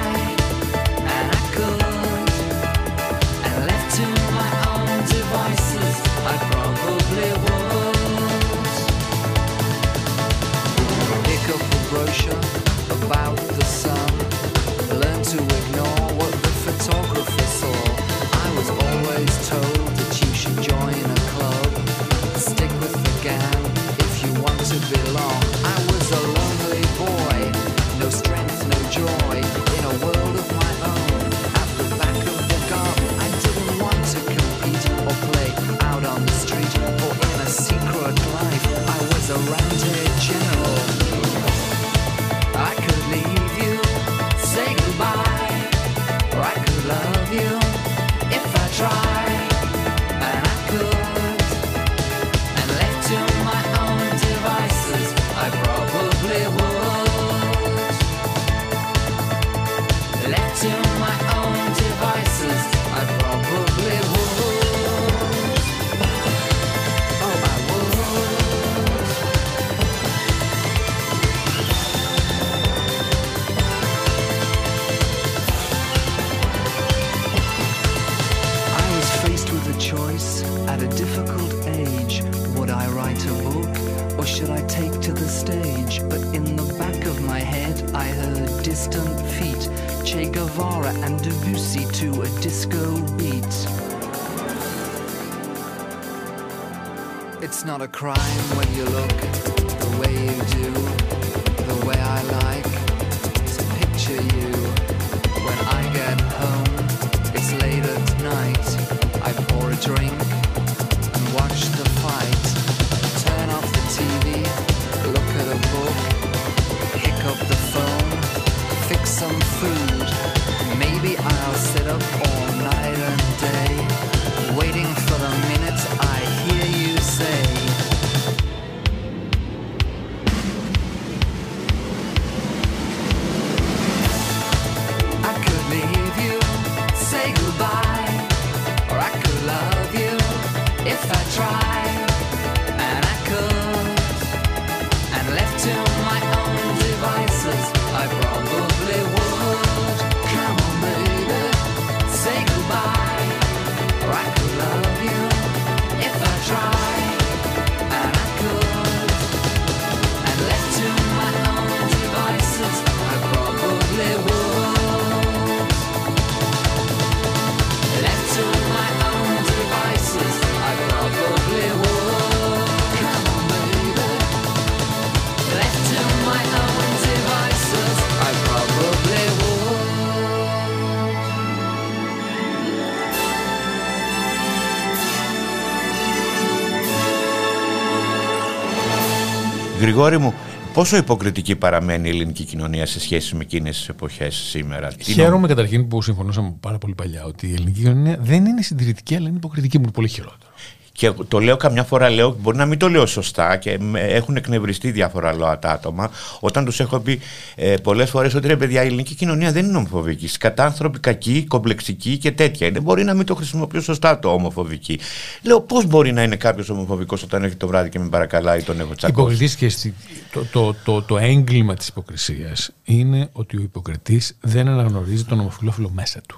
Γρηγόρη 189.97 190.17
μου, 190.17 190.33
πόσο 190.73 190.97
υποκριτική 190.97 191.55
παραμένει 191.55 192.07
η 192.07 192.11
ελληνική 192.11 192.43
κοινωνία 192.43 192.85
σε 192.85 192.99
σχέση 192.99 193.35
με 193.35 193.41
εκείνες 193.41 193.77
τις 193.77 193.89
εποχές 193.89 194.35
σήμερα; 194.35 194.87
Τι 194.87 195.11
Χαίρομαι 195.11 195.47
καταρχήν 195.47 195.87
που 195.87 196.01
συμφωνούσαμε 196.01 196.55
πάρα 196.59 196.77
πολύ 196.77 196.95
παλιά 196.95 197.23
ότι 197.23 197.47
η 197.47 197.53
ελληνική 197.53 197.79
κοινωνία 197.79 198.17
δεν 198.21 198.45
είναι 198.45 198.61
συντηρητική, 198.61 199.15
αλλά 199.15 199.27
είναι 199.27 199.37
υποκριτική 199.37 199.77
μου 199.77 199.83
είναι 199.83 199.91
πολύ 199.91 200.07
χειρότερο. 200.07 200.51
Και 200.99 201.11
το 201.27 201.39
λέω 201.39 201.57
καμιά 201.57 201.83
φορά, 201.83 202.09
λέω, 202.09 202.35
μπορεί 202.39 202.57
να 202.57 202.65
μην 202.65 202.79
το 202.79 202.89
λέω 202.89 203.05
σωστά 203.05 203.57
και 203.57 203.79
με- 203.79 203.99
έχουν 203.99 204.35
εκνευριστεί 204.35 204.91
διάφορα 204.91 205.33
ΛΟΑΤΑ 205.33 205.71
άτομα. 205.71 206.11
Όταν 206.39 206.65
τους 206.65 206.79
έχω 206.79 206.99
πει 206.99 207.19
ε, 207.55 207.75
πολλές 207.83 208.09
φορές 208.09 208.33
ότι 208.33 208.47
ρε 208.47 208.57
παιδιά, 208.57 208.83
η 208.83 208.85
ελληνική 208.85 209.15
κοινωνία 209.15 209.51
δεν 209.51 209.65
είναι 209.65 209.77
ομοφοβική. 209.77 210.27
Σκατάνθρωποι, 210.27 210.99
κακοί, 210.99 211.45
κομπλεξικοί 211.47 212.17
και 212.17 212.31
τέτοια 212.31 212.67
είναι. 212.67 212.79
Μπορεί 212.79 213.03
να 213.03 213.13
μην 213.13 213.25
το 213.25 213.35
χρησιμοποιώ 213.35 213.81
σωστά 213.81 214.19
το 214.19 214.29
ομοφοβική. 214.29 214.99
Λέω, 215.41 215.61
πώς 215.61 215.85
μπορεί 215.85 216.11
να 216.11 216.23
είναι 216.23 216.35
κάποιος 216.35 216.69
ομοφοβικός 216.69 217.23
όταν 217.23 217.41
έρχεται 217.43 217.59
το 217.59 217.67
βράδυ 217.67 217.89
και 217.89 217.99
με 217.99 218.09
παρακαλάει 218.09 218.61
τον 218.63 218.79
έχω 218.79 218.95
τσακώσει; 218.95 219.21
Υποκριτής 219.27 219.55
και 219.55 219.69
στη- 219.69 219.93
το, 220.31 220.45
το, 220.51 220.75
το, 220.83 221.01
το 221.01 221.17
έγκλημα 221.17 221.73
της 221.73 221.87
υποκρισίας 221.87 222.71
είναι 222.83 223.29
ότι 223.31 223.57
ο 223.57 223.61
υποκριτής 223.61 224.37
δεν 224.41 224.67
αναγνωρίζει 224.67 225.23
τον 225.23 225.39
ομοφυλόφιλο 225.39 225.89
μέσα 225.89 226.21
του. 226.27 226.37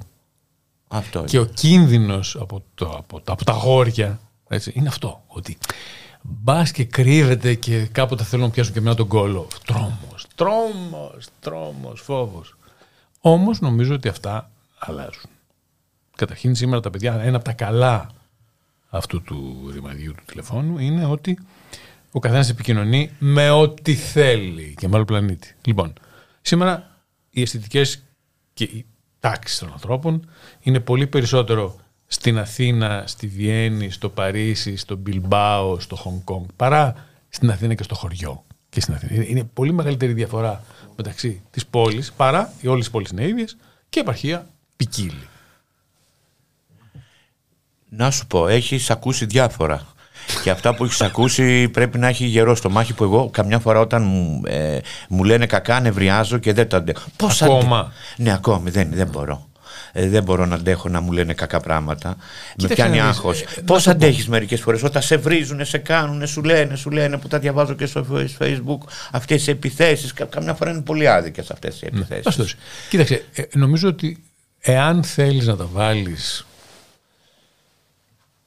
Αυτό 0.88 1.24
Και 1.24 1.40
ο 1.40 1.46
κίνδυνος 1.46 2.38
από, 2.40 2.64
το, 2.76 2.86
από, 2.98 3.20
τα- 3.22 3.32
από 3.32 3.44
τα 3.46 3.54
γόρια 3.54 4.20
έτσι, 4.50 4.72
είναι 4.76 4.88
αυτό. 4.88 5.24
Ότι 5.28 5.58
μπας 6.22 6.72
και 6.72 6.86
κρύβεται 6.86 7.54
και 7.54 7.86
κάποτε 7.86 8.24
θέλουν 8.24 8.46
να 8.46 8.52
πιάσουν 8.52 8.74
και 8.74 8.80
εμένα 8.80 8.96
τον 8.96 9.08
κόλλο. 9.08 9.48
Τρόμος, 9.66 10.28
τρόμος, 10.36 11.28
τρόμος, 11.40 12.02
φόβος. 12.02 12.58
Όμως 13.22 13.60
νομίζω 13.60 13.94
ότι 13.94 14.08
αυτά 14.08 14.52
αλλάζουν. 14.80 15.30
Καταρχήν 16.16 16.56
σήμερα 16.56 16.82
τα 16.82 16.90
παιδιά, 16.90 17.22
ένα 17.22 17.36
από 17.36 17.46
τα 17.46 17.54
καλά 17.54 18.10
αυτού 18.90 19.22
του 19.22 19.70
ρημαδιού 19.74 20.14
του 20.14 20.24
τηλεφώνου 20.26 20.78
είναι 20.78 21.06
ότι 21.06 21.40
ο 22.12 22.20
καθένας 22.20 22.50
επικοινωνεί 22.50 23.12
με 23.20 23.50
ό,τι 23.50 23.96
θέλει 23.96 24.76
και 24.78 24.88
με 24.88 24.96
άλλο 24.96 25.06
πλανήτη. 25.06 25.56
Λοιπόν, 25.66 25.94
σήμερα 26.42 27.02
οι 27.30 27.42
αισθητικές 27.42 28.04
και 28.54 28.64
οι 28.64 28.86
τάξεις 29.20 29.60
των 29.60 29.72
ανθρώπων 29.72 30.30
είναι 30.60 30.80
πολύ 30.80 31.08
περισσότερο 31.08 31.80
στην 32.12 32.38
Αθήνα, 32.40 33.04
στη 33.08 33.28
Βιέννη, 33.28 33.90
στο 33.92 34.10
Παρίσι, 34.10 34.76
στο 34.78 34.96
Μπιλμπάο, 34.96 35.80
στο 35.80 35.96
Χονγκ 35.96 36.20
Κονγκ, 36.24 36.46
παρά 36.56 36.94
στην 37.30 37.50
Αθήνα 37.52 37.74
και 37.74 37.84
στο 37.84 37.96
χωριό. 37.96 38.44
Και 38.70 38.82
στην 38.82 38.94
Αθήνα. 38.94 39.14
Είναι- 39.14 39.26
Είναι 39.30 39.44
πολύ 39.44 39.74
μεγαλύτερη 39.74 40.14
διαφορά 40.14 40.64
μεταξύ 40.96 41.42
της 41.52 41.66
πόλης, 41.66 42.12
παρά 42.12 42.54
οι 42.62 42.68
όλες 42.68 42.86
οι 42.86 42.90
πόλεις 42.92 43.10
είναι 43.10 43.28
ίδιες 43.28 43.58
και 43.90 44.00
η 44.00 44.02
επαρχία 44.02 44.48
ποικίλει. 44.78 45.28
Να 47.90 48.12
σου 48.12 48.28
πω, 48.28 48.48
έχεις 48.48 48.90
ακούσει 48.90 49.26
διάφορα. 49.26 49.88
Και 50.44 50.50
αυτά 50.50 50.76
που 50.76 50.84
έχεις 50.84 51.02
ακούσει 51.02 51.70
πρέπει 51.70 51.98
να 51.98 52.08
έχει 52.08 52.26
γερό 52.26 52.56
στο 52.56 52.70
μάχη 52.70 52.94
που 52.94 53.04
εγώ 53.04 53.30
καμιά 53.30 53.60
φορά 53.60 53.80
όταν 53.80 54.04
μου, 54.04 54.42
ε, 54.46 54.80
μου 55.10 55.24
λένε 55.24 55.46
κακά 55.46 55.80
νευριάζω 55.80 56.38
και 56.38 56.54
δεν 56.54 56.68
το 56.70 56.78
αντέχω. 56.78 57.10
Πώς 57.18 57.42
Ακόμα; 57.42 57.78
αντε- 57.80 57.92
Ναι, 58.18 58.34
ακόμη 58.34 58.70
δεν, 58.70 58.90
δεν 58.94 59.08
μπορώ. 59.08 59.49
Ε, 59.92 60.08
δεν 60.10 60.24
μπορώ 60.24 60.46
να 60.46 60.56
αντέχω 60.56 60.90
να 60.90 61.00
μου 61.02 61.12
λένε 61.12 61.34
κακά 61.34 61.60
πράγματα. 61.60 62.10
με 62.10 62.16
Κοίταξε 62.56 62.76
πιάνει 62.76 62.98
να 62.98 63.08
δεις, 63.08 63.16
άγχο. 63.18 63.32
ε, 63.32 63.36
να 63.56 63.64
Πώ 63.64 63.78
σου 63.80 63.84
πω. 63.86 63.92
αντέχει 63.92 64.30
μερικέ 64.30 64.58
φορέ 64.58 64.78
όταν 64.84 65.02
σε 65.02 65.18
βρίζουν, 65.18 65.66
σε 65.66 65.78
κάνουν, 65.78 66.28
σου 66.28 66.44
λένε, 66.44 66.76
σου 66.76 66.90
λένε 66.90 67.18
που 67.18 67.28
τα 67.28 67.40
διαβάζω 67.40 67.74
και 67.74 67.86
στο 67.86 68.06
Facebook 68.40 68.78
αυτέ 69.12 69.36
οι 69.36 69.44
επιθέσει. 69.50 70.14
Καμιά 70.30 70.54
φορά 70.54 70.72
είναι 70.72 70.82
πολύ 70.82 71.08
άδικε 71.08 71.42
αυτέ 71.52 71.68
οι 71.82 71.86
επιθέσει. 71.86 72.22
Ας 72.26 72.36
δώσει. 72.36 72.56
Κοίταξε, 72.90 73.26
ε, 73.34 73.44
νομίζω 73.54 73.88
ότι 73.88 74.24
εάν 74.60 75.04
θέλεις 75.04 75.48
να 75.48 75.56
τα 75.56 75.66
βάλεις 75.66 76.46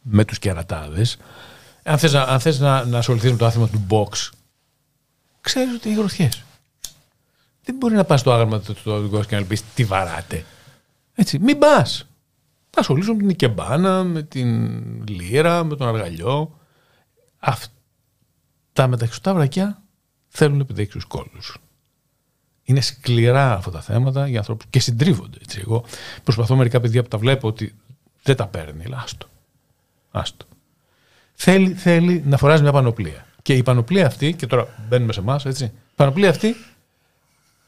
με 0.03 0.24
τους 0.24 0.38
κερατάδες, 0.38 1.16
αν 1.82 1.99
θες, 1.99 2.12
να, 2.12 2.22
αν 2.22 2.40
θες 2.40 2.59
να, 2.59 2.84
να 2.84 2.99
ασχοληθείς 2.99 3.30
με 3.30 3.36
το 3.36 3.47
άθλημα 3.47 3.68
του 3.68 3.86
box, 3.90 4.30
ξέρεις 5.40 5.74
ότι 5.74 5.88
είναι 5.88 5.99
γροθιές. 5.99 6.43
Δεν 7.64 7.74
μπορεί 7.78 7.95
να 7.95 8.05
πας 8.05 8.20
στο 8.20 8.32
άγαλμα 8.32 8.61
του 8.61 8.74
του 8.74 9.09
του 9.11 9.24
και 9.28 9.36
να 9.36 9.43
πεις 9.45 9.62
τι 9.74 9.84
βαράτε. 9.84 10.45
Έτσι, 11.15 11.39
μην 11.39 11.59
πας. 11.59 12.07
Θα 12.71 12.81
ασχολήσουν 12.81 13.15
με 13.15 13.21
την 13.21 13.29
Ικεμπάνα, 13.29 14.05
με 14.05 14.23
την 14.23 15.09
Λύρα, 15.09 15.65
με 15.65 15.77
τον 15.77 15.89
Αργαλιό. 15.89 16.59
Αυτά 17.39 18.87
με 18.87 18.97
τα 18.97 19.05
εξωτά 19.05 19.35
βρακιά 19.35 19.83
θέλουν 20.29 20.61
επιδέξιους 20.61 21.05
κόλλους. 21.05 21.57
Είναι 22.65 22.81
σκληρά 22.81 23.53
αυτά 23.53 23.71
τα 23.71 23.81
θέματα 23.81 24.29
για 24.29 24.39
ανθρώπους 24.39 24.67
και 24.71 24.81
συντρίβονται. 24.81 25.39
Έτσι. 25.43 25.61
Εγώ 25.61 25.85
προσπαθώ 26.25 26.57
μερικά 26.57 26.81
παιδιά 26.81 27.03
που 27.03 27.09
τα 27.09 27.19
βλέπω 27.19 27.49
ότι 27.49 27.75
δεν 28.23 28.37
τα 28.37 28.47
παίρνει. 28.47 28.85
αλλά 28.85 29.01
Άστο. 29.03 29.29
Άστο. 30.11 30.47
Θέλει, 31.33 31.75
θέλει 31.75 32.23
να 32.27 32.37
φοράς 32.37 32.63
μια 32.63 32.73
πανοπλία. 32.73 33.27
Και 33.43 33.55
η 33.55 33.63
πανοπλία 33.63 34.07
αυτή, 34.07 34.35
και 34.35 34.47
τώρα 34.47 34.69
μπαίνουμε 34.89 35.13
σε 35.13 35.21
εμάς, 35.21 35.45
έτσι. 35.45 35.65
Η 35.65 35.95
πανοπλία 35.97 36.31
αυτή 36.31 36.55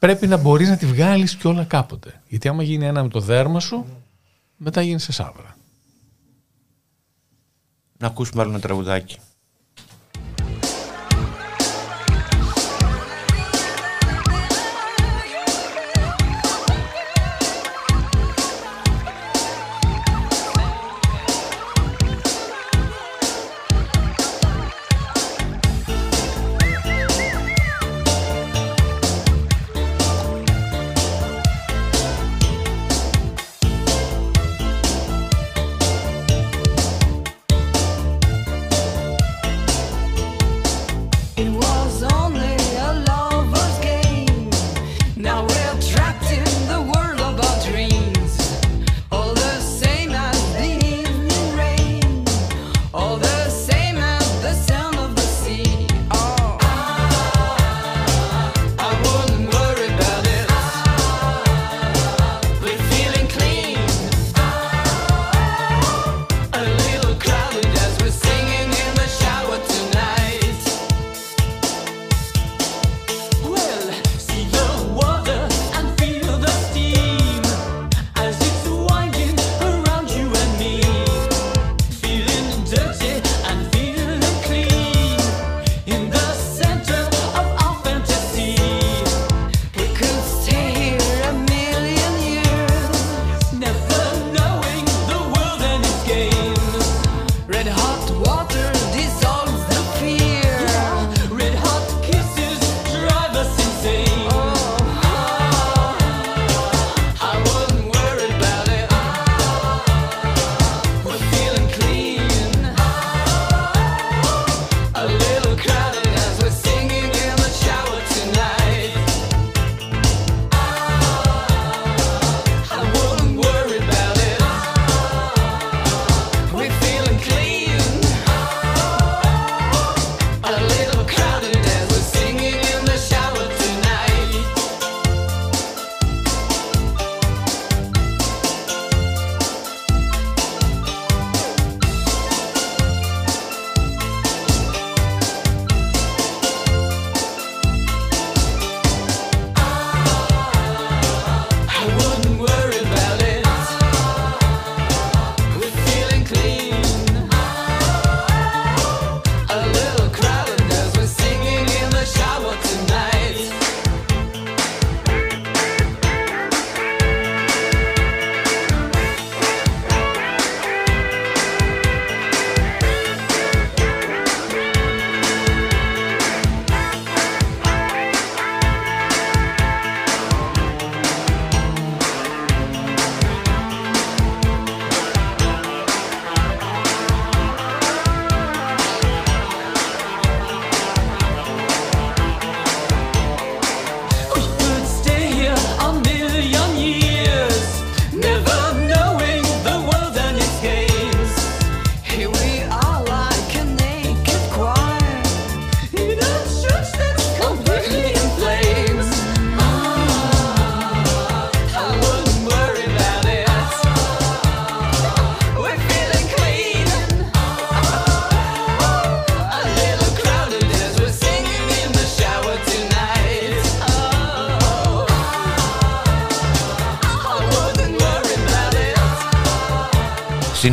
πρέπει 0.05 0.27
να 0.27 0.37
μπορείς 0.37 0.69
να 0.69 0.77
τη 0.77 0.85
βγάλεις 0.85 1.35
κιόλα 1.35 1.63
κάποτε. 1.63 2.21
Γιατί 2.27 2.47
άμα 2.47 2.63
γίνει 2.63 2.85
ένα 2.85 3.03
με 3.03 3.09
το 3.09 3.19
δέρμα 3.19 3.59
σου, 3.59 3.85
μετά 4.57 4.81
γίνει 4.81 4.99
σε 4.99 5.11
σάβρα. 5.11 5.57
Να 7.97 8.07
ακούσουμε 8.07 8.41
άλλο 8.41 8.51
ένα 8.51 8.59
τραγουδάκι. 8.59 9.17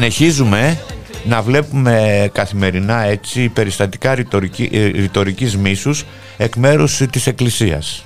Συνεχίζουμε 0.02 0.78
να 1.24 1.42
βλέπουμε 1.42 2.28
καθημερινά 2.32 3.02
έτσι 3.02 3.48
περιστατικά 3.48 4.14
ρητορική, 4.14 4.68
ε, 4.72 4.86
ρητορικής 4.86 5.56
μίσους 5.56 6.04
εκ 6.36 6.56
μέρους 6.56 6.96
της 6.96 7.26
Εκκλησίας. 7.26 8.04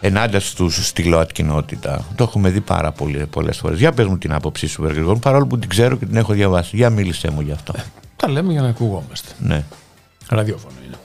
Ενάντια 0.00 0.40
στους 0.40 0.86
στη 0.86 1.02
ΛΟΑΤ 1.02 1.32
κοινότητα. 1.32 2.04
Το 2.14 2.24
έχουμε 2.24 2.50
δει 2.50 2.60
πάρα 2.60 2.92
πολύ, 2.92 3.26
πολλές 3.26 3.58
φορές. 3.58 3.78
Για 3.78 3.92
πες 3.92 4.06
μου 4.06 4.18
την 4.18 4.32
άποψή 4.32 4.66
σου, 4.66 4.82
Βεργηγόν, 4.82 5.18
παρόλο 5.18 5.46
που 5.46 5.58
την 5.58 5.68
ξέρω 5.68 5.96
και 5.96 6.06
την 6.06 6.16
έχω 6.16 6.32
διαβάσει. 6.32 6.76
Για 6.76 6.90
μίλησέ 6.90 7.30
μου 7.30 7.40
γι' 7.40 7.52
αυτό. 7.52 7.74
Τα 8.16 8.28
λέμε 8.28 8.52
για 8.52 8.62
να 8.62 8.68
ακουγόμαστε. 8.68 9.28
ναι. 9.38 9.64
Ραδιόφωνο 10.28 10.74
είναι. 10.86 10.96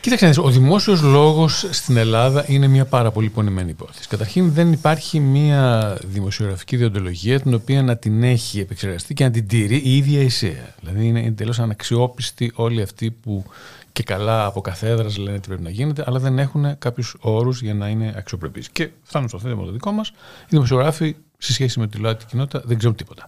Κοίταξε, 0.00 0.24
να 0.24 0.30
δεις, 0.30 0.40
ο 0.40 0.48
δημόσιος 0.48 1.02
λόγος 1.02 1.66
στην 1.70 1.96
Ελλάδα 1.96 2.44
είναι 2.46 2.66
μια 2.66 2.84
πάρα 2.84 3.10
πολύ 3.10 3.28
πονημένη 3.28 3.70
υπόθεση. 3.70 4.08
Καταρχήν, 4.08 4.52
δεν 4.52 4.72
υπάρχει 4.72 5.20
μια 5.20 5.96
δημοσιογραφική 6.04 6.76
διοντολογία 6.76 7.40
την 7.40 7.54
οποία 7.54 7.82
να 7.82 7.96
την 7.96 8.22
έχει 8.22 8.60
επεξεργαστεί 8.60 9.14
και 9.14 9.24
να 9.24 9.30
την 9.30 9.48
τηρεί 9.48 9.76
η 9.76 9.96
ίδια 9.96 10.20
η 10.20 10.28
ΣΥΑ. 10.28 10.74
Δηλαδή, 10.80 11.06
είναι 11.06 11.20
εντελώς 11.20 11.58
αναξιόπιστοι 11.58 12.52
όλοι 12.54 12.82
αυτοί 12.82 13.10
που 13.10 13.44
και 13.92 14.02
καλά 14.02 14.44
από 14.44 14.60
καθέδρας 14.60 15.16
λένε 15.16 15.38
τι 15.38 15.48
πρέπει 15.48 15.62
να 15.62 15.70
γίνεται, 15.70 16.04
αλλά 16.06 16.18
δεν 16.18 16.38
έχουν 16.38 16.78
κάποιους 16.78 17.16
όρους 17.20 17.62
για 17.62 17.74
να 17.74 17.88
είναι 17.88 18.14
αξιοπρεπείς. 18.16 18.68
Και 18.68 18.88
φτάνουν 19.02 19.28
στο 19.28 19.38
θέμα 19.38 19.64
το 19.64 19.70
δικό 19.70 19.90
μας, 19.90 20.08
οι 20.08 20.48
δημοσιογράφοι 20.48 21.16
σε 21.38 21.52
σχέση 21.52 21.80
με 21.80 21.86
τη 21.86 21.98
ΛΟΑΤ 21.98 22.20
κοινότητα 22.26 22.62
δεν 22.64 22.78
ξέρουν 22.78 22.96
τίποτα. 22.96 23.26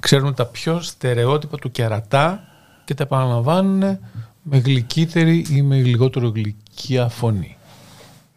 Ξέρουν 0.00 0.34
τα 0.34 0.46
πιο 0.46 0.80
στερεότυπα 0.80 1.56
του 1.56 1.70
κερατά 1.70 2.44
και 2.84 2.94
τα 2.94 3.02
επαναλαμβάνουν 3.02 3.98
με 4.42 4.58
γλυκύτερη 4.58 5.46
ή 5.50 5.62
με 5.62 5.82
λιγότερο 5.82 6.28
γλυκιά 6.28 7.08
φωνή. 7.08 7.56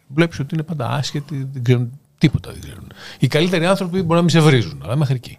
Βλέπεις 0.08 0.38
ότι 0.38 0.54
είναι 0.54 0.62
πάντα 0.62 0.88
άσχετοι, 0.88 1.48
δεν 1.52 1.62
ξέρουν 1.64 2.00
τίποτα. 2.18 2.52
Δεν 2.52 2.60
ξέρουν. 2.60 2.92
Οι 3.18 3.26
καλύτεροι 3.26 3.66
άνθρωποι 3.66 3.96
μπορεί 4.02 4.14
να 4.14 4.20
μην 4.20 4.28
σε 4.28 4.40
βρίζουν, 4.40 4.80
αλλά 4.84 4.96
μέχρι 4.96 5.14
εκεί. 5.14 5.38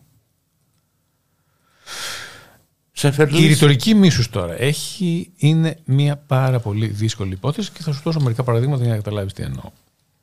Σε 2.91 3.07
Η 3.07 3.11
φερλής. 3.11 3.47
ρητορική 3.47 3.93
μίσους 3.93 4.29
τώρα 4.29 4.61
έχει, 4.61 5.31
είναι 5.37 5.77
μια 5.85 6.17
πάρα 6.17 6.59
πολύ 6.59 6.87
δύσκολη 6.87 7.33
υπόθεση 7.33 7.71
και 7.71 7.81
θα 7.81 7.91
σου 7.91 8.01
δώσω 8.03 8.19
μερικά 8.19 8.43
παραδείγματα 8.43 8.81
για 8.83 8.91
να 8.91 8.97
καταλάβεις 8.97 9.33
τι 9.33 9.43
εννοώ. 9.43 9.71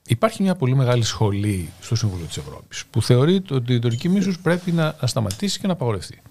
Υπάρχει 0.06 0.42
μια 0.42 0.54
πολύ 0.54 0.74
μεγάλη 0.74 1.02
σχολή 1.02 1.70
στο 1.80 1.94
Σύμβουλο 1.94 2.24
της 2.24 2.36
Ευρώπης 2.36 2.84
που 2.90 3.02
θεωρεί 3.02 3.34
ότι 3.50 3.72
η 3.72 3.74
ρητορική 3.74 4.08
μίσους 4.08 4.38
πρέπει 4.38 4.72
να, 4.72 4.96
να 5.00 5.06
σταματήσει 5.06 5.60
και 5.60 5.66
να 5.66 5.72
απαγορευτεί. 5.72 6.22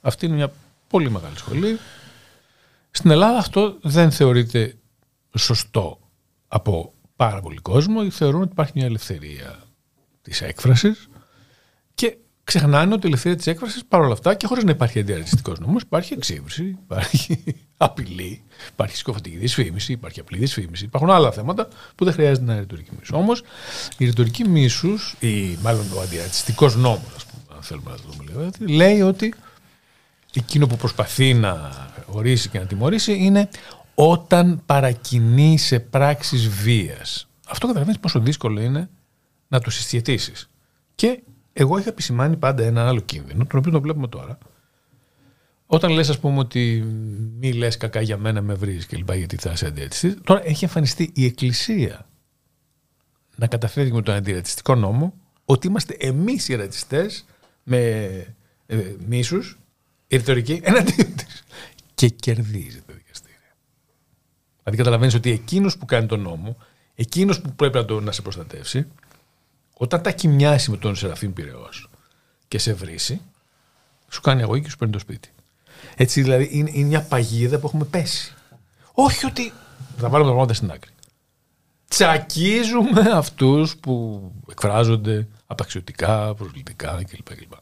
Αυτή 0.00 0.26
είναι 0.26 0.34
μια 0.34 0.52
Πολύ 0.90 1.10
μεγάλη 1.10 1.36
σχολή. 1.36 1.78
Στην 2.90 3.10
Ελλάδα 3.10 3.38
αυτό 3.38 3.78
δεν 3.82 4.10
θεωρείται 4.10 4.74
σωστό 5.38 5.98
από 6.48 6.92
πάρα 7.16 7.40
πολύ 7.40 7.58
κόσμο. 7.58 8.00
γιατί 8.00 8.16
Θεωρούν 8.16 8.40
ότι 8.40 8.52
υπάρχει 8.52 8.72
μια 8.74 8.86
ελευθερία 8.86 9.58
της 10.22 10.40
έκφρασης 10.40 11.08
και 11.94 12.16
ξεχνάνε 12.44 12.94
ότι 12.94 13.06
η 13.06 13.08
ελευθερία 13.08 13.36
της 13.36 13.46
έκφρασης 13.46 13.84
παρόλα 13.84 14.12
αυτά 14.12 14.34
και 14.34 14.46
χωρίς 14.46 14.64
να 14.64 14.70
υπάρχει 14.70 14.98
αντιρατσιστικός 14.98 15.58
νόμος 15.58 15.82
υπάρχει 15.82 16.12
εξύβριση, 16.12 16.64
υπάρχει 16.64 17.44
απειλή, 17.76 18.42
υπάρχει 18.72 18.96
συκοφαντική 18.96 19.36
δυσφήμιση, 19.36 19.92
υπάρχει 19.92 20.20
απλή 20.20 20.38
δυσφήμιση. 20.38 20.84
Υπάρχουν 20.84 21.10
άλλα 21.10 21.32
θέματα 21.32 21.68
που 21.94 22.04
δεν 22.04 22.12
χρειάζεται 22.12 22.46
να 22.46 22.52
είναι 22.52 22.60
ρητορική 22.60 22.90
μίσου. 22.98 23.16
Όμως 23.16 23.42
η 23.98 24.04
ρητορική 24.04 24.48
μίσους 24.48 25.14
ή 25.20 25.58
μάλλον 25.62 25.86
ο 25.96 26.00
αντιρατσιστικός 26.00 26.76
νόμος 26.76 27.14
ας 27.16 27.24
πούμε, 27.26 27.42
αν 27.56 27.62
θέλουμε 27.62 27.90
να 27.90 27.96
το 27.96 28.02
δούμε 28.10 28.24
λίγο, 28.28 28.40
έτσι, 28.40 28.66
λέει 28.66 29.00
ότι 29.00 29.34
εκείνο 30.38 30.66
που 30.66 30.76
προσπαθεί 30.76 31.34
να 31.34 31.70
ορίσει 32.06 32.48
και 32.48 32.58
να 32.58 32.66
τιμωρήσει 32.66 33.12
είναι 33.12 33.48
όταν 33.94 34.62
παρακινεί 34.66 35.58
σε 35.58 35.80
πράξεις 35.80 36.48
βίας. 36.48 37.28
Αυτό 37.48 37.66
καταλαβαίνεις 37.66 38.00
πόσο 38.00 38.20
δύσκολο 38.20 38.60
είναι 38.60 38.90
να 39.48 39.60
το 39.60 39.70
συσχετήσεις. 39.70 40.50
Και 40.94 41.22
εγώ 41.52 41.78
είχα 41.78 41.88
επισημάνει 41.88 42.36
πάντα 42.36 42.64
ένα 42.64 42.88
άλλο 42.88 43.00
κίνδυνο, 43.00 43.46
τον 43.46 43.58
οποίο 43.58 43.72
το 43.72 43.80
βλέπουμε 43.80 44.08
τώρα. 44.08 44.38
Όταν 45.66 45.90
λες 45.90 46.08
ας 46.08 46.18
πούμε 46.18 46.38
ότι 46.38 46.84
μη 47.38 47.52
λες 47.52 47.76
κακά 47.76 48.00
για 48.00 48.16
μένα 48.16 48.42
με 48.42 48.54
βρίζεις 48.54 48.86
και 48.86 48.96
λοιπά 48.96 49.14
γιατί 49.14 49.36
θα 49.36 49.50
είσαι 49.50 49.66
αντιρατσιστής, 49.66 50.16
τώρα 50.24 50.46
έχει 50.46 50.64
εμφανιστεί 50.64 51.10
η 51.14 51.24
Εκκλησία 51.24 52.06
να 53.36 53.46
καταφέρει 53.46 53.92
με 53.92 54.02
τον 54.02 54.14
αντιρατσιστικό 54.14 54.74
νόμο 54.74 55.14
ότι 55.44 55.66
είμαστε 55.66 55.96
εμείς 55.98 56.48
οι 56.48 56.54
ρατσιστές 56.54 57.24
με 57.62 57.78
ε, 58.66 58.94
μίσους, 59.06 59.59
η 60.10 60.16
ρητορική 60.16 60.60
εναντίον 60.64 61.14
της. 61.14 61.44
Και 61.94 62.08
κερδίζει 62.08 62.82
το 62.86 62.92
δικαστήριο. 62.92 63.36
Δηλαδή 64.58 64.76
καταλαβαίνεις 64.76 65.14
ότι 65.14 65.30
εκείνος 65.30 65.78
που 65.78 65.86
κάνει 65.86 66.06
τον 66.06 66.20
νόμο, 66.20 66.56
εκείνος 66.94 67.40
που 67.40 67.52
πρέπει 67.52 67.76
να, 67.76 67.84
το, 67.84 68.00
να 68.00 68.12
σε 68.12 68.22
προστατεύσει, 68.22 68.86
όταν 69.74 70.02
τα 70.02 70.10
κοιμιάσει 70.10 70.70
με 70.70 70.76
τον 70.76 70.96
Σεραφείμ 70.96 71.32
Πυραιός 71.32 71.90
και 72.48 72.58
σε 72.58 72.72
βρίσει, 72.72 73.20
σου 74.08 74.20
κάνει 74.20 74.42
αγωγή 74.42 74.62
και 74.62 74.70
σου 74.70 74.76
παίρνει 74.76 74.92
το 74.92 74.98
σπίτι. 74.98 75.30
Έτσι 75.96 76.22
δηλαδή 76.22 76.48
είναι, 76.52 76.70
είναι 76.72 76.86
μια 76.86 77.02
παγίδα 77.02 77.58
που 77.58 77.66
έχουμε 77.66 77.84
πέσει. 77.84 78.34
Όχι 78.92 79.26
ότι 79.26 79.52
θα 79.96 80.08
βάλουμε 80.08 80.18
τα 80.18 80.34
πράγματα 80.34 80.54
στην 80.54 80.70
άκρη. 80.70 80.90
Τσακίζουμε 81.88 83.00
αυτούς 83.12 83.76
που 83.76 84.22
εκφράζονται 84.50 85.28
απαξιωτικά, 85.46 86.34
προσβλητικά 86.34 87.02
κλπ. 87.08 87.36
κλπ. 87.36 87.52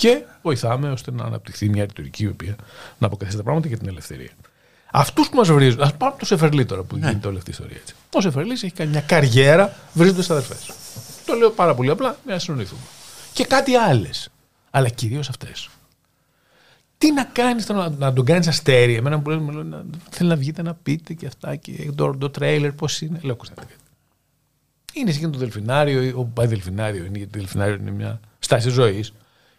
Και 0.00 0.22
βοηθάμε 0.42 0.90
ώστε 0.90 1.10
να 1.10 1.24
αναπτυχθεί 1.24 1.68
μια 1.68 1.84
ρητορική 1.84 2.22
η 2.22 2.26
οποία 2.26 2.56
να 2.98 3.06
αποκαθίσει 3.06 3.36
τα 3.36 3.42
πράγματα 3.42 3.68
και 3.68 3.76
την 3.76 3.88
ελευθερία. 3.88 4.30
Αυτούς 4.92 5.28
που 5.28 5.36
μας 5.36 5.50
βρίζουν, 5.50 5.82
ας 5.82 5.94
πάμε 5.94 6.14
το 6.18 6.24
Σεφερλί 6.24 6.64
τώρα 6.64 6.82
που 6.82 6.96
γίνεται 6.96 7.28
όλη 7.28 7.36
αυτή 7.36 7.50
η 7.50 7.52
ιστορία 7.52 7.76
έτσι. 7.80 7.94
Ο 8.14 8.20
Σεφερλί 8.20 8.52
έχει 8.52 8.70
κάνει 8.70 8.90
μια 8.90 9.00
καριέρα 9.00 9.76
βρίζοντας 9.92 10.30
αδερφές. 10.30 10.70
Το 11.26 11.34
λέω 11.34 11.50
πάρα 11.50 11.74
πολύ 11.74 11.90
απλά 11.90 12.16
για 12.24 12.32
να 12.34 12.38
συνοηθούμε. 12.40 12.80
Και 13.32 13.44
κάτι 13.44 13.74
άλλες. 13.74 14.28
Αλλά 14.70 14.88
κυρίως 14.88 15.28
αυτές. 15.28 15.68
Τι 16.98 17.12
να 17.12 17.24
κάνεις, 17.24 17.68
να, 17.68 17.88
να 17.90 18.12
τον 18.12 18.24
κάνεις 18.24 18.46
αστέρι. 18.48 18.94
Εμένα 18.94 19.20
που 19.20 19.30
λένε, 19.30 19.42
μου 19.42 19.50
λένε, 19.50 19.76
να- 19.76 19.84
θέλει 20.10 20.28
να 20.28 20.36
βγείτε 20.36 20.62
να 20.62 20.74
πείτε 20.74 21.12
και 21.14 21.26
αυτά 21.26 21.56
και 21.56 21.92
το, 21.94 22.16
το 22.16 22.30
τρέιλερ 22.30 22.72
πώς 22.72 23.00
είναι. 23.00 23.18
Λέω, 23.22 23.32
ακούστε 23.32 23.54
να 23.56 23.62
δείτε. 23.62 23.78
Είναι 24.92 25.12
σε 25.12 25.28
το 25.28 25.38
δελφινάριο, 25.38 26.02
ή 26.02 26.08
όπου 26.08 26.30
πάει 26.30 26.46
δελφινάριο, 26.46 27.04
είναι, 27.04 27.18
γιατί 27.18 27.32
το 27.32 27.38
δελφινάριο 27.38 27.74
είναι 27.74 27.90
μια 27.90 28.20
στάση 28.38 28.68
ζωής. 28.68 29.12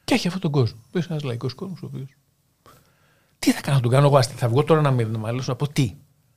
Και 0.03 0.13
έχει 0.13 0.27
αυτόν 0.27 0.41
τον 0.41 0.51
κόσμο. 0.51 0.79
Που 0.91 0.97
είναι 0.97 1.07
ένας 1.09 1.23
λαϊκός 1.23 1.53
κόσμος, 1.53 1.81
ο 1.81 1.85
οποίο. 1.85 2.07
Τι 3.39 3.51
θα 3.51 3.61
κάνω, 3.61 3.75
να 3.75 3.81
τον 3.81 3.91
κάνω 3.91 4.07
εγώ 4.07 4.17
αστέρι. 4.17 4.39
Θα 4.39 4.47
βγω 4.49 4.63
τώρα 4.63 4.81
να 4.81 4.91
με 4.91 5.03
να 5.03 5.17
μιλήσω 5.17 5.51
από 5.51 5.67
τι. 5.67 5.95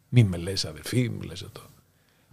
Μη 0.08 0.24
με 0.24 0.36
λες, 0.36 0.64
αδερφή, 0.64 1.08
μη 1.08 1.16
με 1.18 1.24
λες 1.24 1.42
αυτό. 1.42 1.60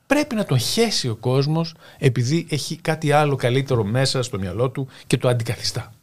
Πρέπει 0.08 0.36
να 0.36 0.46
τον 0.46 0.58
χέσει 0.60 1.10
ο 1.10 1.16
κόσμος 1.16 1.74
επειδή 1.98 2.48
έχει 2.50 2.76
κάτι 2.76 3.12
άλλο 3.12 3.36
καλύτερο 3.36 3.84
μέσα 3.84 4.24
στο 4.24 4.40
μυαλό 4.40 4.70
του 4.70 4.88
και 5.08 5.18
το 5.18 5.28
αντικαθιστά. 5.28 5.94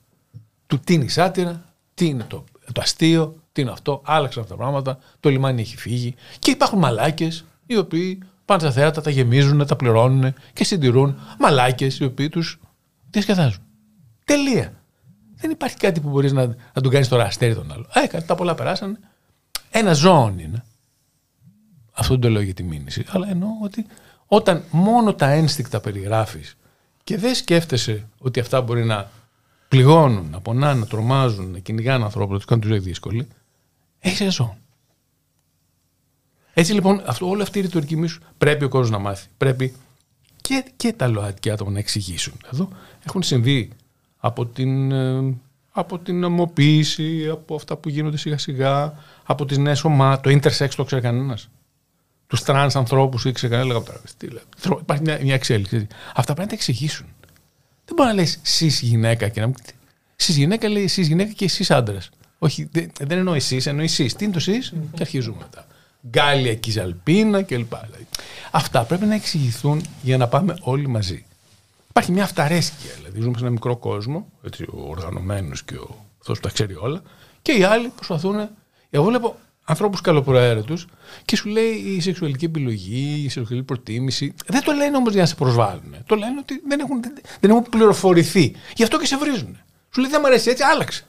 Του 0.66 0.78
τι 0.78 0.94
είναι 0.94 1.04
η 1.04 1.08
σάτυρα, 1.08 1.64
τι 1.94 2.06
είναι 2.06 2.24
το, 2.28 2.44
το 2.72 2.80
αστείο, 2.80 3.36
τι 3.52 3.60
είναι 3.60 3.70
αυτό, 3.70 4.02
άλλαξαν 4.04 4.42
αυτά 4.42 4.54
τα 4.54 4.60
πράγματα, 4.60 4.98
το 5.20 5.28
λιμάνι 5.28 5.60
έχει 5.60 5.76
φύγει. 5.76 6.14
Και 6.38 6.50
υπάρχουν 6.50 6.78
μαλάκες 6.78 7.44
οι 7.66 7.76
οποίοι 7.76 8.22
πάνε 8.44 8.60
στα 8.60 8.72
θέατα, 8.72 9.00
τα 9.00 9.10
γεμίζουν, 9.10 9.66
τα 9.66 9.76
πληρώνουν 9.76 10.34
και 10.52 10.64
συντηρούν 10.64 11.18
μαλάκες 11.38 11.98
οι 11.98 12.04
οποίοι 12.04 12.28
τους 12.28 12.60
διασκεδάζουν. 13.10 13.62
Τελεία. 14.24 14.77
Δεν 15.40 15.50
υπάρχει 15.50 15.76
κάτι 15.76 16.00
που 16.00 16.08
μπορείς 16.08 16.32
να, 16.32 16.46
να 16.46 16.82
τον 16.82 16.90
κάνεις 16.90 17.08
τώρα 17.08 17.24
αστέρι 17.24 17.54
τον 17.54 17.72
άλλο. 17.72 17.86
Ε, 17.94 18.06
κάτι 18.06 18.26
τα 18.26 18.34
πολλά 18.34 18.54
περάσανε. 18.54 18.98
Ένα 19.70 19.92
ζώον 19.92 20.38
είναι. 20.38 20.64
Αυτό 21.92 22.12
δεν 22.12 22.22
το 22.22 22.30
λέω 22.30 22.42
για 22.42 22.54
τη 22.54 22.62
μήνυση. 22.62 23.04
Αλλά 23.08 23.28
εννοώ 23.30 23.48
ότι 23.62 23.86
όταν 24.26 24.64
μόνο 24.70 25.14
τα 25.14 25.30
ένστικτα 25.30 25.80
περιγράφεις 25.80 26.56
και 27.04 27.16
δεν 27.16 27.34
σκέφτεσαι 27.34 28.06
ότι 28.18 28.40
αυτά 28.40 28.60
μπορεί 28.60 28.84
να 28.84 29.10
πληγώνουν, 29.68 30.30
να 30.30 30.40
πονάνε, 30.40 30.80
να 30.80 30.86
τρομάζουν, 30.86 31.50
να 31.50 31.58
κυνηγάνε 31.58 32.04
ανθρώπους, 32.04 32.30
να 32.30 32.36
τους 32.36 32.46
κάνουν 32.46 32.64
τη 32.64 32.70
ζωή 32.70 32.78
δύσκολη, 32.78 33.28
έχεις 33.98 34.20
ένα 34.20 34.30
ζώο. 34.30 34.56
Έτσι 36.54 36.72
λοιπόν, 36.72 37.02
αυτό, 37.06 37.28
όλη 37.28 37.42
αυτή 37.42 37.58
η 37.58 37.62
ρητορική 37.62 37.96
μίσου 37.96 38.20
πρέπει 38.38 38.64
ο 38.64 38.68
κόσμος 38.68 38.90
να 38.90 38.98
μάθει. 38.98 39.28
Πρέπει 39.36 39.74
και, 40.40 40.64
και 40.76 40.92
τα 40.92 41.08
ΛΟΑΤΚΙ 41.08 41.50
άτομα 41.50 41.70
να 41.70 41.78
εξηγήσουν. 41.78 42.34
Εδώ 42.52 42.68
έχουν 43.06 43.22
συμβεί 43.22 43.70
από 44.18 44.46
την, 44.46 44.92
ε, 44.92 45.34
από 45.72 45.98
την 45.98 46.18
νομοποίηση, 46.20 47.28
από 47.32 47.54
αυτά 47.54 47.76
που 47.76 47.88
γίνονται 47.88 48.16
σιγά 48.16 48.38
σιγά, 48.38 48.94
από 49.24 49.44
τις 49.44 49.58
νέες 49.58 49.84
ομάδες, 49.84 50.20
το 50.20 50.30
intersex 50.48 50.68
το 50.76 50.84
ξέρει 50.84 51.02
κανένας. 51.02 51.48
Τους 52.26 52.42
τρανς 52.42 52.76
ανθρώπους 52.76 53.24
ήξερε 53.24 53.52
κανένα, 53.54 53.70
έλεγα 53.70 53.84
τώρα. 53.86 54.00
τι 54.16 54.26
λέω. 54.26 54.42
Θρο- 54.56 54.80
Υπάρχει 54.80 55.02
μια, 55.02 55.18
μια 55.22 55.34
εξέλιξη. 55.34 55.86
Αυτά 56.14 56.22
πρέπει 56.34 56.40
να 56.40 56.46
τα 56.46 56.54
εξηγήσουν. 56.54 57.06
Δεν 57.84 57.94
μπορεί 57.96 58.08
να 58.08 58.14
λες 58.14 58.38
cis 58.42 58.80
γυναίκα 58.80 59.28
και 59.28 59.40
να 59.40 59.46
μου 59.46 59.54
Cis 60.16 60.36
γυναίκα 60.36 60.68
λέει 60.68 60.86
cis 60.86 61.06
γυναίκα 61.08 61.32
και 61.32 61.44
cis 61.44 61.70
άντρας. 61.70 62.10
Όχι, 62.38 62.68
δεν, 62.72 62.90
δεν 63.00 63.18
εννοεί 63.18 63.40
σεις, 63.40 63.66
εννοεί 63.66 63.86
cis. 63.86 64.14
Τι 64.14 64.24
είναι 64.24 64.32
το 64.34 64.40
cis 64.40 64.68
και 64.92 65.02
αρχίζουμε 65.02 65.36
μετά. 65.40 65.66
Γκάλια, 66.08 66.54
Κιζαλπίνα 66.54 67.42
κλπ. 67.42 67.74
Δηλαδή. 67.74 68.06
Αυτά 68.50 68.82
πρέπει 68.84 69.04
να 69.06 69.14
εξηγηθούν 69.14 69.82
για 70.02 70.16
να 70.16 70.28
πάμε 70.28 70.56
όλοι 70.60 70.88
μαζί. 70.88 71.24
Υπάρχει 71.88 72.12
μια 72.12 72.24
αυταρέσκεια. 72.24 72.90
Δηλαδή, 72.96 73.20
ζούμε 73.20 73.36
σε 73.36 73.42
ένα 73.42 73.50
μικρό 73.50 73.76
κόσμο, 73.76 74.32
έτσι, 74.44 74.62
ο 74.62 74.88
οργανωμένος 74.88 75.64
και 75.64 75.74
ο 75.74 76.04
αυτό 76.20 76.32
που 76.32 76.40
τα 76.40 76.50
ξέρει 76.50 76.74
όλα, 76.74 77.02
και 77.42 77.52
οι 77.52 77.62
άλλοι 77.62 77.88
προσπαθούν. 77.88 78.48
Εγώ 78.90 79.04
βλέπω 79.04 79.36
ανθρώπους 79.64 80.00
καλοπροαίρετους 80.00 80.86
και 81.24 81.36
σου 81.36 81.48
λέει 81.48 81.70
η 81.70 82.00
σεξουαλική 82.00 82.44
επιλογή, 82.44 83.22
η 83.24 83.28
σεξουαλική 83.28 83.66
προτίμηση. 83.66 84.34
Δεν 84.46 84.62
το 84.62 84.72
λένε 84.72 84.96
όμως 84.96 85.12
για 85.12 85.20
να 85.20 85.26
σε 85.26 85.34
προσβάλλουν. 85.34 85.94
Το 86.06 86.14
λένε 86.16 86.38
ότι 86.38 86.62
δεν 86.68 86.80
έχουν, 86.80 87.00
δεν 87.40 87.50
έχουν 87.50 87.62
πληροφορηθεί. 87.70 88.54
Γι' 88.76 88.82
αυτό 88.82 88.98
και 88.98 89.06
σε 89.06 89.16
βρίζουν. 89.16 89.58
Σου 89.94 90.00
λέει 90.00 90.10
δεν 90.10 90.20
μου 90.22 90.26
αρέσει 90.26 90.50
έτσι, 90.50 90.62
άλλαξε. 90.62 91.06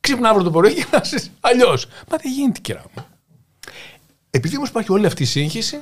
Ξύπνα 0.00 0.28
αύριο 0.28 0.44
το 0.44 0.50
πρωί 0.50 0.74
και 0.74 0.86
να 0.92 1.00
είσαι 1.04 1.30
αλλιώς. 1.40 1.86
Μα 2.10 2.16
δεν 2.16 2.32
γίνεται, 2.32 2.60
κυρά 2.60 2.84
μου. 2.94 3.04
Επειδή 4.30 4.56
όμως 4.56 4.68
υπάρχει 4.68 4.92
όλη 4.92 5.06
αυτή 5.06 5.22
η 5.22 5.26
σύγχυση, 5.26 5.80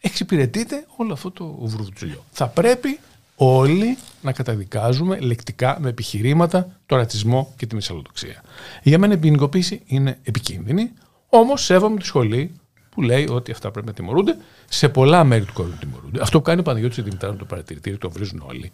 εξυπηρετείται 0.00 0.86
όλο 0.96 1.12
αυτό 1.12 1.30
το 1.30 1.44
βουρβουτσουλιό. 1.60 2.24
Θα 2.30 2.46
πρέπει 2.48 2.98
όλοι 3.36 3.98
να 4.22 4.32
καταδικάζουμε 4.32 5.18
λεκτικά 5.18 5.76
με 5.80 5.88
επιχειρήματα 5.88 6.80
το 6.86 6.96
ρατσισμό 6.96 7.54
και 7.56 7.66
τη 7.66 7.74
μυσαλλοδοξία. 7.74 8.42
Για 8.82 8.98
μένα 8.98 9.14
η 9.14 9.18
ποινικοποίηση 9.18 9.82
είναι 9.86 10.18
επικίνδυνη, 10.22 10.92
όμως 11.28 11.64
σέβομαι 11.64 11.96
τη 11.98 12.06
σχολή 12.06 12.54
που 12.90 13.02
λέει 13.02 13.28
ότι 13.30 13.50
αυτά 13.50 13.70
πρέπει 13.70 13.86
να 13.86 13.92
τιμωρούνται. 13.92 14.36
Σε 14.68 14.88
πολλά 14.88 15.24
μέρη 15.24 15.44
του 15.44 15.52
κόσμου 15.52 15.76
τιμωρούνται. 15.80 16.20
Αυτό 16.20 16.38
που 16.38 16.44
κάνει 16.44 16.60
ο 16.60 16.62
Παναγιώτης 16.62 17.02
Δημητράνου 17.02 17.36
το 17.36 17.44
παρατηρητήριο, 17.44 17.98
το 17.98 18.10
βρίζουν 18.10 18.42
όλοι, 18.46 18.70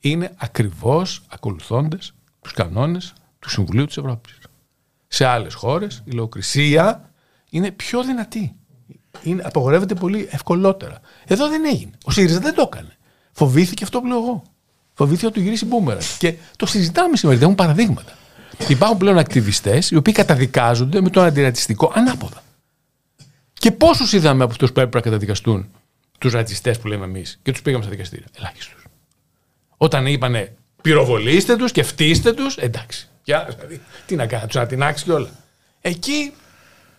είναι 0.00 0.34
ακριβώς 0.36 1.22
ακολουθώντε 1.28 1.98
τους 2.40 2.52
κανόνες 2.52 3.12
του 3.38 3.50
Συμβουλίου 3.50 3.84
της 3.84 3.96
Ευρώπης. 3.96 4.38
Σε 5.08 5.24
άλλες 5.24 5.54
χώρες 5.54 6.02
η 6.04 6.10
λογοκρισία 6.10 7.10
είναι 7.50 7.70
πιο 7.70 8.04
δυνατή. 8.04 8.56
Είναι, 9.22 9.42
απαγορεύεται 9.46 9.94
πολύ 9.94 10.28
ευκολότερα. 10.30 11.00
Εδώ 11.26 11.48
δεν 11.48 11.64
έγινε. 11.64 11.92
Ο 12.04 12.10
ΣΥΡΙΖΑ 12.10 12.40
δεν 12.40 12.54
το 12.54 12.70
έκανε. 12.72 12.96
Φοβήθηκε 13.32 13.84
αυτό 13.84 14.00
που 14.00 14.06
λέω 14.06 14.16
εγώ. 14.16 14.42
Φοβήθηκε 14.94 15.26
ότι 15.26 15.34
του 15.34 15.44
γυρίσει 15.44 15.64
μπούμερα. 15.64 16.00
Και 16.18 16.34
το 16.56 16.66
συζητάμε 16.66 17.16
σήμερα, 17.16 17.40
έχουν 17.40 17.54
παραδείγματα. 17.54 18.12
Υπάρχουν 18.68 18.98
πλέον 18.98 19.18
ακτιβιστές 19.18 19.90
οι 19.90 19.96
οποίοι 19.96 20.12
καταδικάζονται 20.12 21.00
με 21.00 21.10
τον 21.10 21.24
αντιρατσιστικό 21.24 21.92
ανάποδα. 21.94 22.42
Και 23.52 23.70
πόσους 23.70 24.12
είδαμε 24.12 24.42
από 24.42 24.52
αυτούς 24.52 24.72
που 24.72 24.80
έπρεπε 24.80 24.96
να 24.96 25.02
καταδικαστούν, 25.02 25.68
τους 26.18 26.32
ρατσιστές 26.32 26.78
που 26.78 26.86
λέμε 26.86 27.04
εμείς, 27.04 27.38
και 27.42 27.52
τους 27.52 27.62
πήγαμε 27.62 27.82
στα 27.82 27.92
δικαστήρια. 27.92 28.26
Ελάχιστους. 28.36 28.84
Όταν 29.76 30.06
είπανε 30.06 30.56
πυροβολήστε 30.82 31.56
τους 31.56 31.72
και 31.72 31.82
φτύστε 31.82 32.32
τους, 32.32 32.56
εντάξει. 32.56 33.08
Για, 33.24 33.48
δηλαδή, 33.56 33.80
τι 34.06 34.16
να 34.16 34.26
κάνει, 34.26 34.46
τους 34.46 34.56
ανατινάξει 34.56 35.04
και 35.04 35.12
όλα. 35.12 35.28
Εκεί 35.80 36.32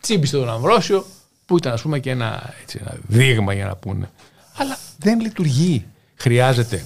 τσίμπησε 0.01 0.38
τον 0.38 0.49
Αμβρόσιο, 0.49 1.05
που 1.47 1.57
ήταν 1.57 1.73
ας 1.73 1.81
πούμε 1.81 1.99
και 1.99 2.09
ένα, 2.09 2.53
έτσι, 2.61 2.77
ένα 2.81 2.95
δείγμα 3.07 3.53
για 3.53 3.65
να 3.65 3.75
πούνε. 3.75 4.09
Αλλά 4.57 4.77
δεν 4.97 5.19
λειτουργεί. 5.19 5.85
Χρειάζεται 6.15 6.85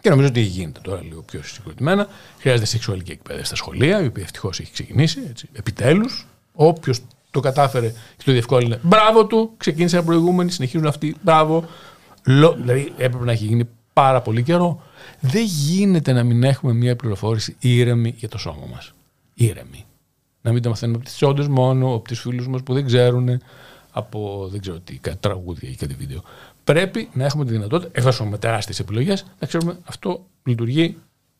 Και 0.00 0.10
νομίζω 0.10 0.28
ότι 0.28 0.40
γίνεται 0.40 0.80
τώρα 0.82 1.02
λίγο 1.02 1.22
πιο 1.22 1.42
συγκροτημένα. 1.42 2.08
Χρειάζεται 2.38 2.66
σεξουαλική 2.66 3.10
εκπαίδευση 3.12 3.46
στα 3.46 3.56
σχολεία, 3.56 4.02
η 4.02 4.06
οποία 4.06 4.22
ευτυχώς 4.22 4.60
έχει 4.60 4.72
ξεκινήσει. 4.72 5.32
Επιτέλους, 5.52 6.26
όποιος 6.52 7.00
το 7.30 7.40
κατάφερε 7.40 7.88
και 7.88 8.22
το 8.24 8.32
διευκόλυνε, 8.32 8.80
μπράβο 8.82 9.26
του. 9.26 9.52
Ξεκίνησαν 9.56 10.04
προηγούμενοι, 10.04 10.50
συνεχίζουν 10.50 10.86
αυτοί, 10.86 11.16
μπράβο. 11.22 11.68
Λο- 12.26 12.54
δηλαδή 12.60 12.92
έπρεπε 12.96 13.24
να 13.24 13.32
έχει 13.32 13.44
γίνει 13.44 13.68
πάρα 13.92 14.20
πολύ 14.20 14.42
καιρό. 14.42 14.82
Δεν 15.20 15.44
γίνεται 15.44 16.12
να 16.12 16.22
μην 16.22 16.42
έχουμε 16.42 16.72
μια 16.72 16.96
πληροφόρηση 16.96 17.56
ήρεμη 17.58 18.14
για 18.16 18.28
το 18.28 18.38
σώμα 18.38 18.66
μας. 18.70 18.92
Ήρεμη. 19.34 19.84
Να 20.42 20.52
μην 20.52 20.62
τα 20.62 20.68
μαθαίνουμε 20.68 20.98
από 20.98 21.06
τις 21.06 21.22
όντε 21.22 21.48
μόνο, 21.48 21.94
από 21.94 22.08
τους 22.08 22.20
φίλους 22.20 22.48
μας 22.48 22.62
που 22.62 22.74
δεν 22.74 22.86
ξέρουν, 22.86 23.40
από 23.96 24.48
δεν 24.50 24.60
ξέρω 24.60 24.78
τι, 24.78 24.98
κάτι 24.98 25.16
τραγούδια 25.16 25.68
ή 25.68 25.74
κάτι 25.74 25.94
βίντεο. 25.94 26.22
Πρέπει 26.64 27.08
να 27.12 27.24
έχουμε 27.24 27.44
τη 27.44 27.50
δυνατότητα, 27.50 27.90
εφόσον 27.92 28.24
έχουμε 28.24 28.38
τεράστιες 28.38 28.78
επιλογές, 28.78 29.26
να 29.38 29.46
ξέρουμε 29.46 29.78
αυτό 29.84 30.26
λειτουργεί 30.44 30.96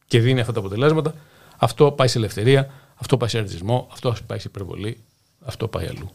και 0.07 0.21
δίνει 0.21 0.41
αυτά 0.41 0.53
τα 0.53 0.59
αποτελέσματα. 0.59 1.15
Αυτό 1.57 1.93
πάει 1.93 2.09
σε 2.09 2.19
ελευθερία, 2.19 2.71
αυτό 2.95 3.17
πάει 3.17 3.29
σε 3.29 3.39
αρτισμό, 3.39 3.89
αυτό 3.93 4.15
πάει 4.27 4.39
σε 4.39 4.49
υπερβολή, 4.49 5.01
αυτό 5.45 5.69
πάει 5.69 5.87
αλλού. 5.87 6.11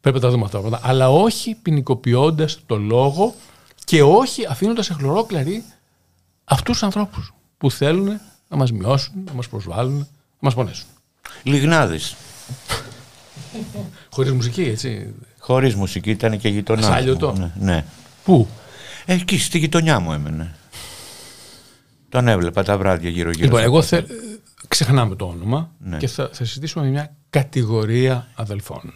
Πρέπει 0.00 0.16
να 0.16 0.22
τα 0.22 0.30
δούμε 0.30 0.44
αυτά 0.44 0.56
τα 0.56 0.62
πράγματα. 0.62 0.88
Αλλά 0.88 1.10
όχι 1.10 1.54
ποινικοποιώντας 1.54 2.58
το 2.66 2.76
λόγο 2.76 3.34
και 3.84 4.02
όχι 4.02 4.46
αφήνοντας 4.46 4.84
σε 4.84 4.94
χλωρό 4.94 5.24
κλαρί 5.24 5.64
αυτούς 6.44 6.72
τους 6.72 6.82
ανθρώπους 6.82 7.34
που 7.58 7.70
θέλουν 7.70 8.20
να 8.48 8.56
μας 8.56 8.72
μειώσουν, 8.72 9.14
να 9.24 9.32
μας 9.32 9.48
προσβάλλουν, 9.48 9.98
να 9.98 10.06
μας 10.38 10.54
πονέσουν. 10.54 10.86
Λιγνάδης. 11.42 12.16
Χωρίς 14.10 14.32
μουσική, 14.32 14.62
έτσι. 14.62 15.14
Χωρίς 15.46 15.74
μουσική 15.74 16.10
ήταν 16.10 16.38
και 16.38 16.48
γειτονά. 16.48 16.82
Σάλιο 16.82 17.16
το. 17.16 17.32
Ναι, 17.32 17.52
ναι. 17.60 17.84
Πού; 18.24 18.48
Εκεί 19.04 19.38
στη 19.38 19.58
γειτονιά 19.58 20.00
μου 20.00 20.12
έμενε. 20.12 20.54
Τον 22.08 22.28
έβλεπα 22.28 22.62
τα 22.62 22.78
βράδια 22.78 23.10
γύρω-γύρω. 23.10 23.44
Λοιπόν, 23.44 23.58
στο 23.58 23.68
εγώ 23.68 23.80
καφέ. 23.80 24.00
θε... 24.00 24.14
ξεχνάμε 24.68 25.16
το 25.16 25.24
όνομα 25.26 25.70
Ναι. 25.78 25.96
και 25.96 26.06
θα, 26.08 26.28
θα 26.32 26.44
συζητήσουμε 26.44 26.86
μια 26.86 27.16
κατηγορία 27.30 28.28
αδελφών. 28.34 28.94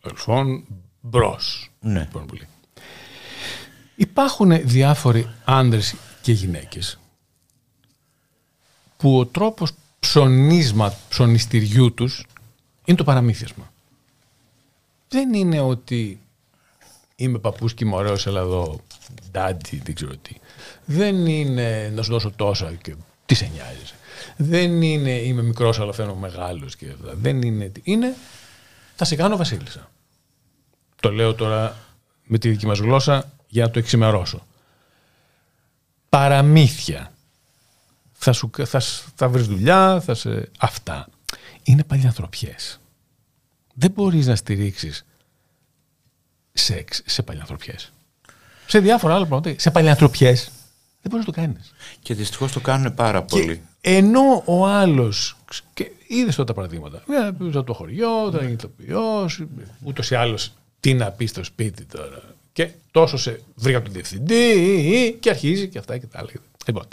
Αδελφών 0.00 0.64
μπρος. 1.00 1.70
Ναι. 1.80 2.08
πολύ. 2.12 2.48
Υπάρχουν 3.96 4.66
διάφοροι 4.68 5.28
άνδρες 5.44 5.94
και 6.22 6.32
γυναίκες 6.32 6.98
που 8.96 9.18
ο 9.18 9.26
τρόπος 9.26 9.72
ψωνίσμα, 9.98 10.94
ψωνιστηριού 11.08 11.94
τους 11.94 12.26
είναι 12.84 12.96
το 12.96 13.04
παραμύθισμα. 13.04 13.70
Δεν 15.08 15.34
είναι 15.34 15.60
ότι 15.60 16.20
είμαι 17.16 17.38
παππούς 17.38 17.74
και 17.74 17.84
είμαι 17.84 17.94
ωραίος, 17.94 18.26
έλα 18.26 18.40
εδώ, 18.40 18.80
ντάντι, 19.30 19.82
δεν 19.84 19.94
ξέρω 19.94 20.16
τι. 20.16 20.34
Δεν 20.84 21.26
είναι 21.26 21.92
να 21.94 22.02
σου 22.02 22.10
δώσω 22.10 22.30
τόσα 22.30 22.72
και 22.74 22.94
τι 23.26 23.34
σε 23.34 23.50
νοιάζει. 23.54 23.80
Δεν 24.36 24.82
είναι 24.82 25.10
είμαι 25.10 25.42
μικρός 25.42 25.80
αλλά 25.80 25.92
φαίνομαι 25.92 26.20
μεγάλος 26.20 26.76
και 26.76 26.86
αυτά. 26.90 27.14
Δεν 27.14 27.42
είναι, 27.42 27.68
τι. 27.68 27.80
είναι 27.84 28.14
θα 28.96 29.04
σε 29.04 29.16
κάνω 29.16 29.36
βασίλισσα. 29.36 29.90
Το 31.00 31.12
λέω 31.12 31.34
τώρα 31.34 31.76
με 32.24 32.38
τη 32.38 32.48
δική 32.48 32.66
μας 32.66 32.78
γλώσσα 32.78 33.32
για 33.48 33.64
να 33.64 33.70
το 33.70 33.78
εξημερώσω. 33.78 34.46
Παραμύθια. 36.08 37.12
Θα, 38.12 38.32
σου, 38.32 38.50
θα, 38.64 38.80
σ- 38.80 39.04
θα 39.14 39.28
βρεις 39.28 39.46
δουλειά, 39.46 40.00
θα 40.00 40.14
σε... 40.14 40.50
Αυτά 40.58 41.08
είναι 41.62 41.84
παλιανθρωπιές. 41.84 42.80
Δεν 43.78 43.90
μπορείς 43.90 44.26
να 44.26 44.36
στηρίξεις 44.36 45.04
σεξ 46.52 47.02
σε 47.06 47.22
παλιανθρωπιές. 47.22 47.92
Σε 48.66 48.78
διάφορα 48.78 49.14
άλλα 49.14 49.26
πράγματα. 49.26 49.60
Σε 49.60 49.70
παλιανθρωπιές 49.70 50.50
δεν 51.02 51.10
μπορείς 51.10 51.26
να 51.26 51.32
το 51.32 51.40
κάνεις. 51.40 51.74
Και 52.02 52.14
δυστυχώς 52.14 52.52
το 52.52 52.60
κάνουν 52.60 52.94
πάρα 52.94 53.22
πολύ. 53.22 53.56
Και 53.56 53.60
ενώ 53.80 54.42
ο 54.44 54.66
άλλος. 54.66 55.36
Και 55.74 55.90
είδες 56.06 56.34
τώρα 56.34 56.48
τα 56.48 56.54
παραδείγματα. 56.54 57.02
Μια 57.08 57.32
πήγε 57.32 57.58
από 57.58 57.66
το 57.66 57.72
χωριό, 57.72 58.28
ήταν 58.28 58.52
ηθοποιός, 58.52 59.44
ούτως 59.84 60.10
ή 60.10 60.14
άλλως 60.14 60.52
τι 60.80 60.94
να 60.94 61.10
πεις 61.10 61.30
στο 61.30 61.44
σπίτι 61.44 61.84
τώρα. 61.84 62.22
Και 62.52 62.70
τόσο 62.90 63.16
σε 63.16 63.40
βρήκα 63.54 63.82
τον 63.82 63.92
διευθυντή 63.92 65.16
και 65.20 65.30
αρχίζει 65.30 65.68
και 65.68 65.78
αυτά 65.78 65.98
και 65.98 66.06
τα 66.06 66.18
άλλα. 66.18 66.28
Λοιπόν, 66.66 66.84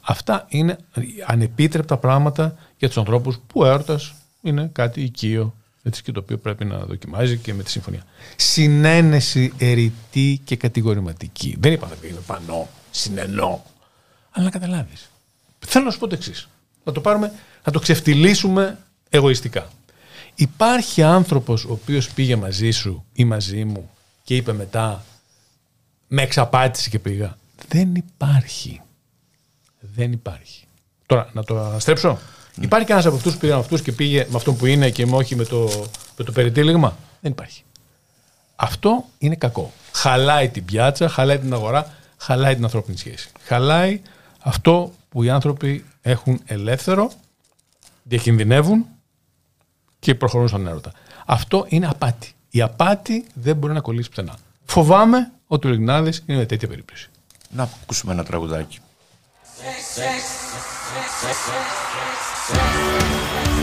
αυτά 0.00 0.46
είναι 0.48 0.78
ανεπίτρεπτα 1.26 1.96
πράγματα 1.96 2.56
για 2.78 2.88
τους 2.88 2.98
ανθρώπους 2.98 3.38
που 3.46 3.64
έρωτας 3.64 4.14
είναι 4.42 4.70
κάτι 4.72 5.02
οικείο 5.02 5.54
έτσι, 5.82 6.02
και 6.02 6.12
το 6.12 6.20
οποίο 6.20 6.38
πρέπει 6.38 6.64
να 6.64 6.78
δοκιμάζει 6.78 7.36
και 7.36 7.54
με 7.54 7.62
τη 7.62 7.70
συμφωνία. 7.70 8.02
Συνένεση 8.36 9.52
ερητή 9.58 10.40
και 10.44 10.56
κατηγορηματική. 10.56 11.56
Δεν 11.60 11.72
είπα 11.72 11.88
να 11.88 12.08
είμαι 12.08 12.20
πανώ, 12.26 12.68
συνενώ. 12.90 13.64
Αλλά 14.30 14.44
να 14.44 14.50
καταλάβεις. 14.50 15.10
Θέλω 15.66 15.84
να 15.84 15.90
σου 15.90 15.98
πω 15.98 16.06
το 16.06 16.14
εξής. 16.14 16.48
Να 16.84 16.92
το 16.92 17.00
πάρουμε, 17.00 17.32
να 17.64 17.72
το 17.72 17.78
ξεφτυλίσουμε 17.78 18.78
εγωιστικά. 19.08 19.68
Υπάρχει 20.34 21.02
άνθρωπος 21.02 21.64
ο 21.64 21.72
οποίος 21.72 22.10
πήγε 22.10 22.36
μαζί 22.36 22.70
σου 22.70 23.04
ή 23.12 23.24
μαζί 23.24 23.64
μου 23.64 23.90
και 24.24 24.36
είπε 24.36 24.52
μετά 24.52 25.04
με 26.08 26.22
εξαπάτηση 26.22 26.90
και 26.90 26.98
πήγα. 26.98 27.38
Δεν 27.68 27.94
υπάρχει. 27.94 28.80
Δεν 29.80 30.12
υπάρχει. 30.12 30.66
Τώρα, 31.06 31.30
να 31.32 31.44
το 31.44 31.60
αναστρέψω. 31.60 32.18
Υπάρχει 32.60 32.86
κανένας 32.86 33.06
από 33.06 33.16
αυτούς 33.16 33.32
που 33.32 33.38
πήγαν 33.38 33.56
με 33.56 33.62
αυτούς 33.62 33.82
και 33.82 33.92
πήγε 33.92 34.26
με 34.30 34.36
αυτό 34.36 34.52
που 34.52 34.66
είναι 34.66 34.90
και 34.90 35.06
με 35.06 35.16
όχι 35.16 35.36
με 35.36 35.44
το, 35.44 35.86
με 36.16 36.24
το 36.24 36.32
περιτύλιγμα; 36.32 36.96
Δεν 37.20 37.30
υπάρχει. 37.30 37.62
Αυτό 38.56 39.04
είναι 39.18 39.34
κακό. 39.34 39.72
Χαλάει 39.92 40.48
την 40.48 40.64
πιάτσα, 40.64 41.08
χαλάει 41.08 41.38
την 41.38 41.52
αγορά, 41.52 41.94
χαλάει 42.16 42.54
την 42.54 42.64
ανθρώπινη 42.64 42.96
σχέση. 42.96 43.30
Χαλάει 43.42 44.00
αυτό 44.40 44.92
που 45.08 45.22
οι 45.22 45.30
άνθρωποι 45.30 45.84
έχουν 46.02 46.40
ελεύθερο, 46.44 47.10
διακινδυνεύουν 48.02 48.86
και 49.98 50.14
προχωρούν 50.14 50.48
στον 50.48 50.66
έρωτα. 50.66 50.92
Αυτό 51.26 51.66
είναι 51.68 51.86
απάτη. 51.86 52.32
Η 52.50 52.60
απάτη 52.60 53.26
δεν 53.34 53.56
μπορεί 53.56 53.72
να 53.72 53.80
κολλήσει 53.80 54.08
πουθενά. 54.08 54.34
Φοβάμαι 54.64 55.30
ότι 55.46 55.66
ο 55.66 55.70
Λιγνάδης 55.70 56.22
είναι 56.26 56.38
με 56.38 56.46
τέτοια 56.46 56.68
περίπτωση. 56.68 57.10
Να 57.50 57.62
ακούσουμε 57.62 58.12
ένα 58.12 58.24
τραγουδάκι. 58.24 58.78
Can 61.20 61.24
I 61.24 62.37
success. 62.48 63.57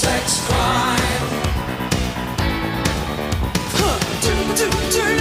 sex 0.00 0.40
crime. 0.46 1.28
Huh. 3.76 5.19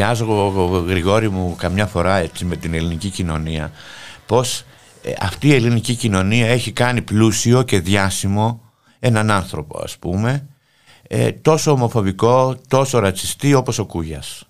Νευριάζω 0.00 0.24
εγώ, 0.24 0.62
εγώ, 0.64 0.78
Γρηγόρη 0.78 1.30
μου 1.30 1.56
καμιά 1.58 1.86
φορά 1.86 2.16
έτσι 2.16 2.44
με 2.44 2.56
την 2.56 2.74
ελληνική 2.74 3.08
κοινωνία 3.08 3.72
πως 4.26 4.64
ε, 5.02 5.12
αυτή 5.20 5.48
η 5.48 5.54
ελληνική 5.54 5.94
κοινωνία 5.94 6.46
έχει 6.46 6.72
κάνει 6.72 7.02
πλούσιο 7.02 7.62
και 7.62 7.80
διάσημο 7.80 8.60
έναν 8.98 9.30
άνθρωπο 9.30 9.82
ας 9.82 9.96
πούμε 9.96 10.46
ε, 11.08 11.32
τόσο 11.32 11.70
ομοφοβικό, 11.70 12.56
τόσο 12.68 12.98
ρατσιστή 12.98 13.54
όπως 13.54 13.78
ο 13.78 13.84
Κούγιας. 13.84 14.48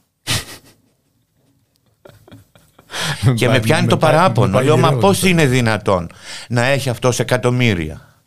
και 3.35 3.49
με 3.49 3.61
πιάνει 3.61 3.87
το 3.87 3.97
παράπονο. 3.97 4.61
Λέω, 4.61 4.77
μα 4.77 4.93
πώς 4.93 5.23
είναι 5.23 5.47
δυνατόν 5.47 6.11
να 6.49 6.65
έχει 6.65 6.89
αυτός 6.89 7.19
εκατομμύρια, 7.19 8.19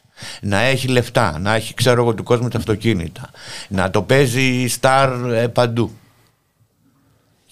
να 0.41 0.59
έχει 0.59 0.87
λεφτά, 0.87 1.39
να 1.39 1.55
έχει 1.55 1.73
ξέρω 1.73 2.01
εγώ 2.01 2.13
του 2.13 2.23
κόσμου 2.23 2.47
τα 2.47 2.57
αυτοκίνητα, 2.57 3.29
να 3.67 3.89
το 3.89 4.01
παίζει 4.01 4.67
στάρ 4.67 5.33
ε, 5.33 5.47
παντού. 5.47 5.91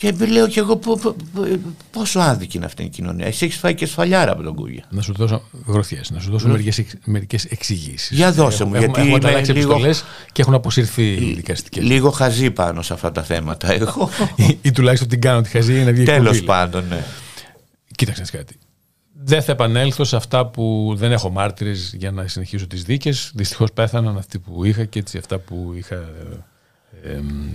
Και 0.02 0.12
λέω 0.12 0.47
κι 0.47 0.60
εγώ 0.60 0.76
πο- 0.76 0.97
πο- 0.97 1.16
πο- 1.34 1.47
πόσο 1.91 2.20
άδικη 2.20 2.58
είναι 2.58 2.66
αυτή 2.66 2.84
η 2.84 2.89
κοινωνία. 2.89 3.26
Εσύ 3.26 3.45
έχεις 3.45 3.58
φάει 3.58 3.76
και 3.76 3.86
σφαλιάρα 3.86 4.32
από 4.32 4.41
τον 4.43 4.56
Κούγια. 4.56 4.84
Να 4.89 5.02
σου 5.02 5.14
δώσω 5.14 5.41
γροθιές, 5.68 6.10
να 6.12 6.20
σου 6.20 6.32
δώσω 6.32 6.47
μερικές, 6.47 6.78
εξ- 6.78 6.95
μερικές 7.06 7.45
εξηγήσεις. 7.45 8.18
Για 8.18 8.32
δώσε 8.32 8.64
μου, 8.64 8.70
Έχουμε- 8.76 8.78
γιατί 8.80 8.91
έχουμε 8.99 9.06
είμαι 9.08 9.16
ανταλλάξει 9.26 9.52
λίγο- 9.52 9.72
επιστολές 9.72 10.04
και 10.32 10.41
έχουν 10.41 10.54
αποσυρθεί 10.54 11.14
οι 11.14 11.34
δικαστικές. 11.34 11.84
Λίγο 11.84 12.10
χαζή 12.12 12.52
πάνω 12.52 12.82
σε 12.82 12.93
αυτά 12.93 13.12
τα 13.12 13.24
θέματα. 13.24 13.74
Εγώ. 13.74 14.10
ή, 14.49 14.58
ή 14.62 14.72
τουλάχιστον 14.72 15.08
την 15.10 15.22
κάνω 15.22 15.41
τη 15.41 15.49
χαζή 15.49 15.74
για 15.74 15.84
να 15.86 15.91
βγει 15.91 16.04
Τέλος 16.04 16.26
εκπομπή. 16.28 16.45
πάντων, 16.45 16.86
ναι. 16.89 17.04
Κοίταξε 17.95 18.22
να 18.22 18.28
δεις 18.32 18.38
κάτι. 18.39 18.56
Δεν 19.24 19.41
θα 19.41 19.52
επανέλθω 19.52 20.04
σε 20.04 20.16
αυτά 20.16 20.45
που 20.47 20.93
δεν 20.97 21.12
έχω 21.12 21.30
μάρτυρες 21.30 21.93
για 21.97 22.12
να 22.12 22.28
συνεχίσω 22.28 22.68
τις 22.68 22.84
δίκες. 22.84 23.32
Δυστυχώς 23.36 23.72
πέθαναν 23.74 24.18
αυτοί 24.18 24.39
που 24.39 24.66
είχα 24.66 24.86
και 24.86 24.99
έτσι 24.99 25.18
αυτά 25.18 25.38
που 25.38 25.74
είχα 25.78 25.95
ε, 25.95 25.99
ε, 26.32 26.36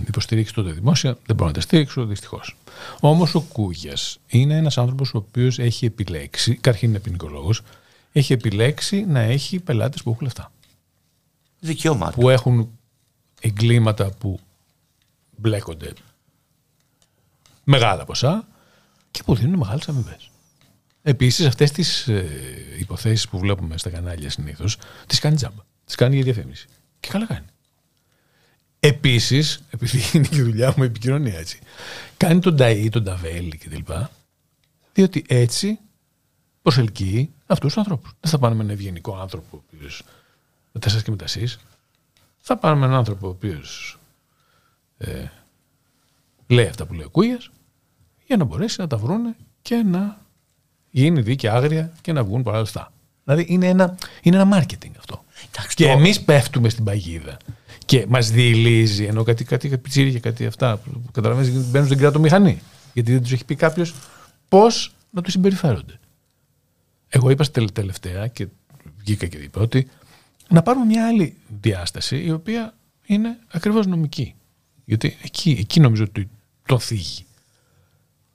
υποστηρίξει 0.07 0.53
τότε 0.53 0.71
δημόσια. 0.71 1.17
Δεν 1.25 1.35
μπορώ 1.35 1.47
να 1.47 1.53
τα 1.53 1.61
στήριξω, 1.61 2.05
δυστυχώς. 2.05 2.57
Όμως 2.99 3.35
ο 3.35 3.41
Κούγιας 3.41 4.19
είναι 4.27 4.57
ένας 4.57 4.77
άνθρωπος 4.77 5.13
ο 5.13 5.17
οποίος 5.17 5.59
έχει 5.59 5.85
επιλέξει, 5.85 6.55
καταρχήν 6.55 6.89
είναι 6.89 6.99
ποινικολόγος, 6.99 7.61
έχει 8.11 8.33
επιλέξει 8.33 9.05
να 9.05 9.19
έχει 9.19 9.59
πελάτες 9.59 10.03
που 10.03 10.09
έχουν 10.09 10.23
λεφτά. 10.23 10.51
Δικαίωμά 11.59 12.11
του. 12.11 12.19
Που 12.19 12.29
έχουν 12.29 12.69
εγκλήματα 13.41 14.11
που 14.11 14.39
μπλέκονται 15.37 15.93
μεγάλα 17.63 18.05
ποσά 18.05 18.47
και 19.11 19.23
που 19.23 19.35
δίνουν 19.35 19.59
μεγάλες 19.59 19.89
αμοιβές. 19.89 20.29
Επίσης, 21.01 21.45
αυτές 21.45 21.71
τις 21.71 22.07
ε, 22.07 22.25
υποθέσεις 22.79 23.27
που 23.27 23.39
βλέπουμε 23.39 23.77
στα 23.77 23.89
κανάλια 23.89 24.29
συνήθως, 24.29 24.77
τις 25.07 25.19
κάνει 25.19 25.35
τζάμπα. 25.35 25.63
Τις 25.85 25.95
κάνει 25.95 26.15
για 26.15 26.23
διαφήμιση. 26.23 26.67
Και 26.99 27.09
καλά 27.09 27.25
κάνει. 27.25 27.45
Επίσης, 28.79 29.63
επειδή 29.69 30.01
είναι 30.13 30.27
και 30.27 30.35
η 30.37 30.41
δουλειά 30.41 30.73
μου 30.77 30.83
η 30.83 30.85
επικοινωνία 30.85 31.37
έτσι, 31.37 31.59
κάνει 32.17 32.39
τον 32.39 32.55
Ταΐ, 32.59 32.87
τον 32.91 33.03
Ταβέλη 33.03 33.57
κτλ. 33.57 33.93
Διότι 34.93 35.23
έτσι 35.27 35.79
προσελκύει 36.61 37.33
αυτούς 37.47 37.67
τους 37.73 37.77
ανθρώπους. 37.77 38.11
Δεν 38.19 38.31
θα 38.31 38.37
πάνε 38.39 38.55
με 38.55 38.63
έναν 38.63 38.75
ευγενικό 38.75 39.15
άνθρωπο, 39.17 39.57
ο 39.57 39.61
οποίος 39.67 40.03
με 40.71 40.79
τα 40.79 40.89
σας 40.89 41.03
και 41.03 41.11
με 41.11 41.17
τα 41.17 41.23
εσείς. 41.23 41.59
Θα 42.39 42.57
πάνε 42.57 42.79
με 42.79 42.85
έναν 42.85 42.97
άνθρωπο 42.97 43.27
ο 43.27 43.29
οποίος 43.29 43.97
ε, 44.97 45.23
λέει 46.47 46.65
αυτά 46.67 46.85
που 46.85 46.93
λέει 46.93 47.05
ο 47.05 47.09
Κούγιας 47.09 47.49
για 48.25 48.37
να 48.37 48.43
μπορέσει 48.43 48.81
να 48.81 48.87
τα 48.87 48.97
βρούνε 48.97 49.35
και 49.61 49.75
να 49.75 50.17
γίνει 50.91 51.21
δίκαια 51.21 51.53
άγρια 51.53 51.93
και 52.01 52.13
να 52.13 52.23
βγουν 52.23 52.43
πολλά 52.43 52.59
λεφτά. 52.59 52.91
Δηλαδή 53.23 53.45
είναι 53.49 53.67
ένα, 53.67 53.97
είναι 54.21 54.37
ένα 54.41 54.59
marketing 54.61 54.91
αυτό. 54.97 55.23
Εντάξει, 55.51 55.75
και 55.75 55.83
το- 55.83 55.89
εμείς 55.89 56.21
πέφτουμε 56.21 56.69
στην 56.69 56.83
παγίδα. 56.83 57.37
Και 57.87 58.05
μας 58.07 58.31
διηλίζει 58.31 59.03
ενώ 59.03 59.23
κάτι, 59.23 59.43
κάτι, 59.43 59.69
κάτι 59.69 59.81
πιτσίρια 59.81 60.11
και 60.11 60.19
κάτι 60.19 60.45
αυτά 60.45 60.77
που 60.77 61.01
καταλαβαίνει 61.11 61.49
μπαίνουν 61.49 61.87
στην 61.87 61.99
κράτομηχανή. 61.99 62.61
Γιατί 62.93 63.11
δεν 63.11 63.21
τους 63.21 63.31
έχει 63.31 63.45
πει 63.45 63.55
κάποιος 63.55 63.93
πώς 64.47 64.95
να 65.09 65.21
τους 65.21 65.33
συμπεριφέρονται. 65.33 65.99
Εγώ 67.07 67.29
είπα 67.29 67.43
στη 67.43 67.53
τελε- 67.53 67.71
τελευταία 67.71 68.27
και 68.27 68.47
βγήκα 68.97 69.27
και 69.27 69.37
είπα 69.37 69.61
ότι 69.61 69.87
να 70.49 70.61
πάρουμε 70.61 70.85
μια 70.85 71.07
άλλη 71.07 71.35
διάσταση 71.61 72.23
η 72.23 72.31
οποία 72.31 72.73
είναι 73.05 73.37
ακριβώς 73.51 73.87
νομική. 73.87 74.33
Γιατί 74.85 75.17
εκεί, 75.23 75.57
εκεί 75.59 75.79
νομίζω 75.79 76.03
ότι 76.03 76.29
το 76.65 76.79
θίγει. 76.79 77.25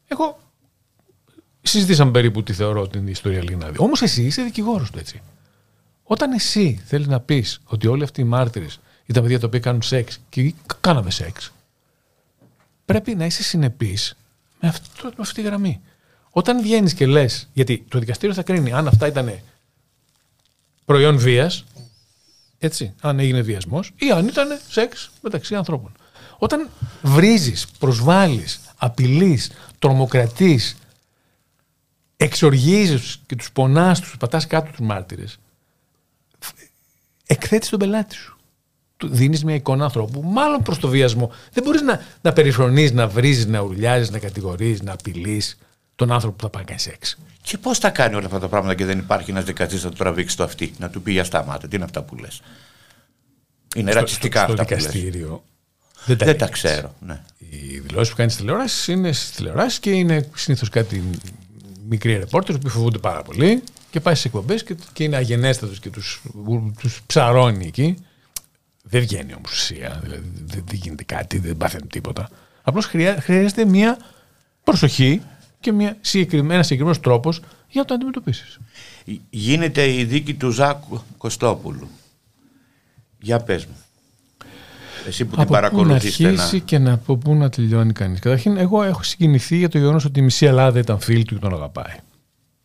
Εγώ 0.09 0.39
συζητήσαμε 1.63 2.11
περίπου 2.11 2.43
τι 2.43 2.53
θεωρώ 2.53 2.89
την 2.89 3.07
ιστορία 3.07 3.43
Λιγνάδη. 3.43 3.77
Όμως 3.79 4.03
εσύ 4.03 4.23
είσαι 4.23 4.43
δικηγόρος 4.43 4.91
του 4.91 4.99
έτσι. 4.99 5.23
Όταν 6.03 6.33
εσύ 6.33 6.83
θέλεις 6.87 7.07
να 7.07 7.21
πεις 7.21 7.61
ότι 7.65 7.87
όλοι 7.87 8.03
αυτοί 8.03 8.21
οι 8.21 8.25
μάρτυρες 8.25 8.81
ήταν 9.07 9.23
παιδιά 9.23 9.41
τα 9.41 9.47
οποία 9.47 9.61
κάνουν 9.61 9.83
σεξ 9.83 10.21
και 10.29 10.55
κάναμε 10.81 11.11
σεξ, 11.11 11.53
πρέπει 12.85 13.15
να 13.15 13.25
είσαι 13.25 13.43
συνεπής 13.43 14.17
με, 14.61 14.69
αυτό, 14.69 15.05
με 15.05 15.15
αυτή 15.19 15.35
τη 15.35 15.43
γραμμή. 15.43 15.81
Όταν 16.31 16.63
βγαίνεις 16.63 16.95
και 16.95 17.07
λες, 17.07 17.49
γιατί 17.53 17.85
το 17.89 17.99
δικαστήριο 17.99 18.35
θα 18.35 18.43
κρίνει 18.43 18.73
αν 18.73 18.87
αυτά 18.87 19.07
ήταν 19.07 19.39
προϊόν 20.85 21.19
βίας, 21.19 21.65
έτσι, 22.59 22.95
αν 23.01 23.19
έγινε 23.19 23.41
βιασμός 23.41 23.93
ή 23.97 24.11
αν 24.11 24.27
ήταν 24.27 24.61
σεξ 24.69 25.11
μεταξύ 25.21 25.55
ανθρώπων. 25.55 25.93
Όταν 26.39 26.71
βρίζεις, 27.03 27.67
προσβάλλεις, 27.79 28.61
απειλείς, 28.77 29.51
τρομοκρατείς, 29.79 30.77
εξοργίζεις 32.17 33.21
και 33.27 33.37
τους 33.37 33.53
πονάς, 33.53 34.01
τους 34.01 34.17
πατάς 34.17 34.47
κάτω 34.47 34.71
τους 34.71 34.81
μάρτυρες, 34.81 35.39
εκθέτεις 37.27 37.69
τον 37.69 37.79
πελάτη 37.79 38.15
σου. 38.15 38.32
Του 39.03 39.09
δίνεις 39.09 39.45
μια 39.45 39.55
εικόνα 39.55 39.85
ανθρώπου, 39.85 40.23
μάλλον 40.23 40.63
προς 40.63 40.79
το 40.79 40.89
βιασμό. 40.89 41.31
Δεν 41.53 41.63
μπορείς 41.65 41.81
να, 41.83 42.01
να 42.21 42.33
περιφρονείς, 42.33 42.93
να 42.93 43.09
βρίζεις, 43.09 43.47
να 43.47 43.61
ουρλιάζεις, 43.61 44.11
να 44.11 44.19
κατηγορείς, 44.19 44.83
να 44.83 44.93
απειλείς 44.93 45.59
τον 45.95 46.13
άνθρωπο 46.13 46.37
που 46.37 46.43
θα 46.43 46.49
πάει 46.51 46.63
να 46.63 46.69
κάνει 46.69 46.81
σεξ. 46.81 47.19
Και 47.43 47.59
πώς 47.59 47.79
τα 47.79 47.91
κάνει 47.91 48.15
όλα 48.15 48.27
αυτά 48.27 48.39
τα 48.39 48.49
πράγματα 48.49 48.75
και 48.75 48.85
δεν 48.85 48.99
υπάρχει 48.99 49.31
ένας 49.31 49.45
δικαστής 49.45 49.85
να 49.85 49.91
του 49.91 49.97
τραβήξει 49.97 50.37
το 50.37 50.45
αυτή, 50.45 50.73
να 50.79 50.91
του 50.91 51.03
πει 51.03 51.13
για 51.13 51.25
σταμάτα. 51.25 51.69
Τι 51.69 51.77
είναι 51.77 51.85
αυτά 51.85 52.03
που 52.03 52.17
λες. 52.17 52.41
Είναι 53.77 53.93
ρατσιστικά 53.93 54.43
στο, 54.43 54.53
αυτά 54.53 54.65
στο 54.65 54.75
που 54.75 54.81
λες. 54.83 54.93
δικαστήριο. 54.93 55.45
Δεν 56.05 56.17
τα, 56.17 56.25
Δεν 56.25 56.39
τα 56.39 56.45
λες. 56.47 56.55
ξέρω. 56.55 56.95
Ναι. 57.07 57.21
Οι 57.39 57.79
δηλώσεις 57.79 58.11
που 58.11 58.17
κάνεις 58.17 58.33
στις 58.33 58.45
τηλεοράσεις 58.45 58.89
είναι 58.89 59.13
στις 59.13 59.31
τηλεοράσεις 59.31 59.79
και 59.79 59.91
είναι 59.91 60.29
συνήθως 60.35 60.69
κάτι 60.69 61.05
μικροί 61.89 62.17
ρεπόρτερς 62.17 62.59
που 62.59 62.69
φοβούνται 62.69 62.99
πάρα 62.99 63.23
πολύ 63.23 63.63
και 63.91 64.01
πάει 64.01 64.15
στις 64.15 64.27
εκπομπές 64.27 64.63
και, 64.65 64.77
και 64.93 65.05
είναι 65.05 65.17
αγενέστατος 65.17 65.79
και 65.79 65.91
τους 65.91 66.23
τους 66.79 67.01
ψαρώνει 67.07 67.67
εκεί. 67.67 67.97
Δεν 68.93 69.01
βγαίνει 69.01 69.35
όμως 69.35 69.53
ουσία. 69.53 70.01
Δηλαδή 70.03 70.31
δεν, 70.45 70.65
δεν 70.67 70.79
γίνεται 70.83 71.05
κάτι, 71.05 71.39
δεν 71.39 71.57
πάθαινε 71.57 71.87
τίποτα. 71.87 72.29
Απλώς 72.63 72.87
χρειάζεται 73.21 73.65
μια 73.65 73.99
προσοχή 74.65 75.23
και 75.61 75.73
μια 75.73 75.97
συγκεκριμένα 76.01 76.63
συγκεκριμένος 76.63 77.01
τρόπος 77.01 77.41
για 77.69 77.81
να 77.81 77.85
το 77.85 77.95
αντιμετωπίσεις. 77.95 78.59
Γίνεται 79.31 79.93
η 79.95 80.05
δίκη 80.05 80.35
του 80.35 80.51
Ζάκου 80.51 81.01
Κωστόπουλου. 81.19 81.89
Για 83.21 83.39
πες 83.39 83.67
μου. 83.67 83.77
Εσύ 85.07 85.25
που 85.25 85.31
την 85.31 85.41
Από 85.41 85.49
πού 85.49 85.55
να 85.55 85.61
παρακολουθείς 85.61 86.15
στενά. 86.15 86.29
αρχίσει 86.29 86.61
και 86.61 86.79
να 86.79 86.93
από 86.93 87.17
πού 87.17 87.35
να 87.35 87.49
τελειώνει 87.49 87.93
κανείς. 87.93 88.21
Καταρχήν, 88.21 88.57
εγώ 88.57 88.83
έχω 88.83 89.03
συγκινηθεί 89.03 89.57
για 89.57 89.69
το 89.69 89.79
γεγονός 89.79 90.05
ότι 90.05 90.21
η 90.21 90.23
μισή 90.23 90.47
Ελλάδα 90.47 90.79
ήταν 90.79 91.01
φίλη 91.01 91.25
του 91.25 91.35
και 91.35 91.41
τον 91.41 91.55
αγαπάει. 91.55 91.97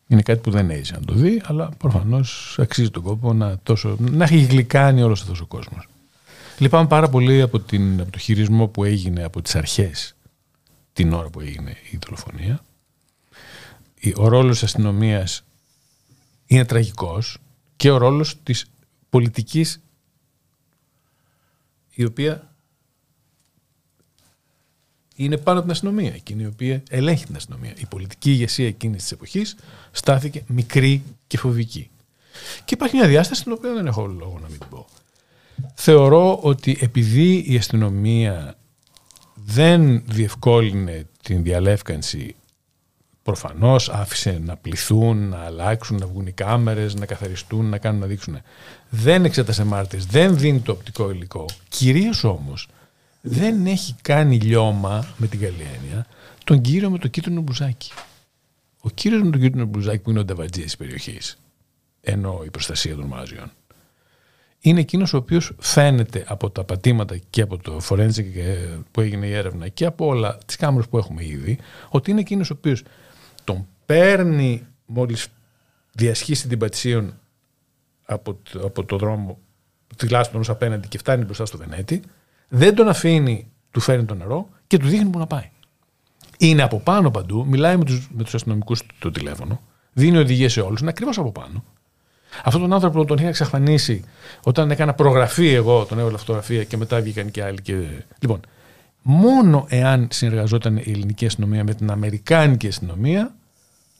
Είναι 0.06 0.22
κάτι 0.22 0.40
που 0.40 0.50
δεν 0.50 0.70
έζησε 0.70 0.94
να 0.94 1.04
το 1.04 1.14
δει, 1.14 1.42
αλλά 1.44 1.68
προφανώς 1.78 2.56
αξίζει 2.60 2.90
τον 2.90 3.02
κόπο 3.02 3.32
να, 3.32 3.58
τόσο, 3.62 3.96
να 3.98 4.24
έχει 4.24 4.38
γλυκάνει 4.38 5.02
όλος 5.02 5.20
αυτός 5.20 5.40
ο 5.40 5.46
κόσμος. 5.46 5.88
Λυπάμαι 6.58 6.88
πάρα 6.88 7.08
πολύ 7.08 7.40
από, 7.40 7.60
την, 7.60 8.00
από 8.00 8.10
το 8.10 8.18
χειρισμό 8.18 8.66
που 8.68 8.84
έγινε 8.84 9.22
από 9.24 9.42
τις 9.42 9.54
αρχές 9.54 10.14
την 10.92 11.12
ώρα 11.12 11.28
που 11.30 11.40
έγινε 11.40 11.76
η 11.90 11.98
δολοφονία. 12.04 12.64
Η- 14.00 14.14
Ο 14.16 14.28
ρόλος 14.28 14.52
της 14.52 14.62
αστυνομίας 14.62 15.42
είναι 16.46 16.64
τραγικός 16.64 17.38
και 17.76 17.90
ο 17.90 17.96
ρόλος 17.96 18.36
της 18.42 18.66
πολιτικής 19.10 19.80
η 21.94 22.04
οποία 22.04 22.52
είναι 25.14 25.36
πάνω 25.36 25.58
από 25.58 25.66
την 25.66 25.70
αστυνομία, 25.76 26.14
εκείνη 26.14 26.42
η 26.42 26.46
οποία 26.46 26.82
ελέγχει 26.88 27.26
την 27.26 27.36
αστυνομία. 27.36 27.72
Η 27.76 27.86
πολιτική 27.86 28.30
ηγεσία 28.30 28.66
εκείνης 28.66 29.02
της 29.02 29.12
εποχής 29.12 29.56
στάθηκε 29.90 30.42
μικρή 30.46 31.02
και 31.26 31.38
φοβική. 31.38 31.90
Και 32.64 32.74
υπάρχει 32.74 32.96
μια 32.96 33.06
διάσταση 33.08 33.42
την 33.42 33.52
οποία 33.52 33.72
δεν 33.74 33.86
έχω 33.86 34.06
λόγο 34.06 34.38
να 34.42 34.48
μην 34.48 34.58
την 34.58 34.68
πω. 34.68 34.86
Θεωρώ 35.74 36.38
ότι 36.42 36.78
επειδή 36.80 37.44
η 37.46 37.56
αστυνομία 37.56 38.56
δεν 39.34 40.02
διευκόλυνε 40.06 41.06
την 41.22 41.42
διαλεύκανση 41.42 42.34
προφανώς 43.22 43.88
άφησε 43.88 44.40
να 44.44 44.56
πληθούν, 44.56 45.28
να 45.28 45.38
αλλάξουν, 45.38 45.98
να 45.98 46.06
βγουν 46.06 46.26
οι 46.26 46.32
κάμερες, 46.32 46.94
να 46.94 47.06
καθαριστούν, 47.06 47.68
να 47.68 47.78
κάνουν 47.78 48.00
να 48.00 48.06
δείξουν. 48.06 48.38
Δεν 48.88 49.24
εξέτασε 49.24 49.64
μάρτυρες, 49.64 50.06
δεν 50.06 50.38
δίνει 50.38 50.60
το 50.60 50.72
οπτικό 50.72 51.10
υλικό. 51.10 51.44
Κυρίως 51.68 52.24
όμως 52.24 52.68
δεν 53.20 53.66
έχει 53.66 53.94
κάνει 54.02 54.38
λιώμα 54.38 55.06
με 55.16 55.26
την 55.26 55.40
καλή 55.40 55.66
έννοια 55.74 56.06
τον 56.44 56.60
κύριο 56.60 56.90
με 56.90 56.98
το 56.98 57.08
κίτρινο 57.08 57.40
μπουζάκι. 57.40 57.92
Ο 58.80 58.90
κύριος 58.90 59.22
με 59.22 59.30
το 59.30 59.38
κίτρινο 59.38 59.64
μπουζάκι 59.64 59.98
που 59.98 60.10
είναι 60.10 60.18
ο 60.18 60.24
νταβατζής 60.24 60.64
της 60.64 60.76
περιοχής, 60.76 61.38
ενώ 62.00 62.42
η 62.44 62.50
προστασία 62.50 62.96
των 62.96 63.04
μάζιων, 63.04 63.50
είναι 64.60 64.80
εκείνος 64.80 65.12
ο 65.12 65.16
οποίος 65.16 65.52
φαίνεται 65.58 66.24
από 66.28 66.50
τα 66.50 66.64
πατήματα 66.64 67.16
και 67.30 67.42
από 67.42 67.56
το 67.58 67.80
forensic 67.88 68.34
ε, 68.36 68.76
που 68.90 69.00
έγινε 69.00 69.26
η 69.26 69.32
έρευνα 69.32 69.68
και 69.68 69.84
από 69.84 70.06
όλα 70.06 70.38
τις 70.46 70.56
κάμερες 70.56 70.88
που 70.88 70.98
έχουμε 70.98 71.24
ήδη, 71.24 71.58
ότι 71.88 72.10
είναι 72.10 72.20
εκείνος 72.20 72.50
ο 72.50 72.54
οποίος 72.58 72.82
τον 73.44 73.66
παίρνει 73.86 74.66
μόλις 74.86 75.26
διασχίσει 75.92 76.48
την 76.48 76.58
Πατησίων 76.58 77.14
από, 78.04 78.34
το- 78.52 78.66
από 78.66 78.84
το 78.84 78.96
δρόμο 78.96 79.38
τουλάχιστον 79.96 80.40
ως 80.40 80.48
απέναντι 80.48 80.88
και 80.88 80.98
φτάνει 80.98 81.24
μπροστά 81.24 81.46
στο 81.46 81.58
Βενέτη, 81.58 82.02
δεν 82.48 82.74
τον 82.74 82.88
αφήνει, 82.88 83.50
του 83.70 83.80
φέρνει 83.80 84.04
το 84.04 84.14
νερό 84.14 84.48
και 84.66 84.78
του 84.78 84.86
δείχνει 84.88 85.10
που 85.10 85.18
να 85.18 85.26
πάει. 85.26 85.50
Είναι 86.38 86.62
από 86.62 86.80
πάνω 86.80 87.10
παντού, 87.10 87.46
μιλάει 87.46 87.76
με 87.76 87.84
τους, 87.84 88.08
με 88.12 88.22
τους 88.22 88.34
αστυνομικούς 88.34 88.82
στο 88.96 89.10
τηλέφωνο, 89.10 89.60
δίνει 89.92 90.16
οδηγίες 90.18 90.52
σε 90.52 90.60
όλους, 90.60 90.80
είναι 90.80 90.90
ακριβώς 90.90 91.18
από 91.18 91.32
πάνω. 91.32 91.64
Αυτόν 92.44 92.60
τον 92.60 92.72
άνθρωπο 92.72 93.04
τον 93.04 93.18
είχα 93.18 93.28
εξαφανίσει 93.28 94.04
όταν 94.42 94.70
έκανα 94.70 94.94
προγραφή 94.94 95.48
εγώ, 95.48 95.84
τον 95.84 95.98
έβαλα 95.98 96.18
φωτογραφία 96.18 96.64
και 96.64 96.76
μετά 96.76 97.00
βγήκαν 97.00 97.30
και 97.30 97.42
άλλοι. 97.42 97.62
Και... 97.62 97.84
Λοιπόν, 98.18 98.40
μόνο 99.02 99.66
εάν 99.68 100.08
συνεργαζόταν 100.10 100.76
η 100.76 100.90
ελληνική 100.90 101.26
αστυνομία 101.26 101.64
με 101.64 101.74
την 101.74 101.90
αμερικάνικη 101.90 102.66
αστυνομία, 102.66 103.34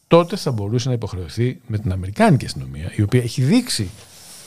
τότε 0.09 0.37
θα 0.37 0.51
μπορούσε 0.51 0.89
να 0.89 0.95
υποχρεωθεί 0.95 1.61
με 1.67 1.79
την 1.79 1.93
αμερικάνικη 1.93 2.45
αστυνομία, 2.45 2.93
η 2.97 3.03
οποία 3.03 3.23
έχει 3.23 3.43
δείξει 3.43 3.91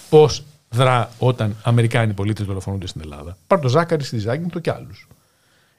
πώς 0.10 0.44
δρά 0.70 1.12
όταν 1.18 1.56
Αμερικάνοι 1.64 2.14
πολίτες 2.14 2.46
δολοφονούνται 2.46 2.88
στην 2.88 3.02
Ελλάδα. 3.02 3.38
Πάρ 3.48 3.60
το 3.60 3.68
Ζάκαρη 3.68 4.04
στη 4.04 4.18
Ζάκυνθο 4.18 4.60
και 4.60 4.72
άλλους. 4.72 5.08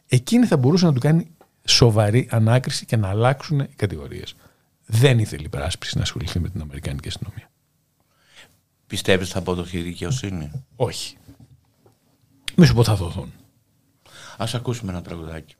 Εκείνη 0.08 0.46
θα 0.46 0.56
μπορούσε 0.56 0.86
να 0.86 0.92
του 0.92 1.00
κάνει 1.00 1.30
σοβαρή 1.64 2.28
ανάκριση 2.30 2.84
και 2.84 2.96
να 2.96 3.08
αλλάξουν 3.08 3.60
οι 3.60 3.74
κατηγορίες. 3.76 4.34
Δεν 4.86 5.18
ήθελε 5.18 5.42
η 5.42 5.44
υπεράσπιση 5.46 5.96
να 5.96 6.02
ασχοληθεί 6.02 6.40
με 6.40 6.48
την 6.48 6.60
Αμερικάνικη 6.60 7.08
αστυνομία. 7.08 7.50
Πιστεύεις 8.92 9.28
θα 9.28 9.38
αποδοθεί 9.38 9.78
η 9.78 9.82
δικαιοσύνη; 9.82 10.50
Όχι. 10.76 11.16
Μη 12.56 12.66
σου 12.66 12.74
πω 12.74 12.84
θα 12.84 12.94
δοθούν. 12.94 13.32
Ας 14.36 14.54
ακούσουμε 14.54 14.92
ένα 14.92 15.02
τραγουδάκι. 15.02 15.54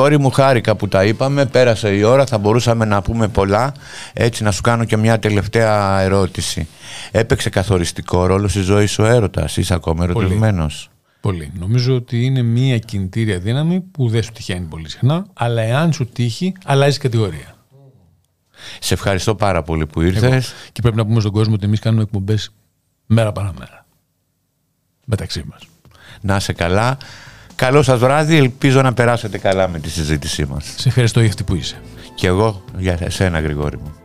Γρηγόρη 0.00 0.22
μου 0.22 0.30
χάρηκα 0.30 0.76
που 0.76 0.88
τα 0.88 1.04
είπαμε, 1.04 1.46
πέρασε 1.46 1.88
η 1.88 2.02
ώρα, 2.02 2.26
θα 2.26 2.38
μπορούσαμε 2.38 2.84
να 2.84 3.02
πούμε 3.02 3.28
πολλά. 3.28 3.72
Έτσι 4.12 4.42
να 4.42 4.50
σου 4.50 4.60
κάνω 4.60 4.84
και 4.84 4.96
μια 4.96 5.18
τελευταία 5.18 6.00
ερώτηση. 6.00 6.68
Έπαιξε 7.10 7.50
καθοριστικό 7.50 8.26
ρόλο 8.26 8.48
στη 8.48 8.60
ζωή 8.60 8.86
σου 8.86 9.02
έρωτας, 9.04 9.56
είσαι 9.56 9.74
ακόμα 9.74 10.04
ερωτευμένος; 10.04 10.90
Πολύ. 11.20 11.52
Νομίζω 11.58 11.94
ότι 11.94 12.24
είναι 12.24 12.42
μια 12.42 12.78
κινητήρια 12.78 13.38
δύναμη 13.38 13.80
που 13.80 14.08
δεν 14.08 14.22
σου 14.22 14.32
τυχαίνει 14.32 14.66
πολύ 14.66 14.88
συχνά, 14.88 15.26
αλλά 15.32 15.62
εάν 15.62 15.92
σου 15.92 16.06
τύχει, 16.06 16.52
αλλάζει 16.64 16.98
κατηγορία. 16.98 17.56
Σε 18.78 18.94
ευχαριστώ 18.94 19.34
πάρα 19.34 19.62
πολύ 19.62 19.86
που 19.86 20.00
Εγώ. 20.00 20.08
ήρθες. 20.10 20.54
Και 20.72 20.80
πρέπει 20.82 20.96
να 20.96 21.06
πούμε 21.06 21.20
στον 21.20 21.32
κόσμο 21.32 21.54
ότι 21.54 21.64
εμείς 21.64 21.80
κάνουμε 21.80 22.02
εκπομπές 22.02 22.52
μέρα 23.06 23.32
παραμέρα. 23.32 23.86
Μεταξύ 25.04 25.44
μας. 25.50 25.62
Να 26.20 26.36
είσαι 26.36 26.52
καλά. 26.52 26.98
Καλό 27.60 27.82
σας 27.82 27.98
βράδυ, 27.98 28.36
ελπίζω 28.36 28.82
να 28.82 28.92
περάσετε 28.92 29.38
καλά 29.38 29.68
με 29.68 29.78
τη 29.78 29.90
συζήτησή 29.90 30.46
μας. 30.46 30.74
Σε 30.76 30.88
ευχαριστώ 30.88 31.20
για 31.20 31.28
αυτή 31.28 31.42
που 31.42 31.54
είσαι. 31.54 31.80
Και 32.14 32.26
εγώ 32.26 32.64
για 32.76 32.98
εσένα 33.00 33.40
Γρηγόρη 33.40 33.76
μου. 33.76 33.99